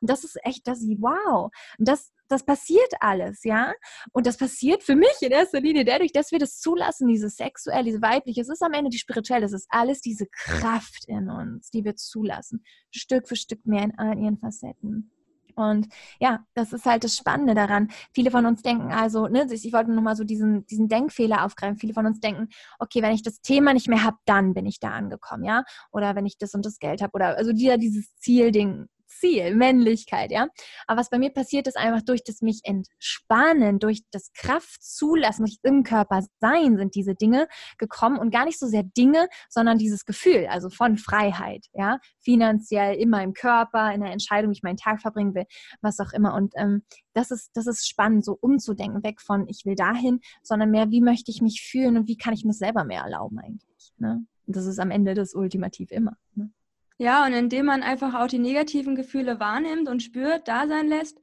Und 0.00 0.10
das 0.10 0.24
ist 0.24 0.38
echt, 0.44 0.66
das 0.66 0.80
wow. 0.98 1.50
Und 1.78 1.88
das, 1.88 2.12
das 2.28 2.44
passiert 2.44 2.92
alles, 3.00 3.44
ja. 3.44 3.72
Und 4.12 4.26
das 4.26 4.36
passiert 4.36 4.82
für 4.82 4.96
mich 4.96 5.14
in 5.20 5.32
erster 5.32 5.60
Linie 5.60 5.84
dadurch, 5.84 6.12
dass 6.12 6.32
wir 6.32 6.38
das 6.38 6.58
zulassen, 6.60 7.08
dieses 7.08 7.36
sexuell, 7.36 7.84
diese 7.84 8.02
weibliche, 8.02 8.40
es 8.40 8.48
ist 8.48 8.62
am 8.62 8.72
Ende 8.72 8.90
die 8.90 8.98
spirituelle, 8.98 9.46
es 9.46 9.52
ist 9.52 9.66
alles 9.70 10.00
diese 10.00 10.26
Kraft 10.26 11.04
in 11.06 11.30
uns, 11.30 11.70
die 11.70 11.84
wir 11.84 11.96
zulassen. 11.96 12.64
Stück 12.90 13.28
für 13.28 13.36
Stück 13.36 13.64
mehr 13.66 13.84
in 13.84 13.98
all 13.98 14.18
ihren 14.18 14.38
Facetten. 14.38 15.10
Und 15.54 15.88
ja, 16.20 16.44
das 16.54 16.72
ist 16.72 16.86
halt 16.86 17.04
das 17.04 17.16
Spannende 17.16 17.54
daran. 17.54 17.88
Viele 18.12 18.30
von 18.30 18.46
uns 18.46 18.62
denken 18.62 18.92
also, 18.92 19.28
ne, 19.28 19.46
ich 19.50 19.72
wollte 19.72 19.92
nochmal 19.92 20.16
so 20.16 20.24
diesen, 20.24 20.66
diesen 20.66 20.88
Denkfehler 20.88 21.44
aufgreifen. 21.44 21.78
Viele 21.78 21.94
von 21.94 22.06
uns 22.06 22.20
denken, 22.20 22.48
okay, 22.78 23.02
wenn 23.02 23.12
ich 23.12 23.22
das 23.22 23.40
Thema 23.40 23.74
nicht 23.74 23.88
mehr 23.88 24.04
habe, 24.04 24.16
dann 24.24 24.54
bin 24.54 24.66
ich 24.66 24.80
da 24.80 24.90
angekommen, 24.90 25.44
ja. 25.44 25.64
Oder 25.90 26.14
wenn 26.14 26.26
ich 26.26 26.38
das 26.38 26.54
und 26.54 26.64
das 26.66 26.78
Geld 26.78 27.02
habe. 27.02 27.12
Oder 27.14 27.36
also 27.36 27.52
dieser, 27.52 27.78
dieses 27.78 28.14
Zielding 28.16 28.86
Ziel, 29.18 29.54
Männlichkeit, 29.54 30.30
ja. 30.30 30.48
Aber 30.86 31.00
was 31.00 31.10
bei 31.10 31.18
mir 31.18 31.30
passiert 31.30 31.66
ist 31.66 31.76
einfach 31.76 32.02
durch 32.02 32.24
das 32.24 32.42
mich 32.42 32.60
entspannen, 32.64 33.78
durch 33.78 34.02
das 34.10 34.32
Kraft 34.32 34.82
zulassen, 34.82 35.44
durch 35.44 35.58
im 35.62 35.82
Körper 35.82 36.22
sein, 36.40 36.76
sind 36.76 36.94
diese 36.94 37.14
Dinge 37.14 37.48
gekommen 37.78 38.18
und 38.18 38.30
gar 38.30 38.44
nicht 38.44 38.58
so 38.58 38.66
sehr 38.66 38.82
Dinge, 38.82 39.28
sondern 39.48 39.78
dieses 39.78 40.04
Gefühl, 40.04 40.46
also 40.48 40.70
von 40.70 40.96
Freiheit, 40.96 41.66
ja, 41.72 41.98
finanziell 42.20 42.96
in 42.96 43.10
meinem 43.10 43.32
Körper, 43.32 43.92
in 43.92 44.00
der 44.00 44.12
Entscheidung, 44.12 44.50
wie 44.50 44.56
ich 44.56 44.62
meinen 44.62 44.76
Tag 44.76 45.00
verbringen 45.00 45.34
will, 45.34 45.44
was 45.80 46.00
auch 46.00 46.12
immer. 46.12 46.34
Und 46.34 46.52
ähm, 46.56 46.82
das 47.14 47.30
ist, 47.30 47.50
das 47.54 47.66
ist 47.66 47.88
spannend, 47.88 48.24
so 48.24 48.36
umzudenken, 48.40 49.04
weg 49.04 49.20
von 49.20 49.46
ich 49.48 49.64
will 49.64 49.74
dahin, 49.74 50.20
sondern 50.42 50.70
mehr, 50.70 50.90
wie 50.90 51.00
möchte 51.00 51.30
ich 51.30 51.42
mich 51.42 51.62
fühlen 51.62 51.96
und 51.96 52.08
wie 52.08 52.16
kann 52.16 52.34
ich 52.34 52.44
mir 52.44 52.54
selber 52.54 52.84
mehr 52.84 53.02
erlauben 53.02 53.38
eigentlich. 53.38 53.92
Ne? 53.98 54.24
Das 54.46 54.66
ist 54.66 54.78
am 54.78 54.90
Ende 54.90 55.14
das 55.14 55.34
Ultimativ 55.34 55.90
immer. 55.90 56.16
Ne? 56.34 56.50
Ja, 56.98 57.24
und 57.26 57.32
indem 57.32 57.66
man 57.66 57.82
einfach 57.82 58.14
auch 58.14 58.28
die 58.28 58.38
negativen 58.38 58.94
Gefühle 58.94 59.40
wahrnimmt 59.40 59.88
und 59.88 60.02
spürt, 60.02 60.46
da 60.46 60.66
sein 60.66 60.88
lässt, 60.88 61.18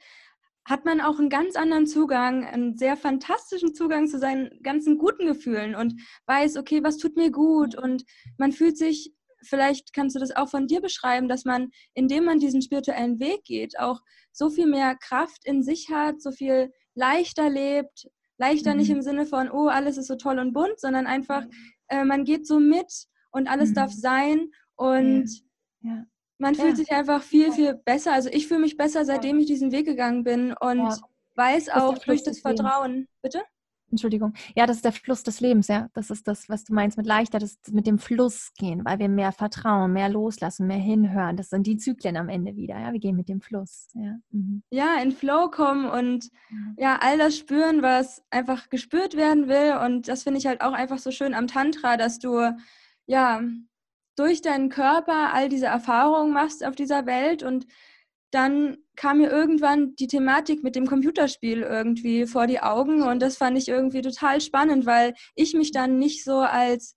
hat 0.65 0.85
man 0.85 1.01
auch 1.01 1.19
einen 1.19 1.29
ganz 1.29 1.55
anderen 1.55 1.87
Zugang, 1.87 2.45
einen 2.45 2.77
sehr 2.77 2.95
fantastischen 2.95 3.73
Zugang 3.73 4.07
zu 4.07 4.19
seinen 4.19 4.61
ganzen 4.61 4.97
guten 4.97 5.25
Gefühlen 5.25 5.75
und 5.75 5.99
weiß, 6.27 6.57
okay, 6.57 6.83
was 6.83 6.97
tut 6.97 7.15
mir 7.15 7.31
gut 7.31 7.75
und 7.75 8.03
man 8.37 8.51
fühlt 8.51 8.77
sich, 8.77 9.11
vielleicht 9.41 9.93
kannst 9.93 10.15
du 10.15 10.19
das 10.19 10.35
auch 10.35 10.49
von 10.49 10.67
dir 10.67 10.79
beschreiben, 10.79 11.27
dass 11.27 11.43
man, 11.43 11.69
indem 11.95 12.25
man 12.25 12.39
diesen 12.39 12.61
spirituellen 12.61 13.19
Weg 13.19 13.43
geht, 13.45 13.79
auch 13.79 14.01
so 14.31 14.49
viel 14.49 14.67
mehr 14.67 14.95
Kraft 14.95 15.43
in 15.45 15.63
sich 15.63 15.89
hat, 15.89 16.21
so 16.21 16.31
viel 16.31 16.71
leichter 16.93 17.49
lebt, 17.49 18.07
leichter 18.37 18.73
mhm. 18.73 18.79
nicht 18.79 18.89
im 18.91 19.01
Sinne 19.01 19.25
von, 19.25 19.49
oh, 19.49 19.69
alles 19.69 19.97
ist 19.97 20.07
so 20.07 20.15
toll 20.15 20.37
und 20.37 20.53
bunt, 20.53 20.79
sondern 20.79 21.07
einfach, 21.07 21.45
äh, 21.87 22.03
man 22.03 22.25
geht 22.25 22.45
so 22.45 22.59
mit 22.59 23.07
und 23.31 23.47
alles 23.47 23.71
mhm. 23.71 23.75
darf 23.75 23.91
sein 23.91 24.51
und 24.75 25.29
ja 25.29 25.48
ja. 25.81 26.05
Man 26.41 26.55
fühlt 26.55 26.77
sich 26.77 26.91
einfach 26.91 27.21
viel, 27.21 27.51
viel 27.51 27.73
besser. 27.73 28.13
Also 28.13 28.29
ich 28.29 28.47
fühle 28.47 28.61
mich 28.61 28.77
besser, 28.77 29.03
seitdem 29.03 29.39
ich 29.39 29.45
diesen 29.45 29.73
Weg 29.73 29.85
gegangen 29.85 30.23
bin 30.23 30.53
und 30.53 30.77
ja. 30.77 30.97
weiß 31.35 31.69
auch 31.69 31.97
durch 31.97 32.23
das 32.23 32.39
Vertrauen. 32.39 33.07
Bitte? 33.21 33.41
Entschuldigung. 33.91 34.33
Ja, 34.55 34.65
das 34.65 34.77
ist 34.77 34.85
der 34.85 34.91
Fluss 34.91 35.23
des 35.23 35.41
Lebens, 35.41 35.67
ja. 35.67 35.89
Das 35.93 36.09
ist 36.11 36.27
das, 36.27 36.47
was 36.47 36.63
du 36.63 36.73
meinst 36.73 36.97
mit 36.97 37.07
leichter, 37.07 37.39
das 37.39 37.57
mit 37.71 37.87
dem 37.87 37.97
Fluss 37.97 38.53
gehen, 38.57 38.85
weil 38.85 38.99
wir 38.99 39.09
mehr 39.09 39.31
vertrauen, 39.31 39.93
mehr 39.93 40.09
loslassen, 40.09 40.67
mehr 40.67 40.77
hinhören. 40.77 41.37
Das 41.37 41.49
sind 41.49 41.65
die 41.65 41.77
Zyklen 41.77 42.15
am 42.15 42.29
Ende 42.29 42.55
wieder, 42.55 42.79
ja. 42.79 42.93
Wir 42.93 42.99
gehen 42.99 43.15
mit 43.15 43.29
dem 43.29 43.41
Fluss, 43.41 43.89
ja. 43.95 44.15
Mhm. 44.31 44.63
Ja, 44.69 45.01
in 45.01 45.11
Flow 45.11 45.49
kommen 45.49 45.89
und 45.89 46.29
ja, 46.77 46.99
all 47.01 47.17
das 47.17 47.37
spüren, 47.37 47.81
was 47.81 48.23
einfach 48.29 48.69
gespürt 48.69 49.17
werden 49.17 49.47
will. 49.47 49.77
Und 49.83 50.07
das 50.07 50.23
finde 50.23 50.39
ich 50.39 50.45
halt 50.45 50.61
auch 50.61 50.73
einfach 50.73 50.99
so 50.99 51.11
schön 51.11 51.33
am 51.33 51.47
Tantra, 51.47 51.97
dass 51.97 52.19
du 52.19 52.55
ja 53.07 53.41
durch 54.19 54.41
deinen 54.41 54.69
Körper 54.69 55.33
all 55.33 55.47
diese 55.49 55.67
Erfahrungen 55.67 56.33
machst 56.33 56.65
auf 56.65 56.75
dieser 56.75 57.05
Welt 57.05 57.41
und 57.41 57.65
dann 58.31 58.77
kam 58.95 59.19
mir 59.19 59.31
irgendwann 59.31 59.95
die 59.95 60.07
Thematik 60.07 60.61
mit 60.61 60.75
dem 60.75 60.85
Computerspiel 60.85 61.61
irgendwie 61.61 62.27
vor 62.27 62.45
die 62.45 62.59
Augen 62.59 63.01
und 63.01 63.21
das 63.21 63.37
fand 63.37 63.57
ich 63.57 63.69
irgendwie 63.69 64.01
total 64.01 64.41
spannend, 64.41 64.85
weil 64.85 65.13
ich 65.35 65.53
mich 65.53 65.71
dann 65.71 65.97
nicht 65.97 66.23
so 66.23 66.39
als 66.39 66.95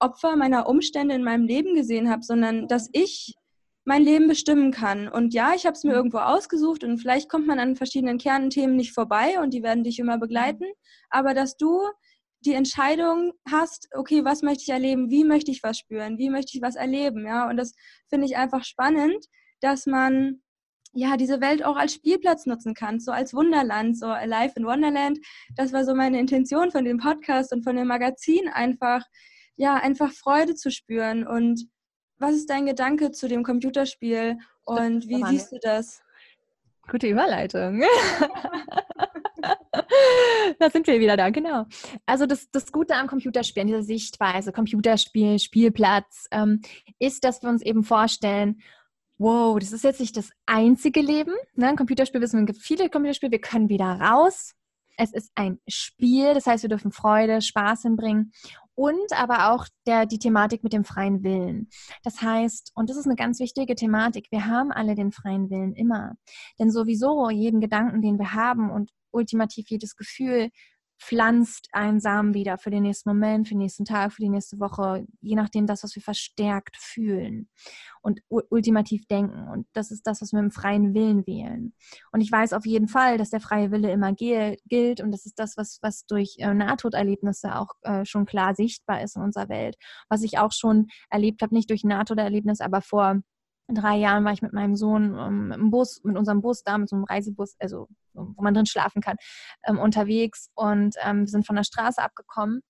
Opfer 0.00 0.36
meiner 0.36 0.68
Umstände 0.68 1.14
in 1.14 1.24
meinem 1.24 1.46
Leben 1.46 1.74
gesehen 1.74 2.10
habe, 2.10 2.22
sondern 2.22 2.68
dass 2.68 2.90
ich 2.92 3.34
mein 3.86 4.02
Leben 4.02 4.28
bestimmen 4.28 4.72
kann. 4.72 5.08
Und 5.08 5.34
ja, 5.34 5.52
ich 5.54 5.66
habe 5.66 5.74
es 5.74 5.84
mir 5.84 5.90
mhm. 5.90 5.96
irgendwo 5.96 6.18
ausgesucht 6.18 6.84
und 6.84 6.98
vielleicht 6.98 7.28
kommt 7.28 7.46
man 7.46 7.58
an 7.58 7.76
verschiedenen 7.76 8.18
Kernthemen 8.18 8.76
nicht 8.76 8.92
vorbei 8.92 9.40
und 9.40 9.54
die 9.54 9.62
werden 9.62 9.84
dich 9.84 9.98
immer 9.98 10.18
begleiten, 10.18 10.64
aber 11.08 11.34
dass 11.34 11.56
du 11.56 11.80
die 12.44 12.54
Entscheidung 12.54 13.32
hast, 13.50 13.88
okay, 13.94 14.24
was 14.24 14.42
möchte 14.42 14.62
ich 14.62 14.68
erleben, 14.70 15.10
wie 15.10 15.24
möchte 15.24 15.50
ich 15.50 15.62
was 15.62 15.78
spüren, 15.78 16.18
wie 16.18 16.30
möchte 16.30 16.56
ich 16.56 16.62
was 16.62 16.76
erleben, 16.76 17.26
ja, 17.26 17.48
und 17.48 17.56
das 17.56 17.74
finde 18.08 18.26
ich 18.26 18.36
einfach 18.36 18.64
spannend, 18.64 19.26
dass 19.60 19.86
man 19.86 20.42
ja 20.92 21.16
diese 21.16 21.40
Welt 21.40 21.64
auch 21.64 21.76
als 21.76 21.94
Spielplatz 21.94 22.46
nutzen 22.46 22.74
kann, 22.74 23.00
so 23.00 23.12
als 23.12 23.34
Wunderland, 23.34 23.98
so 23.98 24.06
Alive 24.06 24.52
in 24.56 24.64
Wonderland. 24.64 25.18
Das 25.56 25.72
war 25.72 25.84
so 25.84 25.94
meine 25.94 26.20
Intention 26.20 26.70
von 26.70 26.84
dem 26.84 26.98
Podcast 26.98 27.52
und 27.52 27.64
von 27.64 27.76
dem 27.76 27.88
Magazin 27.88 28.48
einfach, 28.48 29.04
ja, 29.56 29.74
einfach 29.74 30.12
Freude 30.12 30.54
zu 30.54 30.70
spüren 30.70 31.26
und 31.26 31.66
was 32.18 32.34
ist 32.34 32.48
dein 32.48 32.66
Gedanke 32.66 33.10
zu 33.10 33.26
dem 33.26 33.42
Computerspiel 33.42 34.38
und 34.64 35.08
wie 35.08 35.22
siehst 35.24 35.52
du 35.52 35.58
das? 35.60 36.00
Gute 36.88 37.08
Überleitung. 37.08 37.82
da 40.58 40.70
sind 40.70 40.86
wir 40.86 41.00
wieder 41.00 41.16
da, 41.16 41.30
genau. 41.30 41.66
Also 42.06 42.26
das, 42.26 42.50
das 42.50 42.72
Gute 42.72 42.94
am 42.94 43.06
Computerspielen, 43.06 43.68
diese 43.68 43.82
Sichtweise, 43.82 44.52
Computerspiel, 44.52 45.38
Spielplatz, 45.38 46.26
ähm, 46.30 46.60
ist, 46.98 47.24
dass 47.24 47.42
wir 47.42 47.50
uns 47.50 47.62
eben 47.62 47.84
vorstellen, 47.84 48.60
wow, 49.18 49.58
das 49.58 49.72
ist 49.72 49.84
jetzt 49.84 50.00
nicht 50.00 50.16
das 50.16 50.30
einzige 50.46 51.00
Leben. 51.00 51.32
Ne? 51.54 51.68
Ein 51.68 51.76
Computerspiel 51.76 52.20
wissen 52.20 52.40
wir, 52.40 52.46
gibt 52.46 52.60
viele 52.60 52.88
Computerspiele, 52.88 53.32
wir 53.32 53.40
können 53.40 53.68
wieder 53.68 54.00
raus. 54.00 54.54
Es 54.96 55.12
ist 55.12 55.30
ein 55.34 55.58
Spiel, 55.66 56.34
das 56.34 56.46
heißt, 56.46 56.62
wir 56.62 56.68
dürfen 56.68 56.92
Freude, 56.92 57.42
Spaß 57.42 57.82
hinbringen 57.82 58.32
und 58.74 59.12
aber 59.12 59.52
auch 59.52 59.66
der, 59.86 60.06
die 60.06 60.18
Thematik 60.18 60.64
mit 60.64 60.72
dem 60.72 60.84
freien 60.84 61.22
Willen. 61.22 61.68
Das 62.02 62.22
heißt, 62.22 62.72
und 62.74 62.90
das 62.90 62.96
ist 62.96 63.06
eine 63.06 63.16
ganz 63.16 63.38
wichtige 63.40 63.74
Thematik, 63.74 64.28
wir 64.30 64.46
haben 64.46 64.72
alle 64.72 64.94
den 64.94 65.12
freien 65.12 65.50
Willen 65.50 65.74
immer. 65.74 66.14
Denn 66.58 66.70
sowieso 66.70 67.30
jeden 67.30 67.60
Gedanken, 67.60 68.02
den 68.02 68.18
wir 68.18 68.32
haben 68.34 68.70
und 68.70 68.90
ultimativ 69.14 69.66
jedes 69.68 69.96
Gefühl 69.96 70.50
pflanzt 71.00 71.68
einen 71.72 72.00
Samen 72.00 72.34
wieder 72.34 72.56
für 72.58 72.70
den 72.70 72.82
nächsten 72.82 73.08
Moment, 73.08 73.48
für 73.48 73.54
den 73.54 73.58
nächsten 73.58 73.84
Tag, 73.84 74.12
für 74.12 74.22
die 74.22 74.28
nächste 74.28 74.58
Woche, 74.58 75.06
je 75.20 75.34
nachdem 75.34 75.66
das, 75.66 75.82
was 75.82 75.94
wir 75.94 76.02
verstärkt 76.02 76.76
fühlen 76.78 77.48
und 78.00 78.20
ultimativ 78.28 79.06
denken. 79.06 79.48
Und 79.48 79.66
das 79.72 79.90
ist 79.90 80.06
das, 80.06 80.22
was 80.22 80.32
wir 80.32 80.40
im 80.40 80.50
freien 80.50 80.94
Willen 80.94 81.26
wählen. 81.26 81.74
Und 82.12 82.20
ich 82.20 82.30
weiß 82.30 82.52
auf 82.52 82.64
jeden 82.64 82.88
Fall, 82.88 83.18
dass 83.18 83.30
der 83.30 83.40
freie 83.40 83.70
Wille 83.70 83.90
immer 83.92 84.12
gilt 84.12 85.00
und 85.00 85.12
das 85.12 85.26
ist 85.26 85.38
das, 85.38 85.56
was, 85.56 85.78
was 85.82 86.06
durch 86.06 86.36
äh, 86.38 86.54
Nahtoderlebnisse 86.54 87.56
auch 87.56 87.70
äh, 87.82 88.04
schon 88.04 88.24
klar 88.24 88.54
sichtbar 88.54 89.02
ist 89.02 89.16
in 89.16 89.22
unserer 89.22 89.48
Welt. 89.48 89.76
Was 90.08 90.22
ich 90.22 90.38
auch 90.38 90.52
schon 90.52 90.86
erlebt 91.10 91.42
habe, 91.42 91.54
nicht 91.54 91.70
durch 91.70 91.84
Nahtoderlebnis, 91.84 92.60
aber 92.60 92.80
vor 92.80 93.20
drei 93.68 93.96
Jahren 93.96 94.24
war 94.24 94.32
ich 94.32 94.42
mit 94.42 94.52
meinem 94.52 94.76
Sohn 94.76 95.16
ähm, 95.18 95.52
im 95.52 95.70
Bus, 95.70 96.02
mit 96.04 96.16
unserem 96.16 96.40
Bus 96.40 96.62
da, 96.62 96.76
mit 96.78 96.88
so 96.88 96.96
einem 96.96 97.04
Reisebus, 97.04 97.56
also 97.58 97.88
wo 98.12 98.42
man 98.42 98.54
drin 98.54 98.66
schlafen 98.66 99.00
kann, 99.00 99.16
ähm, 99.66 99.78
unterwegs 99.78 100.50
und 100.54 100.94
ähm, 101.02 101.26
sind 101.26 101.46
von 101.46 101.56
der 101.56 101.64
Straße 101.64 102.00
abgekommen. 102.00 102.60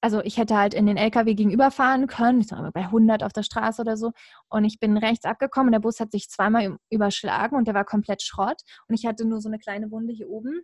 Also 0.00 0.22
ich 0.22 0.36
hätte 0.36 0.56
halt 0.56 0.74
in 0.74 0.86
den 0.86 0.98
LKW 0.98 1.34
gegenüberfahren 1.34 2.06
können, 2.06 2.40
ich 2.40 2.48
sage 2.48 2.70
bei 2.72 2.82
100 2.82 3.22
auf 3.24 3.32
der 3.32 3.42
Straße 3.42 3.80
oder 3.80 3.96
so 3.96 4.12
und 4.48 4.64
ich 4.64 4.78
bin 4.78 4.96
rechts 4.96 5.24
abgekommen 5.24 5.68
und 5.68 5.72
der 5.72 5.80
Bus 5.80 5.98
hat 5.98 6.12
sich 6.12 6.28
zweimal 6.28 6.76
überschlagen 6.90 7.56
und 7.56 7.66
der 7.66 7.74
war 7.74 7.84
komplett 7.84 8.22
Schrott 8.22 8.62
und 8.88 8.94
ich 8.94 9.06
hatte 9.06 9.24
nur 9.24 9.40
so 9.40 9.48
eine 9.48 9.58
kleine 9.58 9.90
Wunde 9.90 10.12
hier 10.12 10.28
oben 10.28 10.62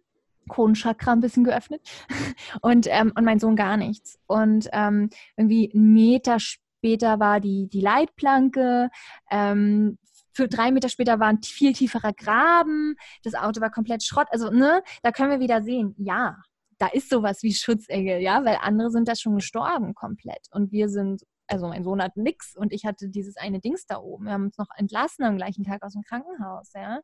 Kronenchakra 0.48 1.12
ein 1.12 1.20
bisschen 1.20 1.44
geöffnet 1.44 1.80
und, 2.62 2.86
ähm, 2.88 3.12
und 3.16 3.24
mein 3.24 3.38
Sohn 3.38 3.56
gar 3.56 3.76
nichts. 3.76 4.18
Und 4.26 4.68
ähm, 4.72 5.08
irgendwie 5.36 5.72
einen 5.72 5.92
Meter 5.92 6.38
später 6.40 6.71
war 6.82 7.40
die, 7.40 7.68
die 7.68 7.80
Leitplanke. 7.80 8.90
Ähm, 9.30 9.98
für 10.32 10.48
drei 10.48 10.72
Meter 10.72 10.88
später 10.88 11.20
war 11.20 11.28
ein 11.28 11.42
viel 11.42 11.72
tieferer 11.72 12.12
Graben, 12.12 12.96
das 13.22 13.34
Auto 13.34 13.60
war 13.60 13.70
komplett 13.70 14.02
Schrott. 14.02 14.28
Also, 14.30 14.50
ne, 14.50 14.82
da 15.02 15.12
können 15.12 15.30
wir 15.30 15.40
wieder 15.40 15.62
sehen, 15.62 15.94
ja, 15.98 16.36
da 16.78 16.88
ist 16.88 17.10
sowas 17.10 17.42
wie 17.42 17.54
Schutzengel, 17.54 18.20
ja, 18.20 18.44
weil 18.44 18.58
andere 18.60 18.90
sind 18.90 19.08
da 19.08 19.14
schon 19.14 19.36
gestorben 19.36 19.94
komplett. 19.94 20.46
Und 20.50 20.72
wir 20.72 20.88
sind, 20.88 21.22
also 21.46 21.68
mein 21.68 21.84
Sohn 21.84 22.02
hat 22.02 22.16
nichts 22.16 22.56
und 22.56 22.72
ich 22.72 22.84
hatte 22.84 23.08
dieses 23.08 23.36
eine 23.36 23.60
Dings 23.60 23.86
da 23.86 23.98
oben. 23.98 24.24
Wir 24.24 24.32
haben 24.32 24.44
uns 24.46 24.58
noch 24.58 24.68
entlassen 24.76 25.24
am 25.24 25.36
gleichen 25.36 25.64
Tag 25.64 25.82
aus 25.82 25.92
dem 25.92 26.02
Krankenhaus, 26.02 26.72
ja. 26.74 27.00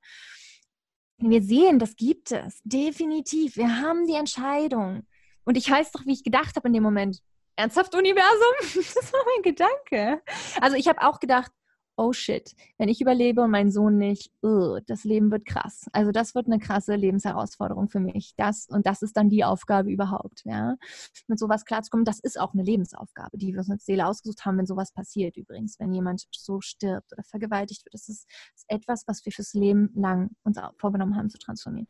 Wir 1.20 1.42
sehen, 1.42 1.78
das 1.78 1.96
gibt 1.96 2.30
es, 2.30 2.60
definitiv. 2.62 3.56
Wir 3.56 3.80
haben 3.80 4.06
die 4.06 4.14
Entscheidung. 4.14 5.02
Und 5.44 5.56
ich 5.56 5.68
weiß 5.68 5.90
doch, 5.92 6.06
wie 6.06 6.12
ich 6.12 6.22
gedacht 6.22 6.56
habe 6.56 6.68
in 6.68 6.74
dem 6.74 6.82
Moment. 6.82 7.20
Ernsthaft 7.58 7.94
Universum? 7.94 8.54
Das 8.94 9.12
war 9.12 9.20
mein 9.34 9.42
Gedanke. 9.42 10.22
Also 10.60 10.76
ich 10.76 10.86
habe 10.86 11.02
auch 11.02 11.18
gedacht, 11.18 11.50
oh 11.98 12.12
shit, 12.12 12.54
wenn 12.78 12.88
ich 12.88 13.00
überlebe 13.00 13.42
und 13.42 13.50
mein 13.50 13.70
Sohn 13.72 13.98
nicht, 13.98 14.30
ugh, 14.42 14.80
das 14.86 15.04
Leben 15.04 15.30
wird 15.30 15.44
krass. 15.44 15.86
Also 15.92 16.12
das 16.12 16.34
wird 16.34 16.46
eine 16.46 16.60
krasse 16.60 16.94
Lebensherausforderung 16.94 17.88
für 17.88 17.98
mich. 18.00 18.34
Das 18.36 18.68
und 18.68 18.86
das 18.86 19.02
ist 19.02 19.16
dann 19.16 19.28
die 19.28 19.44
Aufgabe 19.44 19.90
überhaupt, 19.90 20.42
ja. 20.44 20.76
Mit 21.26 21.38
sowas 21.38 21.64
klarzukommen, 21.64 22.04
das 22.04 22.20
ist 22.20 22.38
auch 22.40 22.54
eine 22.54 22.62
Lebensaufgabe, 22.62 23.36
die 23.36 23.52
wir 23.52 23.58
uns 23.58 23.70
als 23.70 23.84
Seele 23.84 24.06
ausgesucht 24.06 24.44
haben, 24.46 24.58
wenn 24.58 24.66
sowas 24.66 24.92
passiert 24.92 25.36
übrigens, 25.36 25.78
wenn 25.80 25.92
jemand 25.92 26.24
so 26.30 26.60
stirbt 26.60 27.12
oder 27.12 27.24
vergewaltigt 27.24 27.84
wird. 27.84 27.94
Das 27.94 28.08
ist, 28.08 28.26
ist 28.54 28.64
etwas, 28.68 29.04
was 29.06 29.24
wir 29.24 29.32
fürs 29.32 29.52
Leben 29.54 29.90
lang 29.94 30.30
uns 30.44 30.58
vorgenommen 30.78 31.16
haben 31.16 31.30
zu 31.30 31.38
transformieren. 31.38 31.88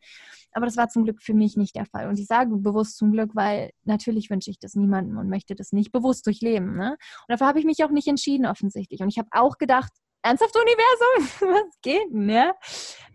Aber 0.53 0.65
das 0.65 0.75
war 0.75 0.89
zum 0.89 1.03
Glück 1.03 1.21
für 1.21 1.35
mich 1.35 1.55
nicht 1.55 1.75
der 1.75 1.85
Fall. 1.85 2.09
Und 2.09 2.17
ich 2.17 2.25
sage 2.25 2.55
bewusst 2.57 2.97
zum 2.97 3.11
Glück, 3.11 3.35
weil 3.35 3.71
natürlich 3.83 4.31
wünsche 4.31 4.49
ich 4.49 4.59
das 4.59 4.73
niemandem 4.73 5.17
und 5.17 5.29
möchte 5.29 5.53
das 5.53 5.71
nicht 5.71 5.91
bewusst 5.91 6.25
durchleben. 6.25 6.75
Ne? 6.75 6.91
Und 6.91 7.29
dafür 7.29 7.47
habe 7.47 7.59
ich 7.59 7.65
mich 7.65 7.83
auch 7.83 7.91
nicht 7.91 8.07
entschieden 8.07 8.47
offensichtlich. 8.47 9.01
Und 9.01 9.09
ich 9.09 9.19
habe 9.19 9.29
auch 9.31 9.57
gedacht, 9.57 9.91
ernsthaft 10.21 10.55
Universum? 10.55 11.49
Was 11.53 11.81
geht 11.81 12.11
denn, 12.11 12.29
ja? 12.29 12.53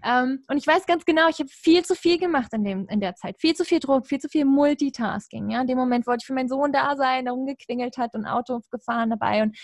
Ähm, 0.05 0.45
und 0.49 0.57
ich 0.57 0.67
weiß 0.67 0.87
ganz 0.87 1.05
genau, 1.05 1.29
ich 1.29 1.39
habe 1.39 1.49
viel 1.49 1.85
zu 1.85 1.95
viel 1.95 2.19
gemacht 2.19 2.53
in, 2.53 2.65
dem, 2.65 2.87
in 2.89 3.01
der 3.01 3.15
Zeit. 3.15 3.37
Viel 3.39 3.55
zu 3.55 3.65
viel 3.65 3.81
Druck, 3.81 4.07
viel 4.07 4.19
zu 4.19 4.29
viel 4.29 4.45
Multitasking. 4.45 5.51
Ja? 5.51 5.63
In 5.63 5.67
dem 5.67 5.79
Moment 5.79 6.07
wollte 6.07 6.23
ich 6.23 6.27
für 6.27 6.35
meinen 6.35 6.49
Sohn 6.49 6.73
da 6.73 6.97
sein, 6.97 7.25
der 7.25 7.33
rumgequengelt 7.33 7.97
hat 7.97 8.15
und 8.15 8.27
Auto 8.27 8.61
gefahren 8.71 9.11
dabei. 9.11 9.43
Und 9.43 9.57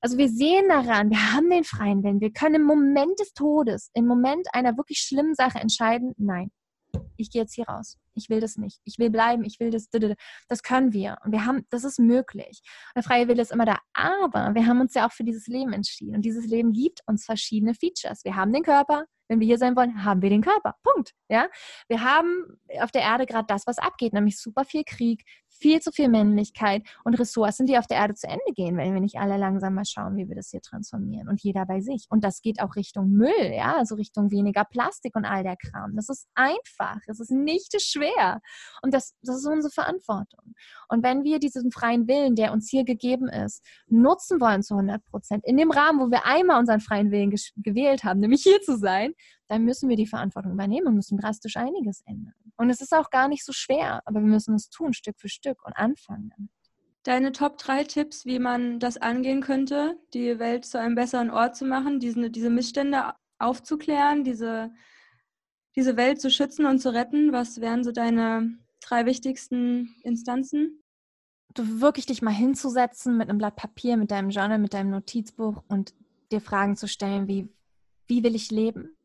also 0.00 0.16
wir 0.16 0.28
sehen 0.28 0.68
daran, 0.68 1.10
wir 1.10 1.32
haben 1.32 1.50
den 1.50 1.64
freien 1.64 2.02
Willen. 2.02 2.20
Wir 2.20 2.32
können 2.32 2.56
im 2.56 2.64
Moment 2.64 3.18
des 3.18 3.32
Todes, 3.34 3.90
im 3.94 4.06
Moment 4.06 4.46
einer 4.52 4.76
wirklich 4.76 4.98
schlimmen 4.98 5.34
Sache 5.34 5.58
entscheiden, 5.58 6.14
nein, 6.18 6.50
ich 7.16 7.30
gehe 7.30 7.42
jetzt 7.42 7.54
hier 7.54 7.66
raus. 7.68 7.98
Ich 8.14 8.28
will 8.28 8.40
das 8.40 8.56
nicht. 8.56 8.80
Ich 8.84 8.98
will 8.98 9.10
bleiben. 9.10 9.44
Ich 9.44 9.60
will 9.60 9.70
das. 9.70 9.88
Das 10.48 10.62
können 10.62 10.92
wir. 10.92 11.18
Und 11.24 11.32
wir 11.32 11.44
haben, 11.44 11.66
das 11.70 11.84
ist 11.84 11.98
möglich. 11.98 12.60
Der 12.94 13.02
freie 13.02 13.28
Wille 13.28 13.42
ist 13.42 13.52
immer 13.52 13.64
da. 13.64 13.78
Aber 13.92 14.54
wir 14.54 14.66
haben 14.66 14.80
uns 14.80 14.94
ja 14.94 15.06
auch 15.06 15.12
für 15.12 15.24
dieses 15.24 15.46
Leben 15.46 15.72
entschieden. 15.72 16.16
Und 16.16 16.22
dieses 16.22 16.46
Leben 16.46 16.72
gibt 16.72 17.00
uns 17.06 17.24
verschiedene 17.24 17.74
Features. 17.74 18.24
Wir 18.24 18.36
haben 18.36 18.52
den 18.52 18.62
Körper. 18.62 19.04
Wenn 19.28 19.40
wir 19.40 19.46
hier 19.46 19.58
sein 19.58 19.76
wollen, 19.76 20.04
haben 20.04 20.22
wir 20.22 20.30
den 20.30 20.40
Körper. 20.40 20.74
Punkt. 20.82 21.12
Ja? 21.28 21.48
Wir 21.88 22.02
haben 22.02 22.58
auf 22.80 22.90
der 22.90 23.02
Erde 23.02 23.26
gerade 23.26 23.46
das, 23.46 23.66
was 23.66 23.78
abgeht, 23.78 24.14
nämlich 24.14 24.40
super 24.40 24.64
viel 24.64 24.84
Krieg, 24.84 25.22
viel 25.58 25.80
zu 25.80 25.92
viel 25.92 26.08
Männlichkeit 26.08 26.82
und 27.04 27.18
Ressourcen, 27.18 27.66
die 27.66 27.78
auf 27.78 27.86
der 27.86 27.98
Erde 27.98 28.14
zu 28.14 28.26
Ende 28.26 28.52
gehen, 28.54 28.76
wenn 28.76 28.94
wir 28.94 29.00
nicht 29.00 29.18
alle 29.18 29.36
langsam 29.36 29.74
mal 29.74 29.84
schauen, 29.84 30.16
wie 30.16 30.28
wir 30.28 30.36
das 30.36 30.50
hier 30.50 30.60
transformieren 30.60 31.28
und 31.28 31.42
jeder 31.42 31.66
bei 31.66 31.80
sich. 31.80 32.06
Und 32.10 32.24
das 32.24 32.40
geht 32.40 32.60
auch 32.60 32.76
Richtung 32.76 33.10
Müll, 33.10 33.52
ja, 33.54 33.76
also 33.76 33.94
Richtung 33.96 34.30
weniger 34.30 34.64
Plastik 34.64 35.16
und 35.16 35.24
all 35.24 35.42
der 35.42 35.56
Kram. 35.56 35.94
Das 35.96 36.08
ist 36.08 36.28
einfach, 36.34 36.98
es 37.06 37.20
ist 37.20 37.30
nicht 37.30 37.80
schwer 37.80 38.40
und 38.82 38.94
das, 38.94 39.14
das 39.22 39.36
ist 39.36 39.46
unsere 39.46 39.72
Verantwortung. 39.72 40.54
Und 40.88 41.02
wenn 41.02 41.24
wir 41.24 41.38
diesen 41.38 41.70
freien 41.70 42.08
Willen, 42.08 42.34
der 42.34 42.52
uns 42.52 42.68
hier 42.70 42.84
gegeben 42.84 43.28
ist, 43.28 43.64
nutzen 43.88 44.40
wollen 44.40 44.62
zu 44.62 44.74
100 44.74 45.04
Prozent, 45.06 45.44
in 45.44 45.56
dem 45.56 45.70
Rahmen, 45.70 46.00
wo 46.00 46.10
wir 46.10 46.24
einmal 46.24 46.58
unseren 46.58 46.80
freien 46.80 47.10
Willen 47.10 47.34
gewählt 47.56 48.04
haben, 48.04 48.20
nämlich 48.20 48.42
hier 48.42 48.60
zu 48.62 48.76
sein, 48.76 49.12
dann 49.48 49.64
müssen 49.64 49.88
wir 49.88 49.96
die 49.96 50.06
Verantwortung 50.06 50.52
übernehmen 50.52 50.88
und 50.88 50.94
müssen 50.94 51.18
drastisch 51.18 51.56
einiges 51.56 52.02
ändern. 52.06 52.34
Und 52.56 52.70
es 52.70 52.80
ist 52.80 52.94
auch 52.94 53.10
gar 53.10 53.28
nicht 53.28 53.44
so 53.44 53.52
schwer, 53.52 54.02
aber 54.04 54.20
wir 54.20 54.28
müssen 54.28 54.54
es 54.54 54.68
tun, 54.68 54.92
Stück 54.92 55.18
für 55.18 55.28
Stück 55.28 55.64
und 55.64 55.72
anfangen. 55.72 56.50
Deine 57.04 57.32
Top 57.32 57.56
3 57.56 57.84
Tipps, 57.84 58.26
wie 58.26 58.38
man 58.38 58.80
das 58.80 58.98
angehen 58.98 59.40
könnte, 59.40 59.96
die 60.12 60.38
Welt 60.38 60.66
zu 60.66 60.78
einem 60.78 60.94
besseren 60.94 61.30
Ort 61.30 61.56
zu 61.56 61.64
machen, 61.64 62.00
diese, 62.00 62.30
diese 62.30 62.50
Missstände 62.50 63.14
aufzuklären, 63.38 64.24
diese, 64.24 64.72
diese 65.76 65.96
Welt 65.96 66.20
zu 66.20 66.30
schützen 66.30 66.66
und 66.66 66.80
zu 66.80 66.92
retten. 66.92 67.32
Was 67.32 67.60
wären 67.60 67.84
so 67.84 67.92
deine 67.92 68.58
drei 68.80 69.06
wichtigsten 69.06 69.94
Instanzen? 70.02 70.82
Du 71.54 71.80
wirklich 71.80 72.04
dich 72.04 72.20
mal 72.20 72.34
hinzusetzen 72.34 73.16
mit 73.16 73.30
einem 73.30 73.38
Blatt 73.38 73.56
Papier, 73.56 73.96
mit 73.96 74.10
deinem 74.10 74.30
Journal, 74.30 74.58
mit 74.58 74.74
deinem 74.74 74.90
Notizbuch 74.90 75.62
und 75.68 75.94
dir 76.30 76.40
Fragen 76.40 76.76
zu 76.76 76.88
stellen, 76.88 77.26
wie, 77.26 77.48
wie 78.06 78.22
will 78.22 78.34
ich 78.34 78.50
leben? 78.50 78.97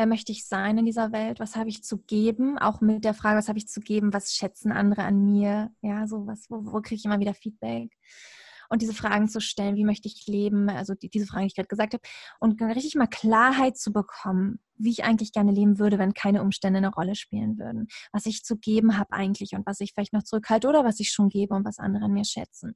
Wer 0.00 0.06
möchte 0.06 0.32
ich 0.32 0.46
sein 0.46 0.78
in 0.78 0.86
dieser 0.86 1.12
Welt, 1.12 1.40
was 1.40 1.56
habe 1.56 1.68
ich 1.68 1.84
zu 1.84 1.98
geben, 1.98 2.56
auch 2.56 2.80
mit 2.80 3.04
der 3.04 3.12
Frage, 3.12 3.36
was 3.36 3.48
habe 3.48 3.58
ich 3.58 3.68
zu 3.68 3.80
geben, 3.80 4.14
was 4.14 4.32
schätzen 4.32 4.72
andere 4.72 5.02
an 5.02 5.22
mir, 5.26 5.70
ja, 5.82 6.06
so 6.06 6.26
was, 6.26 6.48
wo, 6.48 6.72
wo 6.72 6.80
kriege 6.80 6.94
ich 6.94 7.04
immer 7.04 7.20
wieder 7.20 7.34
Feedback 7.34 7.90
und 8.70 8.82
diese 8.82 8.94
Fragen 8.94 9.28
zu 9.28 9.40
stellen, 9.40 9.76
wie 9.76 9.84
möchte 9.84 10.08
ich 10.08 10.26
leben, 10.26 10.70
also 10.70 10.94
die, 10.94 11.10
diese 11.10 11.26
Fragen, 11.26 11.42
die 11.42 11.48
ich 11.48 11.54
gerade 11.56 11.68
gesagt 11.68 11.92
habe, 11.92 12.02
und 12.38 12.60
richtig 12.62 12.94
mal 12.94 13.06
Klarheit 13.06 13.76
zu 13.76 13.92
bekommen, 13.92 14.60
wie 14.76 14.90
ich 14.90 15.04
eigentlich 15.04 15.32
gerne 15.32 15.52
leben 15.52 15.78
würde, 15.78 15.98
wenn 15.98 16.14
keine 16.14 16.40
Umstände 16.40 16.78
eine 16.78 16.92
Rolle 16.94 17.14
spielen 17.14 17.58
würden, 17.58 17.88
was 18.12 18.26
ich 18.26 18.44
zu 18.44 18.56
geben 18.56 18.96
habe 18.96 19.12
eigentlich 19.12 19.52
und 19.52 19.66
was 19.66 19.80
ich 19.80 19.92
vielleicht 19.92 20.12
noch 20.12 20.22
zurückhalte 20.22 20.68
oder 20.68 20.84
was 20.84 21.00
ich 21.00 21.10
schon 21.10 21.28
gebe 21.28 21.54
und 21.54 21.66
was 21.66 21.78
andere 21.78 22.04
an 22.04 22.12
mir 22.12 22.24
schätzen 22.24 22.74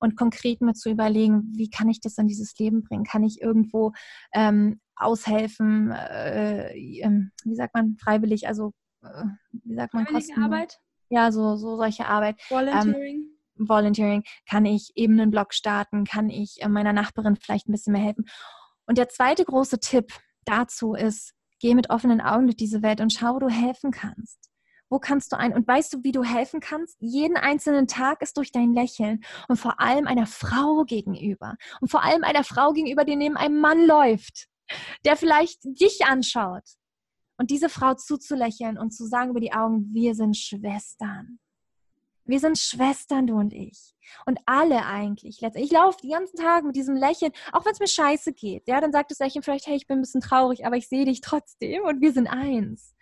und 0.00 0.16
konkret 0.16 0.60
mir 0.60 0.74
zu 0.74 0.90
überlegen, 0.90 1.52
wie 1.54 1.70
kann 1.70 1.88
ich 1.88 2.00
das 2.00 2.18
in 2.18 2.26
dieses 2.26 2.58
Leben 2.58 2.82
bringen? 2.82 3.04
Kann 3.04 3.22
ich 3.22 3.40
irgendwo 3.40 3.92
ähm, 4.34 4.80
aushelfen? 4.96 5.92
Äh, 5.92 6.72
ähm, 7.00 7.30
wie 7.44 7.54
sagt 7.54 7.74
man 7.74 7.96
freiwillig? 7.98 8.48
Also 8.48 8.72
äh, 9.02 9.24
wie 9.52 9.74
sagt 9.74 9.94
man 9.94 10.06
kostenlos? 10.06 10.44
Arbeit? 10.44 10.80
Ja, 11.10 11.30
so 11.30 11.56
so 11.56 11.76
solche 11.76 12.06
Arbeit. 12.06 12.40
Volunteering. 12.48 13.16
Ähm, 13.16 13.29
Volunteering. 13.68 14.24
Kann 14.48 14.64
ich 14.64 14.90
eben 14.94 15.20
einen 15.20 15.30
Blog 15.30 15.54
starten? 15.54 16.04
Kann 16.04 16.30
ich 16.30 16.60
äh, 16.60 16.68
meiner 16.68 16.92
Nachbarin 16.92 17.36
vielleicht 17.36 17.68
ein 17.68 17.72
bisschen 17.72 17.92
mehr 17.92 18.02
helfen? 18.02 18.26
Und 18.86 18.98
der 18.98 19.08
zweite 19.08 19.44
große 19.44 19.80
Tipp 19.80 20.12
dazu 20.44 20.94
ist, 20.94 21.34
geh 21.60 21.74
mit 21.74 21.90
offenen 21.90 22.20
Augen 22.20 22.46
durch 22.46 22.56
diese 22.56 22.82
Welt 22.82 23.00
und 23.00 23.12
schau, 23.12 23.34
wo 23.34 23.38
du 23.38 23.48
helfen 23.48 23.90
kannst. 23.90 24.50
Wo 24.88 24.98
kannst 24.98 25.30
du 25.32 25.38
ein? 25.38 25.52
Und 25.52 25.68
weißt 25.68 25.94
du, 25.94 26.02
wie 26.02 26.10
du 26.10 26.24
helfen 26.24 26.58
kannst? 26.58 26.96
Jeden 26.98 27.36
einzelnen 27.36 27.86
Tag 27.86 28.22
ist 28.22 28.36
durch 28.36 28.50
dein 28.50 28.72
Lächeln 28.72 29.20
und 29.46 29.56
vor 29.56 29.80
allem 29.80 30.08
einer 30.08 30.26
Frau 30.26 30.84
gegenüber. 30.84 31.54
Und 31.80 31.88
vor 31.88 32.02
allem 32.02 32.24
einer 32.24 32.42
Frau 32.42 32.72
gegenüber, 32.72 33.04
die 33.04 33.14
neben 33.14 33.36
einem 33.36 33.60
Mann 33.60 33.86
läuft, 33.86 34.48
der 35.04 35.16
vielleicht 35.16 35.62
dich 35.64 36.06
anschaut. 36.06 36.64
Und 37.38 37.50
diese 37.50 37.68
Frau 37.68 37.94
zuzulächeln 37.94 38.76
und 38.76 38.90
zu 38.90 39.06
sagen 39.06 39.30
über 39.30 39.40
die 39.40 39.52
Augen, 39.52 39.94
wir 39.94 40.16
sind 40.16 40.36
Schwestern. 40.36 41.38
Wir 42.30 42.38
sind 42.40 42.58
Schwestern, 42.58 43.26
du 43.26 43.34
und 43.34 43.52
ich. 43.52 43.94
Und 44.24 44.38
alle 44.46 44.86
eigentlich. 44.86 45.42
Ich 45.42 45.70
laufe 45.72 45.98
die 46.02 46.10
ganzen 46.10 46.36
Tag 46.36 46.64
mit 46.64 46.76
diesem 46.76 46.96
Lächeln, 46.96 47.32
auch 47.52 47.64
wenn 47.64 47.72
es 47.72 47.80
mir 47.80 47.88
scheiße 47.88 48.32
geht. 48.32 48.66
Ja, 48.68 48.80
dann 48.80 48.92
sagt 48.92 49.10
das 49.10 49.18
Lächeln 49.18 49.42
vielleicht, 49.42 49.66
hey, 49.66 49.76
ich 49.76 49.86
bin 49.86 49.98
ein 49.98 50.02
bisschen 50.02 50.20
traurig, 50.20 50.64
aber 50.64 50.76
ich 50.76 50.88
sehe 50.88 51.04
dich 51.04 51.20
trotzdem 51.20 51.82
und 51.82 52.00
wir 52.00 52.12
sind 52.12 52.28
eins. 52.28 52.94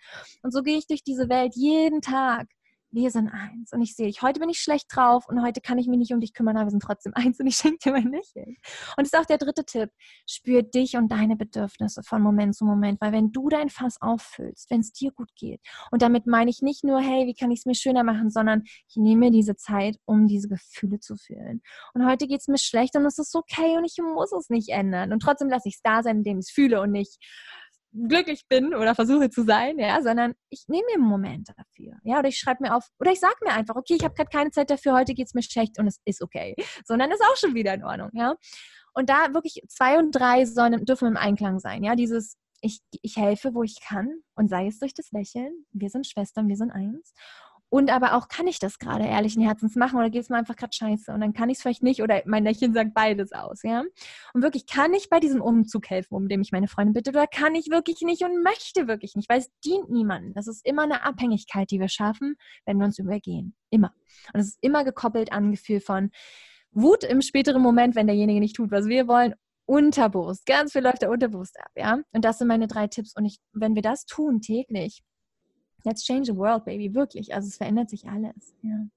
Und 0.43 0.51
so 0.51 0.63
gehe 0.63 0.77
ich 0.77 0.87
durch 0.87 1.03
diese 1.03 1.29
Welt 1.29 1.53
jeden 1.55 2.01
Tag 2.01 2.47
wir 2.91 3.11
sind 3.11 3.29
eins. 3.29 3.71
Und 3.71 3.81
ich 3.81 3.95
sehe 3.95 4.07
dich, 4.07 4.21
heute 4.21 4.39
bin 4.39 4.49
ich 4.49 4.59
schlecht 4.59 4.87
drauf 4.93 5.27
und 5.27 5.41
heute 5.43 5.61
kann 5.61 5.77
ich 5.77 5.87
mich 5.87 5.99
nicht 5.99 6.13
um 6.13 6.19
dich 6.19 6.33
kümmern, 6.33 6.57
aber 6.57 6.67
wir 6.67 6.71
sind 6.71 6.83
trotzdem 6.83 7.13
eins 7.15 7.39
und 7.39 7.47
ich 7.47 7.55
schenke 7.55 7.77
dir 7.83 7.91
mein 7.91 8.11
Lächeln. 8.11 8.55
Und 8.97 8.99
das 8.99 9.07
ist 9.07 9.17
auch 9.17 9.25
der 9.25 9.37
dritte 9.37 9.65
Tipp. 9.65 9.91
Spür 10.27 10.63
dich 10.63 10.95
und 10.97 11.11
deine 11.11 11.35
Bedürfnisse 11.35 12.01
von 12.03 12.21
Moment 12.21 12.55
zu 12.55 12.65
Moment, 12.65 12.99
weil 13.01 13.11
wenn 13.11 13.31
du 13.31 13.49
dein 13.49 13.69
Fass 13.69 14.01
auffüllst, 14.01 14.69
wenn 14.69 14.81
es 14.81 14.91
dir 14.91 15.11
gut 15.11 15.29
geht, 15.35 15.61
und 15.91 16.01
damit 16.01 16.25
meine 16.25 16.49
ich 16.49 16.61
nicht 16.61 16.83
nur, 16.83 16.99
hey, 16.99 17.27
wie 17.27 17.35
kann 17.35 17.51
ich 17.51 17.59
es 17.59 17.65
mir 17.65 17.75
schöner 17.75 18.03
machen, 18.03 18.29
sondern 18.29 18.63
ich 18.87 18.95
nehme 18.95 19.31
diese 19.31 19.55
Zeit, 19.55 19.97
um 20.05 20.27
diese 20.27 20.47
Gefühle 20.47 20.99
zu 20.99 21.15
fühlen. 21.15 21.61
Und 21.93 22.05
heute 22.05 22.27
geht 22.27 22.41
es 22.41 22.47
mir 22.47 22.57
schlecht 22.57 22.95
und 22.95 23.05
es 23.05 23.19
ist 23.19 23.35
okay 23.35 23.77
und 23.77 23.85
ich 23.85 23.97
muss 24.01 24.31
es 24.31 24.49
nicht 24.49 24.69
ändern. 24.69 25.13
Und 25.13 25.21
trotzdem 25.21 25.49
lasse 25.49 25.69
ich 25.69 25.75
es 25.75 25.81
da 25.81 26.03
sein, 26.03 26.17
indem 26.17 26.39
ich 26.39 26.47
es 26.47 26.51
fühle 26.51 26.81
und 26.81 26.91
nicht 26.91 27.19
glücklich 27.91 28.47
bin 28.47 28.75
oder 28.75 28.95
versuche 28.95 29.29
zu 29.29 29.43
sein, 29.43 29.79
ja, 29.79 30.01
sondern 30.01 30.33
ich 30.49 30.65
nehme 30.67 30.83
mir 30.87 30.95
einen 30.95 31.09
Moment 31.09 31.49
dafür, 31.49 31.97
ja, 32.03 32.19
oder 32.19 32.29
ich 32.29 32.37
schreibe 32.37 32.63
mir 32.63 32.75
auf, 32.75 32.87
oder 32.99 33.11
ich 33.11 33.19
sage 33.19 33.35
mir 33.43 33.51
einfach, 33.51 33.75
okay, 33.75 33.95
ich 33.95 34.03
habe 34.03 34.13
gerade 34.13 34.29
keine 34.29 34.51
Zeit 34.51 34.69
dafür, 34.69 34.93
heute 34.93 35.13
geht 35.13 35.27
es 35.27 35.33
mir 35.33 35.43
schlecht 35.43 35.79
und 35.79 35.87
es 35.87 35.99
ist 36.05 36.21
okay, 36.21 36.55
sondern 36.85 37.11
ist 37.11 37.23
auch 37.23 37.37
schon 37.37 37.55
wieder 37.55 37.73
in 37.73 37.83
Ordnung, 37.83 38.09
ja. 38.13 38.35
Und 38.93 39.09
da 39.09 39.33
wirklich 39.33 39.61
zwei 39.69 39.97
und 39.97 40.11
drei 40.11 40.45
sollen, 40.45 40.85
dürfen 40.85 41.07
im 41.07 41.17
Einklang 41.17 41.59
sein, 41.59 41.83
ja, 41.83 41.95
dieses 41.95 42.37
ich, 42.61 42.81
ich 43.01 43.15
helfe, 43.15 43.53
wo 43.53 43.63
ich 43.63 43.79
kann 43.81 44.21
und 44.35 44.49
sei 44.49 44.67
es 44.67 44.79
durch 44.79 44.93
das 44.93 45.11
Lächeln, 45.11 45.65
wir 45.71 45.89
sind 45.89 46.05
Schwestern, 46.05 46.47
wir 46.47 46.57
sind 46.57 46.71
eins 46.71 47.13
und 47.69 47.91
aber 47.91 48.15
auch, 48.15 48.27
kann 48.27 48.47
ich 48.47 48.59
das 48.59 48.79
gerade 48.79 49.05
ehrlichen 49.05 49.43
Herzens 49.43 49.75
machen 49.75 49.99
oder 49.99 50.09
geht 50.09 50.23
es 50.23 50.29
mir 50.29 50.37
einfach 50.37 50.55
gerade 50.55 50.73
scheiße? 50.73 51.11
Und 51.11 51.21
dann 51.21 51.33
kann 51.33 51.49
ich 51.49 51.57
es 51.57 51.61
vielleicht 51.61 51.83
nicht 51.83 52.01
oder 52.01 52.21
mein 52.25 52.43
Lächeln 52.43 52.73
sagt 52.73 52.93
beides 52.93 53.31
aus, 53.31 53.61
ja? 53.63 53.83
Und 54.33 54.41
wirklich, 54.41 54.65
kann 54.65 54.93
ich 54.93 55.09
bei 55.09 55.19
diesem 55.19 55.41
Umzug 55.41 55.89
helfen, 55.89 56.15
um 56.15 56.27
dem 56.27 56.41
ich 56.41 56.51
meine 56.51 56.67
Freundin 56.67 56.93
bitte, 56.93 57.11
oder 57.11 57.27
kann 57.27 57.53
ich 57.53 57.69
wirklich 57.69 58.01
nicht 58.01 58.23
und 58.23 58.43
möchte 58.43 58.87
wirklich 58.87 59.15
nicht, 59.15 59.29
weil 59.29 59.39
es 59.39 59.51
dient 59.63 59.89
niemandem. 59.89 60.33
Das 60.33 60.47
ist 60.47 60.65
immer 60.65 60.83
eine 60.83 61.03
Abhängigkeit, 61.03 61.69
die 61.69 61.79
wir 61.79 61.89
schaffen, 61.89 62.35
wenn 62.65 62.77
wir 62.77 62.85
uns 62.85 62.97
übergehen. 62.97 63.55
Immer. 63.69 63.93
Und 64.33 64.39
es 64.39 64.47
ist 64.47 64.57
immer 64.61 64.83
gekoppelt 64.83 65.31
an 65.31 65.45
ein 65.45 65.51
Gefühl 65.51 65.79
von 65.79 66.09
Wut 66.71 67.03
im 67.03 67.21
späteren 67.21 67.61
Moment, 67.61 67.95
wenn 67.95 68.07
derjenige 68.07 68.39
nicht 68.39 68.55
tut, 68.55 68.71
was 68.71 68.87
wir 68.87 69.07
wollen, 69.07 69.33
unterbewusst. 69.65 70.47
Ganz 70.47 70.71
viel 70.71 70.81
läuft 70.81 71.03
da 71.03 71.09
unterbewusst 71.09 71.59
ab, 71.59 71.71
ja. 71.75 71.99
Und 72.11 72.25
das 72.25 72.39
sind 72.39 72.47
meine 72.47 72.67
drei 72.67 72.87
Tipps. 72.87 73.15
Und 73.15 73.25
ich, 73.25 73.37
wenn 73.53 73.75
wir 73.75 73.83
das 73.83 74.05
tun 74.05 74.41
täglich, 74.41 75.03
let's 75.83 76.03
change 76.03 76.25
the 76.25 76.35
world, 76.35 76.65
baby, 76.65 76.93
wirklich. 76.93 77.33
Also 77.33 77.47
es 77.47 77.57
verändert 77.57 77.89
sich 77.89 78.07
alles, 78.07 78.53
ja. 78.61 78.87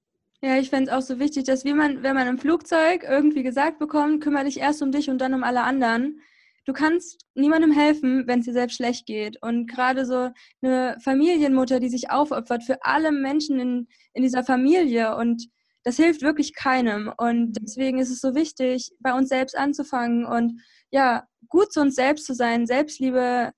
Ja, 0.45 0.59
ich 0.59 0.70
fände 0.70 0.91
es 0.91 0.97
auch 0.97 1.03
so 1.03 1.20
wichtig, 1.20 1.45
dass 1.45 1.64
wie 1.64 1.72
man, 1.72 2.03
wenn 2.03 2.16
man 2.16 2.26
im 2.26 2.39
Flugzeug 2.39 3.05
irgendwie 3.09 3.45
gesagt 3.45 3.78
bekommt, 3.78 4.24
kümmere 4.24 4.45
dich 4.45 4.59
erst 4.59 4.83
um 4.83 4.91
dich 4.91 5.09
und 5.09 5.18
dann 5.20 5.35
um 5.35 5.45
alle 5.45 5.62
anderen. 5.62 6.20
Du 6.64 6.72
kannst 6.72 7.24
niemandem 7.35 7.70
helfen, 7.70 8.26
wenn 8.26 8.41
es 8.41 8.47
dir 8.47 8.53
selbst 8.53 8.74
schlecht 8.74 9.07
geht. 9.07 9.41
Und 9.41 9.68
gerade 9.68 10.05
so 10.05 10.30
eine 10.61 10.97
Familienmutter, 11.01 11.78
die 11.78 11.89
sich 11.89 12.11
aufopfert 12.11 12.64
für 12.64 12.85
alle 12.85 13.12
Menschen 13.12 13.61
in, 13.61 13.89
in 14.14 14.24
dieser 14.24 14.43
Familie 14.43 15.14
und 15.16 15.49
das 15.85 15.97
hilft 15.97 16.22
wirklich 16.22 16.55
keinem. 16.55 17.12
Und 17.16 17.53
deswegen 17.61 17.99
ist 17.99 18.11
es 18.11 18.20
so 18.20 18.35
wichtig, 18.35 18.91
bei 18.99 19.14
uns 19.14 19.28
selbst 19.28 19.57
anzufangen 19.57 20.24
und 20.24 20.61
ja, 20.91 21.26
gut 21.49 21.72
zu 21.72 21.80
uns 21.80 21.95
selbst 21.95 22.26
zu 22.26 22.35
sein, 22.35 22.66
Selbstliebe 22.66 23.53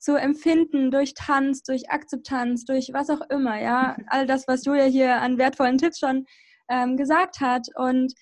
zu 0.00 0.16
empfinden 0.16 0.90
durch 0.90 1.14
Tanz, 1.14 1.62
durch 1.62 1.90
Akzeptanz, 1.90 2.64
durch 2.64 2.90
was 2.92 3.10
auch 3.10 3.20
immer, 3.30 3.60
ja. 3.60 3.96
Mhm. 3.96 4.04
All 4.08 4.26
das, 4.26 4.48
was 4.48 4.64
Julia 4.64 4.84
hier 4.84 5.16
an 5.16 5.38
wertvollen 5.38 5.78
Tipps 5.78 5.98
schon 6.00 6.24
ähm, 6.68 6.96
gesagt 6.96 7.40
hat. 7.40 7.68
Und 7.76 8.14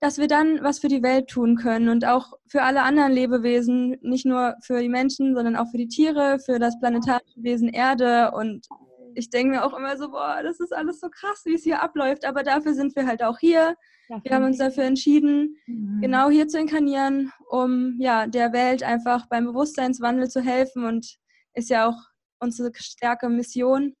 dass 0.00 0.18
wir 0.18 0.28
dann 0.28 0.62
was 0.62 0.78
für 0.78 0.88
die 0.88 1.02
Welt 1.02 1.28
tun 1.28 1.56
können 1.56 1.88
und 1.88 2.04
auch 2.04 2.34
für 2.46 2.62
alle 2.62 2.82
anderen 2.82 3.12
Lebewesen, 3.12 3.96
nicht 4.02 4.26
nur 4.26 4.54
für 4.62 4.80
die 4.80 4.88
Menschen, 4.88 5.34
sondern 5.34 5.56
auch 5.56 5.68
für 5.70 5.78
die 5.78 5.88
Tiere, 5.88 6.38
für 6.38 6.58
das 6.58 6.78
planetarische 6.78 7.42
Wesen 7.42 7.68
Erde 7.68 8.30
und 8.32 8.66
ich 9.16 9.30
denke 9.30 9.52
mir 9.56 9.64
auch 9.64 9.76
immer 9.76 9.96
so, 9.96 10.10
boah, 10.10 10.40
das 10.42 10.60
ist 10.60 10.72
alles 10.74 11.00
so 11.00 11.08
krass, 11.08 11.42
wie 11.44 11.54
es 11.54 11.64
hier 11.64 11.82
abläuft, 11.82 12.24
aber 12.24 12.42
dafür 12.42 12.74
sind 12.74 12.94
wir 12.94 13.06
halt 13.06 13.22
auch 13.22 13.38
hier. 13.38 13.76
Ja, 14.08 14.20
wir 14.22 14.32
haben 14.32 14.44
uns 14.44 14.58
dafür 14.58 14.84
entschieden, 14.84 15.56
mhm. 15.66 16.00
genau 16.00 16.30
hier 16.30 16.46
zu 16.46 16.58
inkarnieren, 16.58 17.32
um 17.48 17.96
ja 17.98 18.26
der 18.26 18.52
Welt 18.52 18.82
einfach 18.82 19.26
beim 19.26 19.46
Bewusstseinswandel 19.46 20.28
zu 20.28 20.40
helfen 20.40 20.84
und 20.84 21.16
ist 21.54 21.70
ja 21.70 21.88
auch 21.88 21.98
unsere 22.38 22.70
starke 22.74 23.28
Mission. 23.28 23.94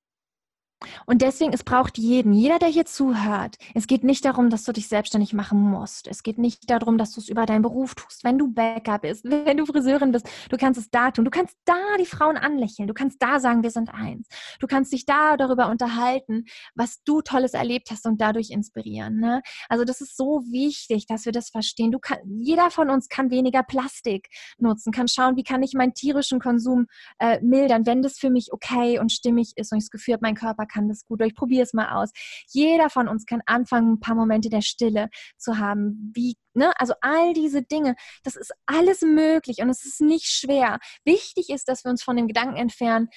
Und 1.06 1.22
deswegen, 1.22 1.52
es 1.52 1.64
braucht 1.64 1.96
jeden, 1.96 2.32
jeder, 2.32 2.58
der 2.58 2.68
hier 2.68 2.84
zuhört. 2.84 3.56
Es 3.74 3.86
geht 3.86 4.04
nicht 4.04 4.24
darum, 4.24 4.50
dass 4.50 4.64
du 4.64 4.72
dich 4.72 4.88
selbstständig 4.88 5.32
machen 5.32 5.58
musst. 5.58 6.06
Es 6.06 6.22
geht 6.22 6.36
nicht 6.36 6.68
darum, 6.70 6.98
dass 6.98 7.12
du 7.12 7.20
es 7.20 7.28
über 7.28 7.46
deinen 7.46 7.62
Beruf 7.62 7.94
tust. 7.94 8.24
Wenn 8.24 8.36
du 8.36 8.52
Bäcker 8.52 8.98
bist, 8.98 9.24
wenn 9.24 9.56
du 9.56 9.64
Friseurin 9.64 10.12
bist, 10.12 10.28
du 10.50 10.56
kannst 10.56 10.78
es 10.78 10.90
da 10.90 11.10
tun. 11.10 11.24
Du 11.24 11.30
kannst 11.30 11.56
da 11.64 11.74
die 11.98 12.06
Frauen 12.06 12.36
anlächeln. 12.36 12.88
Du 12.88 12.94
kannst 12.94 13.22
da 13.22 13.40
sagen, 13.40 13.62
wir 13.62 13.70
sind 13.70 13.92
eins. 13.92 14.28
Du 14.60 14.66
kannst 14.66 14.92
dich 14.92 15.06
da 15.06 15.36
darüber 15.36 15.70
unterhalten, 15.70 16.44
was 16.74 17.02
du 17.04 17.22
Tolles 17.22 17.54
erlebt 17.54 17.90
hast 17.90 18.06
und 18.06 18.20
dadurch 18.20 18.50
inspirieren. 18.50 19.18
Ne? 19.18 19.42
Also 19.70 19.84
das 19.84 20.02
ist 20.02 20.16
so 20.16 20.42
wichtig, 20.50 21.06
dass 21.06 21.24
wir 21.24 21.32
das 21.32 21.48
verstehen. 21.48 21.90
Du 21.90 21.98
kann, 21.98 22.18
jeder 22.40 22.70
von 22.70 22.90
uns 22.90 23.08
kann 23.08 23.30
weniger 23.30 23.62
Plastik 23.62 24.28
nutzen, 24.58 24.92
kann 24.92 25.08
schauen, 25.08 25.36
wie 25.36 25.44
kann 25.44 25.62
ich 25.62 25.72
meinen 25.72 25.94
tierischen 25.94 26.38
Konsum 26.38 26.86
äh, 27.18 27.40
mildern, 27.40 27.86
wenn 27.86 28.02
das 28.02 28.18
für 28.18 28.30
mich 28.30 28.52
okay 28.52 28.98
und 28.98 29.10
stimmig 29.10 29.52
ist 29.56 29.72
und 29.72 29.78
ich 29.78 29.84
das 29.84 29.90
Gefühl 29.90 30.14
habe, 30.14 30.22
mein 30.22 30.34
Körper 30.34 30.65
kann 30.66 30.88
das 30.88 31.06
gut, 31.06 31.20
oder 31.20 31.26
ich 31.26 31.34
probiere 31.34 31.62
es 31.62 31.72
mal 31.72 31.90
aus. 32.00 32.10
Jeder 32.48 32.90
von 32.90 33.08
uns 33.08 33.26
kann 33.26 33.42
anfangen, 33.46 33.94
ein 33.94 34.00
paar 34.00 34.14
Momente 34.14 34.50
der 34.50 34.62
Stille 34.62 35.08
zu 35.36 35.58
haben. 35.58 36.12
Wie, 36.14 36.36
ne? 36.54 36.72
Also 36.78 36.94
all 37.00 37.32
diese 37.32 37.62
Dinge, 37.62 37.96
das 38.24 38.36
ist 38.36 38.52
alles 38.66 39.02
möglich 39.02 39.58
und 39.58 39.70
es 39.70 39.84
ist 39.84 40.00
nicht 40.00 40.26
schwer. 40.26 40.78
Wichtig 41.04 41.50
ist, 41.50 41.68
dass 41.68 41.84
wir 41.84 41.90
uns 41.90 42.02
von 42.02 42.16
dem 42.16 42.28
Gedanken 42.28 42.56
entfernen, 42.56 43.08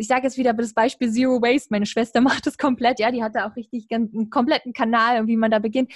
ich 0.00 0.08
sage 0.08 0.22
jetzt 0.24 0.38
wieder 0.38 0.54
das 0.54 0.72
Beispiel 0.72 1.12
Zero 1.12 1.42
Waste. 1.42 1.68
Meine 1.70 1.86
Schwester 1.86 2.20
macht 2.22 2.46
das 2.46 2.56
komplett, 2.56 2.98
ja, 2.98 3.10
die 3.10 3.22
hat 3.22 3.36
da 3.36 3.46
auch 3.46 3.54
richtig 3.54 3.86
einen 3.90 4.30
kompletten 4.30 4.72
Kanal, 4.72 5.26
wie 5.26 5.36
man 5.36 5.50
da 5.50 5.58
beginnt. 5.58 5.92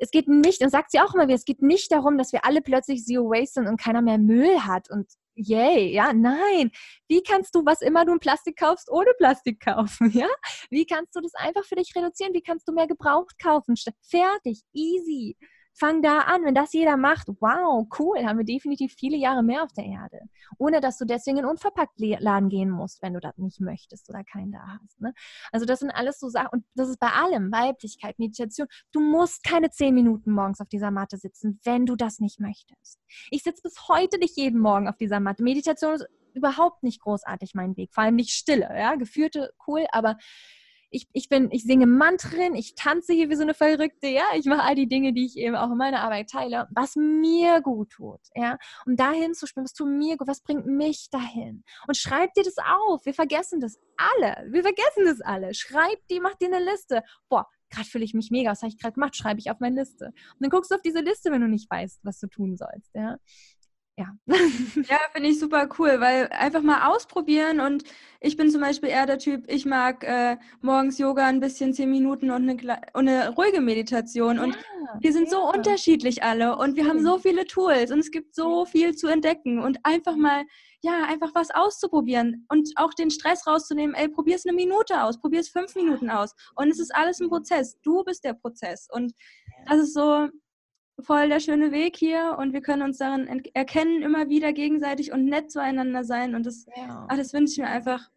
Es 0.00 0.10
geht 0.10 0.28
nicht, 0.28 0.62
und 0.62 0.70
sagt 0.70 0.90
sie 0.90 1.00
auch 1.00 1.14
immer 1.14 1.24
wieder, 1.24 1.36
es 1.36 1.44
geht 1.44 1.62
nicht 1.62 1.92
darum, 1.92 2.16
dass 2.18 2.32
wir 2.32 2.44
alle 2.44 2.62
plötzlich 2.62 3.04
Zero 3.04 3.30
Waste 3.30 3.60
sind 3.60 3.68
und 3.68 3.80
keiner 3.80 4.02
mehr 4.02 4.18
Müll 4.18 4.60
hat 4.60 4.90
und 4.90 5.06
yay, 5.34 5.92
ja, 5.92 6.12
nein. 6.12 6.70
Wie 7.08 7.22
kannst 7.22 7.54
du, 7.54 7.64
was 7.64 7.82
immer 7.82 8.04
du 8.04 8.12
in 8.12 8.18
Plastik 8.18 8.56
kaufst, 8.58 8.90
ohne 8.90 9.12
Plastik 9.18 9.60
kaufen, 9.60 10.10
ja? 10.14 10.28
Wie 10.70 10.86
kannst 10.86 11.14
du 11.14 11.20
das 11.20 11.34
einfach 11.34 11.64
für 11.64 11.76
dich 11.76 11.92
reduzieren? 11.94 12.34
Wie 12.34 12.42
kannst 12.42 12.66
du 12.68 12.72
mehr 12.72 12.86
gebraucht 12.86 13.38
kaufen? 13.38 13.74
Fertig, 14.02 14.62
easy. 14.72 15.36
Fang 15.80 16.02
da 16.02 16.18
an. 16.18 16.44
Wenn 16.44 16.54
das 16.54 16.74
jeder 16.74 16.98
macht, 16.98 17.28
wow, 17.40 17.86
cool, 17.98 18.22
haben 18.22 18.36
wir 18.36 18.44
definitiv 18.44 18.92
viele 18.92 19.16
Jahre 19.16 19.42
mehr 19.42 19.62
auf 19.62 19.72
der 19.72 19.86
Erde. 19.86 20.20
Ohne 20.58 20.82
dass 20.82 20.98
du 20.98 21.06
deswegen 21.06 21.38
in 21.38 21.46
unverpackt 21.46 21.98
Laden 21.98 22.50
gehen 22.50 22.68
musst, 22.68 23.00
wenn 23.00 23.14
du 23.14 23.20
das 23.20 23.38
nicht 23.38 23.60
möchtest 23.60 24.10
oder 24.10 24.22
keinen 24.22 24.52
da 24.52 24.78
hast. 24.82 25.00
Ne? 25.00 25.14
Also 25.50 25.64
das 25.64 25.80
sind 25.80 25.90
alles 25.90 26.20
so 26.20 26.28
Sachen. 26.28 26.48
Und 26.52 26.64
das 26.74 26.90
ist 26.90 27.00
bei 27.00 27.08
allem, 27.08 27.50
Weiblichkeit, 27.50 28.18
Meditation. 28.18 28.68
Du 28.92 29.00
musst 29.00 29.42
keine 29.42 29.70
zehn 29.70 29.94
Minuten 29.94 30.32
morgens 30.32 30.60
auf 30.60 30.68
dieser 30.68 30.90
Matte 30.90 31.16
sitzen, 31.16 31.58
wenn 31.64 31.86
du 31.86 31.96
das 31.96 32.20
nicht 32.20 32.40
möchtest. 32.40 33.00
Ich 33.30 33.42
sitze 33.42 33.62
bis 33.62 33.88
heute 33.88 34.18
nicht 34.18 34.36
jeden 34.36 34.60
Morgen 34.60 34.86
auf 34.86 34.98
dieser 34.98 35.18
Matte. 35.18 35.42
Meditation 35.42 35.94
ist 35.94 36.06
überhaupt 36.34 36.82
nicht 36.82 37.00
großartig 37.00 37.54
mein 37.54 37.74
Weg. 37.78 37.94
Vor 37.94 38.04
allem 38.04 38.16
nicht 38.16 38.32
stille, 38.32 38.68
ja. 38.76 38.96
Geführte, 38.96 39.54
cool, 39.66 39.86
aber 39.92 40.18
ich, 40.90 41.08
ich 41.12 41.28
bin, 41.28 41.50
ich 41.50 41.64
singe 41.64 41.86
Mantren, 41.86 42.54
ich 42.54 42.74
tanze 42.74 43.12
hier 43.12 43.30
wie 43.30 43.36
so 43.36 43.42
eine 43.42 43.54
Verrückte, 43.54 44.08
ja, 44.08 44.24
ich 44.36 44.46
mache 44.46 44.62
all 44.62 44.74
die 44.74 44.88
Dinge, 44.88 45.12
die 45.12 45.26
ich 45.26 45.36
eben 45.36 45.54
auch 45.54 45.70
in 45.70 45.76
meiner 45.76 46.00
Arbeit 46.00 46.30
teile, 46.30 46.68
was 46.70 46.96
mir 46.96 47.60
gut 47.60 47.90
tut, 47.90 48.20
ja, 48.34 48.58
um 48.86 48.96
dahin 48.96 49.34
zu 49.34 49.46
spielen, 49.46 49.64
was 49.64 49.72
tut 49.72 49.88
mir 49.88 50.16
gut, 50.16 50.28
was 50.28 50.42
bringt 50.42 50.66
mich 50.66 51.08
dahin? 51.10 51.64
Und 51.86 51.96
schreib 51.96 52.34
dir 52.34 52.44
das 52.44 52.56
auf, 52.58 53.04
wir 53.06 53.14
vergessen 53.14 53.60
das 53.60 53.78
alle, 53.96 54.46
wir 54.50 54.62
vergessen 54.62 55.04
das 55.04 55.20
alle, 55.20 55.54
schreib 55.54 55.98
die, 56.10 56.20
mach 56.20 56.34
dir 56.34 56.52
eine 56.52 56.64
Liste, 56.64 57.02
boah, 57.28 57.46
gerade 57.70 57.88
fühle 57.88 58.04
ich 58.04 58.14
mich 58.14 58.30
mega, 58.30 58.50
was 58.50 58.62
habe 58.62 58.70
ich 58.70 58.78
gerade 58.78 58.94
gemacht, 58.94 59.16
schreibe 59.16 59.38
ich 59.38 59.50
auf 59.50 59.60
meine 59.60 59.80
Liste. 59.80 60.06
Und 60.06 60.40
dann 60.40 60.50
guckst 60.50 60.70
du 60.70 60.74
auf 60.74 60.82
diese 60.82 61.00
Liste, 61.00 61.30
wenn 61.30 61.40
du 61.40 61.48
nicht 61.48 61.70
weißt, 61.70 62.00
was 62.02 62.18
du 62.18 62.26
tun 62.26 62.56
sollst, 62.56 62.90
ja, 62.94 63.16
ja. 64.00 64.34
ja, 64.88 64.98
finde 65.12 65.28
ich 65.28 65.38
super 65.38 65.68
cool, 65.78 66.00
weil 66.00 66.28
einfach 66.28 66.62
mal 66.62 66.90
ausprobieren 66.90 67.60
und 67.60 67.84
ich 68.20 68.36
bin 68.36 68.50
zum 68.50 68.60
Beispiel 68.60 68.88
eher 68.88 69.06
der 69.06 69.18
Typ, 69.18 69.44
ich 69.46 69.66
mag 69.66 70.04
äh, 70.04 70.36
morgens 70.62 70.98
Yoga 70.98 71.26
ein 71.26 71.40
bisschen 71.40 71.74
zehn 71.74 71.90
Minuten 71.90 72.30
und 72.30 72.48
eine, 72.48 72.80
und 72.94 73.08
eine 73.08 73.30
ruhige 73.30 73.60
Meditation 73.60 74.38
und 74.38 74.54
ja, 74.54 74.98
wir 75.00 75.12
sind 75.12 75.24
ja. 75.24 75.30
so 75.30 75.52
unterschiedlich 75.52 76.22
alle 76.22 76.56
und 76.56 76.76
wir 76.76 76.86
haben 76.86 77.02
so 77.02 77.18
viele 77.18 77.44
Tools 77.44 77.90
und 77.90 77.98
es 77.98 78.10
gibt 78.10 78.34
so 78.34 78.64
viel 78.64 78.94
zu 78.94 79.06
entdecken 79.08 79.58
und 79.58 79.78
einfach 79.82 80.16
mal, 80.16 80.44
ja, 80.82 81.04
einfach 81.04 81.34
was 81.34 81.50
auszuprobieren 81.50 82.46
und 82.48 82.70
auch 82.76 82.94
den 82.94 83.10
Stress 83.10 83.46
rauszunehmen, 83.46 83.94
ey, 83.94 84.08
probier 84.08 84.36
es 84.36 84.46
eine 84.46 84.56
Minute 84.56 85.02
aus, 85.02 85.20
probier 85.20 85.40
es 85.40 85.50
fünf 85.50 85.74
Minuten 85.74 86.08
aus 86.08 86.34
und 86.56 86.68
es 86.68 86.78
ist 86.78 86.94
alles 86.94 87.20
ein 87.20 87.28
Prozess, 87.28 87.78
du 87.82 88.02
bist 88.04 88.24
der 88.24 88.32
Prozess 88.32 88.88
und 88.90 89.12
das 89.66 89.78
ist 89.78 89.94
so, 89.94 90.28
voll 91.02 91.28
der 91.28 91.40
schöne 91.40 91.72
Weg 91.72 91.96
hier 91.96 92.36
und 92.38 92.52
wir 92.52 92.60
können 92.60 92.82
uns 92.82 92.98
darin 92.98 93.26
erkennen, 93.54 94.02
immer 94.02 94.28
wieder 94.28 94.52
gegenseitig 94.52 95.12
und 95.12 95.24
nett 95.24 95.50
zueinander 95.50 96.04
sein. 96.04 96.34
Und 96.34 96.46
das, 96.46 96.66
ja. 96.76 97.06
ach, 97.08 97.16
das 97.16 97.32
wünsche 97.32 97.52
ich 97.52 97.58
mir 97.58 97.68
einfach 97.68 98.10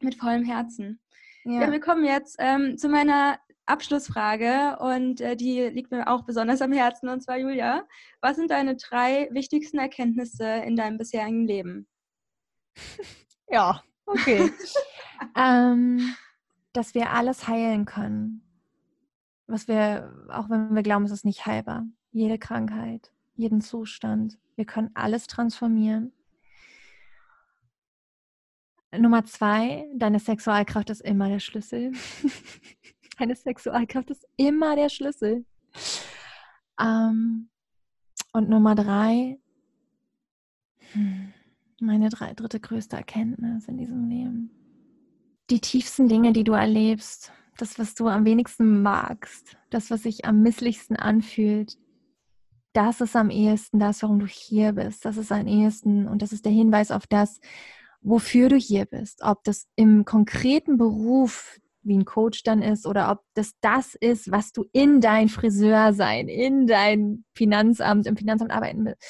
mit 0.00 0.16
vollem 0.16 0.44
Herzen. 0.44 1.00
Ja, 1.44 1.62
ja 1.62 1.72
wir 1.72 1.80
kommen 1.80 2.04
jetzt 2.04 2.36
ähm, 2.38 2.76
zu 2.78 2.88
meiner 2.88 3.38
Abschlussfrage 3.66 4.78
und 4.80 5.20
äh, 5.20 5.36
die 5.36 5.60
liegt 5.68 5.90
mir 5.90 6.08
auch 6.08 6.24
besonders 6.24 6.62
am 6.62 6.72
Herzen. 6.72 7.08
Und 7.08 7.22
zwar, 7.22 7.38
Julia, 7.38 7.86
was 8.20 8.36
sind 8.36 8.50
deine 8.50 8.76
drei 8.76 9.28
wichtigsten 9.30 9.78
Erkenntnisse 9.78 10.44
in 10.44 10.76
deinem 10.76 10.98
bisherigen 10.98 11.46
Leben? 11.46 11.86
Ja, 13.52 13.82
okay. 14.06 14.48
ähm, 15.36 16.14
dass 16.72 16.94
wir 16.94 17.10
alles 17.10 17.48
heilen 17.48 17.84
können. 17.84 18.42
Was 19.48 19.66
wir, 19.66 20.24
auch 20.28 20.48
wenn 20.48 20.72
wir 20.72 20.84
glauben, 20.84 21.04
es 21.04 21.10
ist 21.10 21.24
nicht 21.24 21.46
heilbar 21.46 21.84
jede 22.12 22.38
Krankheit, 22.38 23.12
jeden 23.34 23.60
Zustand. 23.60 24.38
Wir 24.56 24.64
können 24.64 24.90
alles 24.94 25.26
transformieren. 25.26 26.12
Nummer 28.96 29.24
zwei, 29.24 29.88
deine 29.94 30.18
Sexualkraft 30.18 30.90
ist 30.90 31.00
immer 31.00 31.28
der 31.28 31.38
Schlüssel. 31.38 31.92
deine 33.18 33.36
Sexualkraft 33.36 34.10
ist 34.10 34.26
immer 34.36 34.74
der 34.74 34.88
Schlüssel. 34.88 35.44
Ähm, 36.80 37.48
und 38.32 38.48
Nummer 38.48 38.74
drei, 38.74 39.38
hm, 40.92 41.32
meine 41.80 42.08
drei, 42.08 42.34
dritte 42.34 42.58
größte 42.58 42.96
Erkenntnis 42.96 43.68
in 43.68 43.78
diesem 43.78 44.08
Leben. 44.08 44.50
Die 45.50 45.60
tiefsten 45.60 46.08
Dinge, 46.08 46.32
die 46.32 46.44
du 46.44 46.52
erlebst, 46.52 47.32
das, 47.56 47.78
was 47.78 47.94
du 47.94 48.08
am 48.08 48.24
wenigsten 48.24 48.82
magst, 48.82 49.56
das, 49.70 49.90
was 49.90 50.02
sich 50.02 50.24
am 50.24 50.42
misslichsten 50.42 50.96
anfühlt, 50.96 51.78
das 52.72 53.00
ist 53.00 53.16
am 53.16 53.30
ehesten 53.30 53.78
das, 53.78 54.02
warum 54.02 54.18
du 54.18 54.26
hier 54.26 54.72
bist. 54.72 55.04
Das 55.04 55.16
ist 55.16 55.32
am 55.32 55.46
ehesten 55.46 56.06
und 56.06 56.22
das 56.22 56.32
ist 56.32 56.44
der 56.44 56.52
Hinweis 56.52 56.90
auf 56.90 57.06
das, 57.06 57.40
wofür 58.00 58.48
du 58.48 58.56
hier 58.56 58.86
bist. 58.86 59.22
Ob 59.22 59.44
das 59.44 59.66
im 59.76 60.04
konkreten 60.04 60.76
Beruf 60.76 61.58
wie 61.82 61.96
ein 61.96 62.04
Coach 62.04 62.42
dann 62.42 62.62
ist 62.62 62.86
oder 62.86 63.10
ob 63.10 63.24
das 63.34 63.52
das 63.60 63.94
ist, 63.94 64.30
was 64.30 64.52
du 64.52 64.66
in 64.72 65.00
dein 65.00 65.28
Friseur 65.28 65.92
sein, 65.94 66.28
in 66.28 66.66
dein 66.66 67.24
Finanzamt, 67.34 68.06
im 68.06 68.16
Finanzamt 68.16 68.50
arbeiten 68.50 68.84
willst. 68.84 69.02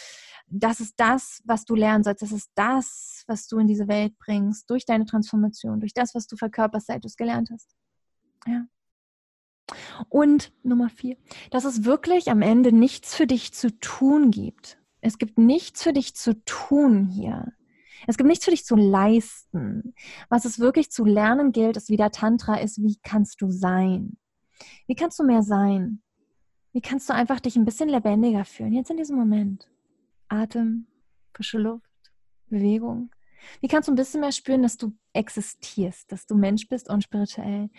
Das 0.47 0.81
ist 0.81 0.95
das, 0.97 1.43
was 1.45 1.65
du 1.65 1.75
lernen 1.75 2.03
sollst. 2.03 2.23
Das 2.23 2.33
ist 2.33 2.51
das, 2.55 3.25
was 3.27 3.47
du 3.47 3.59
in 3.59 3.67
diese 3.67 3.89
Welt 3.89 4.19
bringst 4.19 4.69
durch 4.71 4.85
deine 4.85 5.05
Transformation, 5.05 5.81
durch 5.81 5.95
das, 5.95 6.15
was 6.15 6.27
du 6.27 6.37
verkörperst, 6.37 6.89
seit 6.89 7.05
du 7.05 7.07
es 7.07 7.17
gelernt 7.17 7.51
hast. 7.53 7.77
Ja. 8.47 8.65
Und 10.09 10.53
Nummer 10.63 10.89
vier, 10.89 11.17
dass 11.51 11.65
es 11.65 11.85
wirklich 11.85 12.31
am 12.31 12.43
Ende 12.43 12.73
nichts 12.73 13.15
für 13.15 13.27
dich 13.27 13.53
zu 13.53 13.79
tun 13.79 14.31
gibt. 14.31 14.79
Es 15.01 15.19
gibt 15.19 15.39
nichts 15.39 15.83
für 15.83 15.93
dich 15.93 16.15
zu 16.15 16.43
tun 16.45 17.07
hier. 17.07 17.53
Es 18.07 18.17
gibt 18.17 18.29
nichts 18.29 18.45
für 18.45 18.51
dich 18.51 18.65
zu 18.65 18.77
leisten. 18.77 19.95
Was 20.29 20.45
es 20.45 20.59
wirklich 20.59 20.91
zu 20.91 21.05
lernen 21.05 21.53
gilt, 21.53 21.77
ist 21.77 21.91
wieder 21.91 22.11
Tantra, 22.11 22.57
ist, 22.57 22.83
wie 22.83 22.99
kannst 23.03 23.41
du 23.43 23.51
sein? 23.51 24.17
Wie 24.87 24.95
kannst 24.95 25.19
du 25.19 25.25
mehr 25.25 25.43
sein? 25.43 26.03
Wie 26.73 26.81
kannst 26.81 27.09
du 27.09 27.15
einfach 27.15 27.41
dich 27.41 27.57
ein 27.57 27.65
bisschen 27.65 27.89
lebendiger 27.89 28.45
fühlen, 28.45 28.73
jetzt 28.73 28.91
in 28.91 28.97
diesem 28.97 29.17
Moment? 29.17 29.69
Atem, 30.29 30.87
frische 31.35 31.59
Luft, 31.59 31.91
Bewegung. 32.49 33.11
Wie 33.61 33.69
kannst 33.69 33.89
du 33.89 33.93
ein 33.93 33.97
bisschen 33.97 34.21
mehr 34.21 34.33
spüren, 34.33 34.63
dass 34.63 34.77
du 34.77 34.93
existierst, 35.13 36.13
dass 36.13 36.27
du 36.27 36.37
Mensch 36.37 36.69
bist 36.69 36.89
und 36.89 37.03
spirituell? 37.03 37.71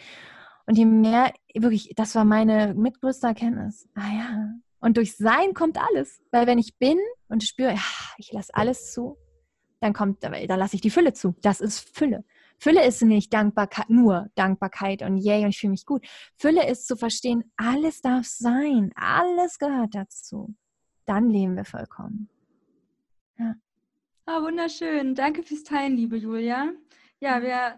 Und 0.71 0.77
je 0.77 0.85
mehr, 0.85 1.33
wirklich, 1.53 1.91
das 1.97 2.15
war 2.15 2.23
meine 2.23 2.73
mitgrößte 2.73 3.27
Erkenntnis. 3.27 3.89
Ah 3.93 4.07
ja. 4.07 4.53
Und 4.79 4.95
durch 4.95 5.17
Sein 5.17 5.53
kommt 5.53 5.77
alles. 5.77 6.21
Weil 6.31 6.47
wenn 6.47 6.59
ich 6.59 6.77
bin 6.77 6.97
und 7.27 7.43
spüre, 7.43 7.73
ja, 7.73 7.81
ich 8.17 8.31
lasse 8.31 8.55
alles 8.55 8.93
zu, 8.93 9.17
dann 9.81 9.91
kommt, 9.91 10.23
da 10.23 10.55
lasse 10.55 10.77
ich 10.77 10.81
die 10.81 10.89
Fülle 10.89 11.11
zu. 11.11 11.35
Das 11.41 11.59
ist 11.59 11.93
Fülle. 11.93 12.23
Fülle 12.57 12.85
ist 12.85 13.01
nicht 13.01 13.33
Dankbarkeit, 13.33 13.89
nur 13.89 14.29
Dankbarkeit 14.35 15.01
und 15.01 15.17
yay 15.17 15.43
und 15.43 15.49
ich 15.49 15.59
fühle 15.59 15.71
mich 15.71 15.85
gut. 15.85 16.07
Fülle 16.37 16.65
ist 16.69 16.87
zu 16.87 16.95
verstehen, 16.95 17.51
alles 17.57 17.99
darf 17.99 18.25
sein, 18.25 18.93
alles 18.95 19.59
gehört 19.59 19.93
dazu. 19.93 20.55
Dann 21.03 21.29
leben 21.29 21.57
wir 21.57 21.65
vollkommen. 21.65 22.29
Ja. 23.37 23.55
Ah, 24.25 24.41
wunderschön. 24.41 25.15
Danke 25.15 25.43
fürs 25.43 25.63
Teilen, 25.63 25.97
liebe 25.97 26.15
Julia. 26.15 26.71
Ja, 27.19 27.41
wir 27.41 27.75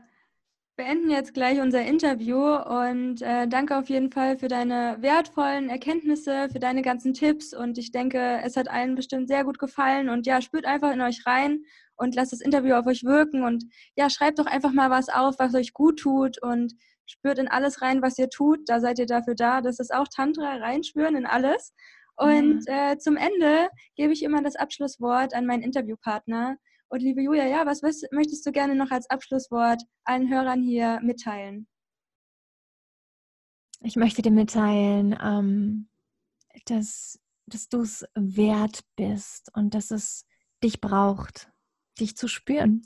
beenden 0.76 1.12
jetzt 1.12 1.34
gleich 1.34 1.62
unser 1.62 1.84
Interview 1.84 2.56
und 2.56 3.22
äh, 3.22 3.48
danke 3.48 3.78
auf 3.78 3.90
jeden 3.90 4.12
Fall 4.12 4.38
für 4.38 4.48
deine 4.48 4.98
wertvollen 5.00 5.70
Erkenntnisse, 5.70 6.50
für 6.52 6.60
deine 6.60 6.82
ganzen 6.82 7.14
Tipps 7.14 7.54
und 7.54 7.78
ich 7.78 7.92
denke, 7.92 8.40
es 8.44 8.58
hat 8.58 8.70
allen 8.70 8.96
bestimmt 8.96 9.28
sehr 9.28 9.44
gut 9.44 9.60
gefallen 9.60 10.10
und 10.10 10.26
ja, 10.26 10.42
spürt 10.42 10.66
einfach 10.66 10.92
in 10.92 11.02
euch 11.02 11.26
rein 11.28 11.60
und 11.96 12.16
lasst 12.16 12.34
das 12.34 12.42
Interview 12.42 12.74
auf 12.74 12.88
euch 12.88 13.04
wirken 13.04 13.44
und 13.44 13.66
ja, 13.96 14.10
schreibt 14.10 14.40
doch 14.40 14.48
einfach 14.48 14.74
mal 14.74 14.90
was 14.90 15.10
auf, 15.10 15.36
was 15.38 15.54
euch 15.54 15.74
gut 15.74 16.00
tut 16.00 16.42
und 16.42 16.74
spürt 17.06 17.38
in 17.38 17.48
alles 17.48 17.82
rein, 17.82 18.02
was 18.02 18.18
ihr 18.18 18.30
tut. 18.30 18.68
Da 18.68 18.80
seid 18.80 19.00
ihr 19.00 19.06
dafür 19.06 19.36
da. 19.36 19.62
Das 19.62 19.80
ist 19.80 19.94
auch 19.94 20.08
Tantra, 20.08 20.56
reinspüren 20.56 21.16
in 21.16 21.26
alles. 21.26 21.74
Und 22.16 22.64
äh, 22.68 22.98
zum 22.98 23.18
Ende 23.18 23.70
gebe 23.96 24.14
ich 24.14 24.24
immer 24.24 24.42
das 24.42 24.56
Abschlusswort 24.56 25.34
an 25.34 25.46
meinen 25.46 25.64
Interviewpartner. 25.64 26.58
Und 26.94 27.02
liebe 27.02 27.24
Julia, 27.24 27.48
ja, 27.48 27.66
was 27.66 27.82
möchtest 27.82 28.46
du 28.46 28.52
gerne 28.52 28.76
noch 28.76 28.92
als 28.92 29.10
Abschlusswort 29.10 29.82
allen 30.04 30.30
Hörern 30.30 30.62
hier 30.62 31.00
mitteilen? 31.02 31.66
Ich 33.82 33.96
möchte 33.96 34.22
dir 34.22 34.30
mitteilen, 34.30 35.18
ähm, 35.20 35.88
dass, 36.66 37.20
dass 37.48 37.68
du 37.68 37.82
es 37.82 38.06
wert 38.14 38.82
bist 38.96 39.50
und 39.56 39.74
dass 39.74 39.90
es 39.90 40.28
dich 40.64 40.82
braucht, 40.82 41.52
dich 42.00 42.16
zu 42.16 42.28
spüren 42.28 42.86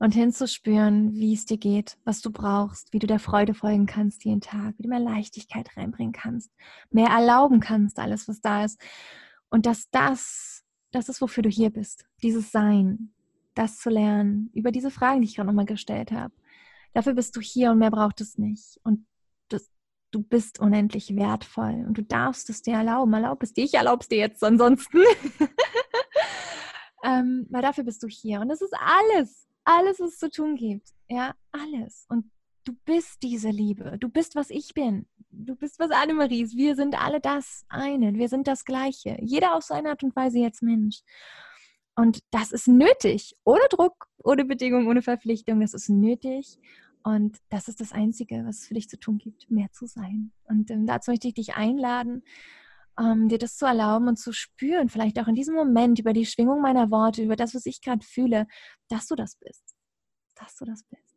und 0.00 0.14
hinzuspüren, 0.14 1.14
wie 1.14 1.34
es 1.34 1.44
dir 1.44 1.58
geht, 1.58 1.96
was 2.02 2.20
du 2.20 2.32
brauchst, 2.32 2.92
wie 2.92 2.98
du 2.98 3.06
der 3.06 3.20
Freude 3.20 3.54
folgen 3.54 3.86
kannst 3.86 4.24
jeden 4.24 4.40
Tag, 4.40 4.74
wie 4.78 4.82
du 4.82 4.88
mehr 4.88 4.98
Leichtigkeit 4.98 5.76
reinbringen 5.76 6.12
kannst, 6.12 6.50
mehr 6.90 7.10
erlauben 7.10 7.60
kannst, 7.60 8.00
alles, 8.00 8.26
was 8.26 8.40
da 8.40 8.64
ist. 8.64 8.80
Und 9.48 9.64
dass 9.64 9.88
das, 9.90 10.64
das 10.90 11.08
ist, 11.08 11.20
wofür 11.20 11.44
du 11.44 11.48
hier 11.48 11.70
bist, 11.70 12.04
dieses 12.20 12.50
Sein, 12.50 13.14
das 13.58 13.78
zu 13.78 13.90
lernen, 13.90 14.50
über 14.54 14.70
diese 14.70 14.90
Fragen, 14.90 15.20
die 15.20 15.26
ich 15.26 15.34
gerade 15.34 15.48
nochmal 15.48 15.66
gestellt 15.66 16.12
habe. 16.12 16.32
Dafür 16.94 17.14
bist 17.14 17.34
du 17.36 17.40
hier 17.40 17.72
und 17.72 17.78
mehr 17.78 17.90
braucht 17.90 18.20
es 18.20 18.38
nicht. 18.38 18.78
Und 18.84 19.04
das, 19.48 19.68
du 20.12 20.22
bist 20.22 20.60
unendlich 20.60 21.14
wertvoll 21.16 21.84
und 21.86 21.98
du 21.98 22.02
darfst 22.02 22.48
es 22.50 22.62
dir 22.62 22.74
erlauben. 22.74 23.12
Erlaub 23.12 23.42
es 23.42 23.52
dir, 23.52 23.64
ich 23.64 23.74
erlaube 23.74 24.02
es 24.02 24.08
dir 24.08 24.18
jetzt 24.18 24.44
ansonsten. 24.44 24.98
ähm, 27.04 27.46
weil 27.50 27.62
dafür 27.62 27.82
bist 27.82 28.02
du 28.04 28.06
hier. 28.06 28.40
Und 28.40 28.48
das 28.48 28.62
ist 28.62 28.74
alles, 28.74 29.48
alles, 29.64 29.98
was 29.98 30.12
es 30.12 30.18
zu 30.18 30.30
tun 30.30 30.54
gibt. 30.54 30.90
Ja, 31.08 31.34
alles. 31.50 32.06
Und 32.08 32.30
du 32.62 32.74
bist 32.84 33.24
diese 33.24 33.50
Liebe. 33.50 33.98
Du 33.98 34.08
bist, 34.08 34.36
was 34.36 34.50
ich 34.50 34.72
bin. 34.72 35.08
Du 35.30 35.56
bist, 35.56 35.80
was 35.80 35.90
Annemarie 35.90 36.42
ist. 36.42 36.56
Wir 36.56 36.76
sind 36.76 37.02
alle 37.02 37.20
das 37.20 37.64
eine. 37.68 38.14
Wir 38.14 38.28
sind 38.28 38.46
das 38.46 38.64
Gleiche. 38.64 39.18
Jeder 39.20 39.56
auf 39.56 39.64
seine 39.64 39.90
Art 39.90 40.04
und 40.04 40.14
Weise 40.14 40.38
jetzt 40.38 40.62
Mensch. 40.62 41.02
Und 41.98 42.20
das 42.30 42.52
ist 42.52 42.68
nötig. 42.68 43.34
Ohne 43.44 43.66
Druck, 43.70 44.06
ohne 44.18 44.44
Bedingung, 44.44 44.86
ohne 44.86 45.02
Verpflichtung. 45.02 45.60
Das 45.60 45.74
ist 45.74 45.88
nötig. 45.88 46.56
Und 47.02 47.38
das 47.48 47.66
ist 47.66 47.80
das 47.80 47.92
Einzige, 47.92 48.44
was 48.46 48.58
es 48.58 48.66
für 48.68 48.74
dich 48.74 48.88
zu 48.88 49.00
tun 49.00 49.18
gibt, 49.18 49.50
mehr 49.50 49.72
zu 49.72 49.86
sein. 49.86 50.30
Und 50.44 50.70
ähm, 50.70 50.86
dazu 50.86 51.10
möchte 51.10 51.26
ich 51.26 51.34
dich 51.34 51.56
einladen, 51.56 52.22
ähm, 53.00 53.28
dir 53.28 53.38
das 53.38 53.56
zu 53.56 53.66
erlauben 53.66 54.06
und 54.06 54.16
zu 54.16 54.32
spüren, 54.32 54.88
vielleicht 54.88 55.18
auch 55.18 55.26
in 55.26 55.34
diesem 55.34 55.56
Moment 55.56 55.98
über 55.98 56.12
die 56.12 56.24
Schwingung 56.24 56.62
meiner 56.62 56.92
Worte, 56.92 57.24
über 57.24 57.34
das, 57.34 57.52
was 57.56 57.66
ich 57.66 57.82
gerade 57.82 58.06
fühle, 58.06 58.46
dass 58.88 59.08
du 59.08 59.16
das 59.16 59.34
bist. 59.34 59.74
Dass 60.36 60.54
du 60.54 60.66
das 60.66 60.84
bist. 60.84 61.07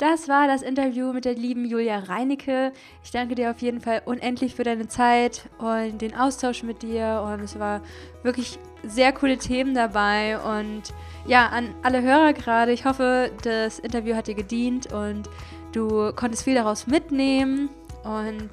Das 0.00 0.28
war 0.28 0.46
das 0.46 0.62
Interview 0.62 1.12
mit 1.12 1.26
der 1.26 1.34
lieben 1.34 1.66
Julia 1.66 1.98
Reinecke. 1.98 2.72
Ich 3.04 3.10
danke 3.10 3.34
dir 3.34 3.50
auf 3.50 3.58
jeden 3.60 3.82
Fall 3.82 4.00
unendlich 4.06 4.54
für 4.54 4.64
deine 4.64 4.88
Zeit 4.88 5.42
und 5.58 6.00
den 6.00 6.16
Austausch 6.16 6.62
mit 6.62 6.80
dir. 6.80 7.22
Und 7.26 7.40
es 7.40 7.58
war 7.58 7.82
wirklich 8.22 8.58
sehr 8.82 9.12
coole 9.12 9.36
Themen 9.36 9.74
dabei. 9.74 10.38
Und 10.38 10.84
ja, 11.26 11.48
an 11.48 11.74
alle 11.82 12.00
Hörer 12.00 12.32
gerade, 12.32 12.72
ich 12.72 12.86
hoffe, 12.86 13.30
das 13.42 13.78
Interview 13.78 14.16
hat 14.16 14.26
dir 14.26 14.34
gedient 14.34 14.90
und 14.90 15.28
du 15.72 16.14
konntest 16.14 16.44
viel 16.44 16.54
daraus 16.54 16.86
mitnehmen 16.86 17.68
und 18.02 18.48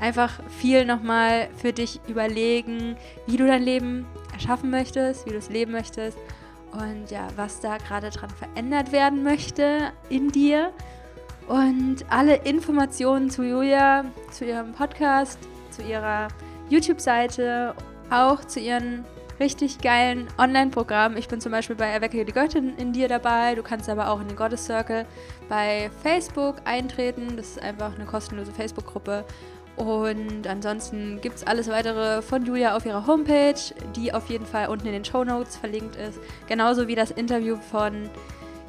einfach 0.00 0.40
viel 0.48 0.84
nochmal 0.84 1.50
für 1.56 1.72
dich 1.72 2.00
überlegen, 2.08 2.96
wie 3.28 3.36
du 3.36 3.46
dein 3.46 3.62
Leben 3.62 4.06
erschaffen 4.32 4.70
möchtest, 4.70 5.24
wie 5.24 5.30
du 5.30 5.36
es 5.36 5.50
leben 5.50 5.70
möchtest 5.70 6.18
und 6.72 7.10
ja, 7.10 7.28
was 7.36 7.60
da 7.60 7.76
gerade 7.78 8.10
dran 8.10 8.30
verändert 8.30 8.92
werden 8.92 9.22
möchte 9.22 9.92
in 10.08 10.30
dir. 10.30 10.72
Und 11.48 12.04
alle 12.08 12.36
Informationen 12.36 13.28
zu 13.28 13.42
Julia, 13.42 14.04
zu 14.30 14.44
ihrem 14.44 14.72
Podcast, 14.72 15.38
zu 15.70 15.82
ihrer 15.82 16.28
YouTube-Seite, 16.68 17.74
auch 18.10 18.44
zu 18.44 18.60
ihren 18.60 19.04
richtig 19.40 19.78
geilen 19.78 20.28
Online-Programmen. 20.38 21.16
Ich 21.16 21.26
bin 21.26 21.40
zum 21.40 21.50
Beispiel 21.50 21.74
bei 21.74 21.86
Erwecke 21.86 22.24
die 22.24 22.32
Göttin 22.32 22.76
in 22.76 22.92
dir 22.92 23.08
dabei. 23.08 23.54
Du 23.54 23.62
kannst 23.62 23.88
aber 23.88 24.10
auch 24.10 24.20
in 24.20 24.28
den 24.28 24.36
Goddess 24.36 24.66
Circle 24.66 25.06
bei 25.48 25.90
Facebook 26.02 26.56
eintreten. 26.64 27.36
Das 27.36 27.48
ist 27.48 27.62
einfach 27.62 27.94
eine 27.94 28.04
kostenlose 28.04 28.52
Facebook-Gruppe. 28.52 29.24
Und 29.80 30.46
ansonsten 30.46 31.22
gibt 31.22 31.36
es 31.36 31.46
alles 31.46 31.70
weitere 31.70 32.20
von 32.20 32.44
Julia 32.44 32.76
auf 32.76 32.84
ihrer 32.84 33.06
Homepage, 33.06 33.54
die 33.96 34.12
auf 34.12 34.28
jeden 34.28 34.44
Fall 34.44 34.68
unten 34.68 34.86
in 34.86 34.92
den 34.92 35.06
Show 35.06 35.24
Notes 35.24 35.56
verlinkt 35.56 35.96
ist. 35.96 36.18
Genauso 36.48 36.86
wie 36.86 36.94
das 36.94 37.10
Interview 37.10 37.56
von 37.56 38.10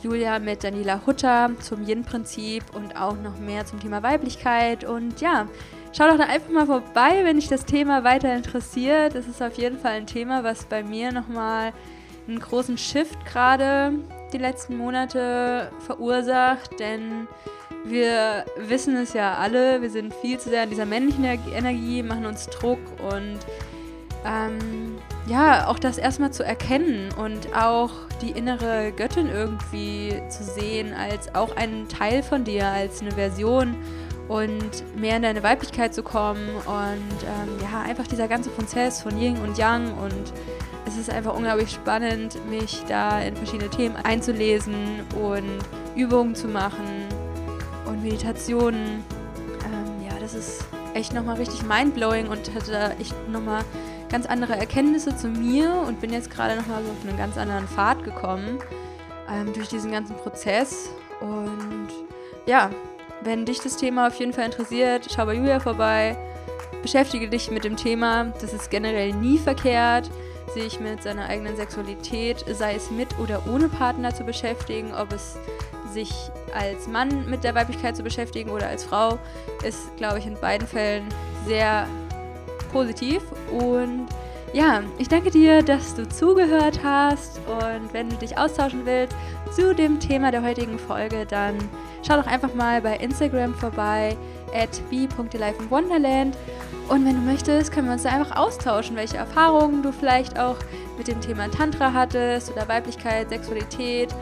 Julia 0.02 0.40
mit 0.40 0.64
Daniela 0.64 1.02
Hutter 1.06 1.52
zum 1.60 1.86
Yin-Prinzip 1.86 2.64
und 2.74 2.96
auch 2.96 3.18
noch 3.18 3.38
mehr 3.40 3.66
zum 3.66 3.82
Thema 3.82 4.02
Weiblichkeit. 4.04 4.86
Und 4.86 5.20
ja, 5.20 5.50
schau 5.92 6.08
doch 6.08 6.18
da 6.18 6.28
einfach 6.28 6.50
mal 6.50 6.66
vorbei, 6.66 7.20
wenn 7.24 7.36
dich 7.36 7.50
das 7.50 7.66
Thema 7.66 8.06
weiter 8.06 8.34
interessiert. 8.34 9.14
Das 9.14 9.28
ist 9.28 9.44
auf 9.44 9.58
jeden 9.58 9.80
Fall 9.80 9.92
ein 9.92 10.08
Thema, 10.08 10.46
was 10.46 10.64
bei 10.64 10.82
mir 10.82 11.12
nochmal 11.12 11.74
einen 12.26 12.40
großen 12.40 12.78
Shift 12.78 13.26
gerade 13.26 13.96
die 14.32 14.38
letzten 14.38 14.78
Monate 14.78 15.74
verursacht, 15.86 16.80
denn 16.80 17.28
wir 17.84 18.46
wissen 18.58 18.96
es 18.96 19.14
ja 19.14 19.36
alle, 19.36 19.82
wir 19.82 19.90
sind 19.90 20.14
viel 20.16 20.38
zu 20.38 20.50
sehr 20.50 20.64
in 20.64 20.70
dieser 20.70 20.86
männlichen 20.86 21.24
Energie, 21.24 22.04
machen 22.04 22.26
uns 22.26 22.48
Druck 22.48 22.80
und 23.12 23.40
ähm, 24.26 24.98
ja, 25.26 25.68
auch 25.68 25.80
das 25.80 25.98
erstmal 25.98 26.32
zu 26.32 26.44
erkennen 26.44 27.10
und 27.18 27.56
auch 27.56 27.92
die 28.22 28.32
innere 28.32 28.92
Göttin 28.92 29.28
irgendwie 29.28 30.22
zu 30.30 30.44
sehen 30.44 30.94
als 30.94 31.34
auch 31.34 31.56
einen 31.56 31.88
Teil 31.88 32.22
von 32.22 32.44
dir, 32.44 32.68
als 32.68 33.02
eine 33.02 33.12
Version 33.12 33.76
und 34.28 34.96
mehr 34.96 35.18
in 35.18 35.24
deine 35.24 35.42
Weiblichkeit 35.42 35.94
zu 35.94 36.04
kommen 36.04 36.48
und 36.66 37.24
ähm, 37.24 37.50
ja, 37.62 37.82
einfach 37.82 38.06
dieser 38.08 38.28
ganze 38.28 38.50
Prozess 38.52 39.02
von 39.02 39.18
Yin 39.20 39.38
und 39.38 39.58
Yang 39.58 39.94
und 39.98 40.34
es 40.88 40.98
ist 40.98 41.10
einfach 41.10 41.36
unglaublich 41.36 41.72
spannend, 41.72 42.38
mich 42.50 42.84
da 42.88 43.22
in 43.22 43.36
verschiedene 43.36 43.70
Themen 43.70 43.96
einzulesen 43.96 45.02
und 45.20 45.60
Übungen 45.96 46.36
zu 46.36 46.48
machen 46.48 47.01
Meditationen. 48.02 49.04
Ähm, 49.66 50.06
ja, 50.08 50.20
das 50.20 50.34
ist 50.34 50.66
echt 50.94 51.14
nochmal 51.14 51.38
richtig 51.38 51.64
mindblowing 51.64 52.28
und 52.28 52.54
hatte 52.54 52.96
echt 53.00 53.16
nochmal 53.30 53.64
ganz 54.10 54.26
andere 54.26 54.58
Erkenntnisse 54.58 55.16
zu 55.16 55.28
mir 55.28 55.74
und 55.88 56.02
bin 56.02 56.12
jetzt 56.12 56.30
gerade 56.30 56.56
nochmal 56.56 56.84
so 56.84 56.92
auf 56.92 57.08
einen 57.08 57.18
ganz 57.18 57.38
anderen 57.38 57.68
Pfad 57.68 58.04
gekommen 58.04 58.60
ähm, 59.30 59.54
durch 59.54 59.70
diesen 59.70 59.92
ganzen 59.92 60.16
Prozess. 60.18 60.90
Und 61.22 61.90
ja, 62.46 62.70
wenn 63.24 63.46
dich 63.46 63.60
das 63.60 63.78
Thema 63.78 64.08
auf 64.08 64.16
jeden 64.16 64.34
Fall 64.34 64.46
interessiert, 64.46 65.08
schau 65.14 65.26
bei 65.26 65.36
Julia 65.36 65.60
vorbei, 65.60 66.18
beschäftige 66.82 67.30
dich 67.30 67.52
mit 67.52 67.64
dem 67.64 67.78
Thema. 67.78 68.34
Das 68.42 68.54
ist 68.54 68.70
generell 68.70 69.14
nie 69.14 69.38
verkehrt, 69.38 70.10
sich 70.54 70.80
mit 70.80 71.04
seiner 71.04 71.28
eigenen 71.28 71.56
Sexualität, 71.56 72.44
sei 72.52 72.76
es 72.76 72.92
mit 72.92 73.18
oder 73.20 73.42
ohne 73.48 73.70
Partner 73.70 74.14
zu 74.14 74.24
beschäftigen, 74.24 74.94
ob 74.94 75.14
es 75.14 75.38
sich 75.92 76.12
als 76.54 76.88
Mann 76.88 77.30
mit 77.30 77.44
der 77.44 77.56
Weiblichkeit 77.56 77.96
zu 77.96 78.04
beschäftigen 78.04 78.50
oder 78.50 78.68
als 78.68 78.84
Frau, 78.84 79.20
ist, 79.64 79.96
glaube 79.98 80.20
ich, 80.20 80.28
in 80.28 80.36
beiden 80.36 80.68
Fällen 80.68 81.06
sehr 81.46 81.88
positiv. 82.72 83.22
Und 83.52 84.08
ja, 84.54 84.84
ich 84.98 85.08
danke 85.08 85.32
dir, 85.32 85.64
dass 85.64 85.96
du 85.96 86.08
zugehört 86.08 86.80
hast. 86.84 87.40
Und 87.48 87.94
wenn 87.94 88.10
du 88.10 88.18
dich 88.18 88.38
austauschen 88.38 88.86
willst 88.86 89.16
zu 89.56 89.74
dem 89.74 90.00
Thema 90.00 90.32
der 90.32 90.44
heutigen 90.44 90.78
Folge, 90.78 91.26
dann 91.26 91.56
schau 92.06 92.18
doch 92.18 92.28
einfach 92.28 92.54
mal 92.54 92.82
bei 92.82 92.98
Instagram 92.98 93.54
vorbei 93.54 94.18
at 94.54 94.82
b.lifeinwonderland. 94.90 96.38
Und 96.90 97.06
wenn 97.06 97.16
du 97.16 97.22
möchtest, 97.22 97.72
können 97.72 97.88
wir 97.88 97.94
uns 97.94 98.04
da 98.04 98.10
einfach 98.10 98.36
austauschen, 98.36 98.98
welche 98.98 99.18
Erfahrungen 99.18 99.82
du 99.82 99.94
vielleicht 99.94 100.38
auch 100.38 100.58
mit 100.98 101.08
dem 101.08 101.22
Thema 101.22 101.50
Tantra 101.50 101.94
hattest 101.94 102.52
oder 102.52 102.68
Weiblichkeit, 102.68 103.30
Sexualität, 103.30 104.14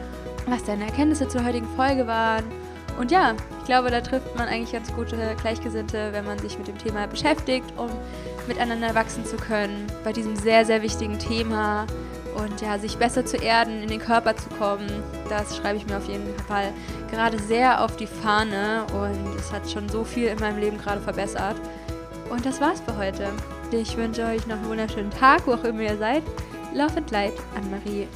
was 0.51 0.63
deine 0.63 0.85
Erkenntnisse 0.85 1.27
zur 1.27 1.43
heutigen 1.45 1.67
Folge 1.75 2.07
waren. 2.07 2.43
Und 2.99 3.11
ja, 3.11 3.33
ich 3.59 3.65
glaube, 3.65 3.91
da 3.91 4.01
trifft 4.01 4.35
man 4.35 4.47
eigentlich 4.47 4.73
ganz 4.73 4.93
gute 4.93 5.17
Gleichgesinnte, 5.39 6.09
wenn 6.11 6.25
man 6.25 6.37
sich 6.39 6.57
mit 6.57 6.67
dem 6.67 6.77
Thema 6.77 7.07
beschäftigt, 7.07 7.65
um 7.77 7.89
miteinander 8.47 8.93
wachsen 8.93 9.25
zu 9.25 9.37
können 9.37 9.87
bei 10.03 10.11
diesem 10.11 10.35
sehr, 10.35 10.65
sehr 10.65 10.81
wichtigen 10.81 11.17
Thema 11.17 11.85
und 12.35 12.61
ja, 12.61 12.77
sich 12.77 12.97
besser 12.97 13.25
zu 13.25 13.37
erden, 13.37 13.81
in 13.81 13.89
den 13.89 13.99
Körper 13.99 14.35
zu 14.35 14.49
kommen. 14.49 14.87
Das 15.29 15.55
schreibe 15.55 15.77
ich 15.77 15.85
mir 15.85 15.97
auf 15.97 16.07
jeden 16.07 16.27
Fall 16.47 16.73
gerade 17.09 17.39
sehr 17.39 17.83
auf 17.83 17.95
die 17.95 18.07
Fahne 18.07 18.85
und 18.93 19.35
es 19.37 19.51
hat 19.51 19.69
schon 19.69 19.87
so 19.87 20.03
viel 20.03 20.27
in 20.27 20.39
meinem 20.39 20.59
Leben 20.59 20.77
gerade 20.77 21.01
verbessert. 21.01 21.55
Und 22.29 22.45
das 22.45 22.59
war's 22.61 22.81
für 22.81 22.97
heute. 22.97 23.29
Ich 23.71 23.95
wünsche 23.97 24.23
euch 24.25 24.45
noch 24.47 24.57
einen 24.57 24.69
wunderschönen 24.69 25.11
Tag, 25.11 25.45
wo 25.45 25.53
auch 25.53 25.63
immer 25.63 25.81
ihr 25.81 25.97
seid. 25.97 26.23
Love 26.73 26.97
and 26.97 27.11
Light, 27.11 27.33
Anne-Marie. 27.55 28.07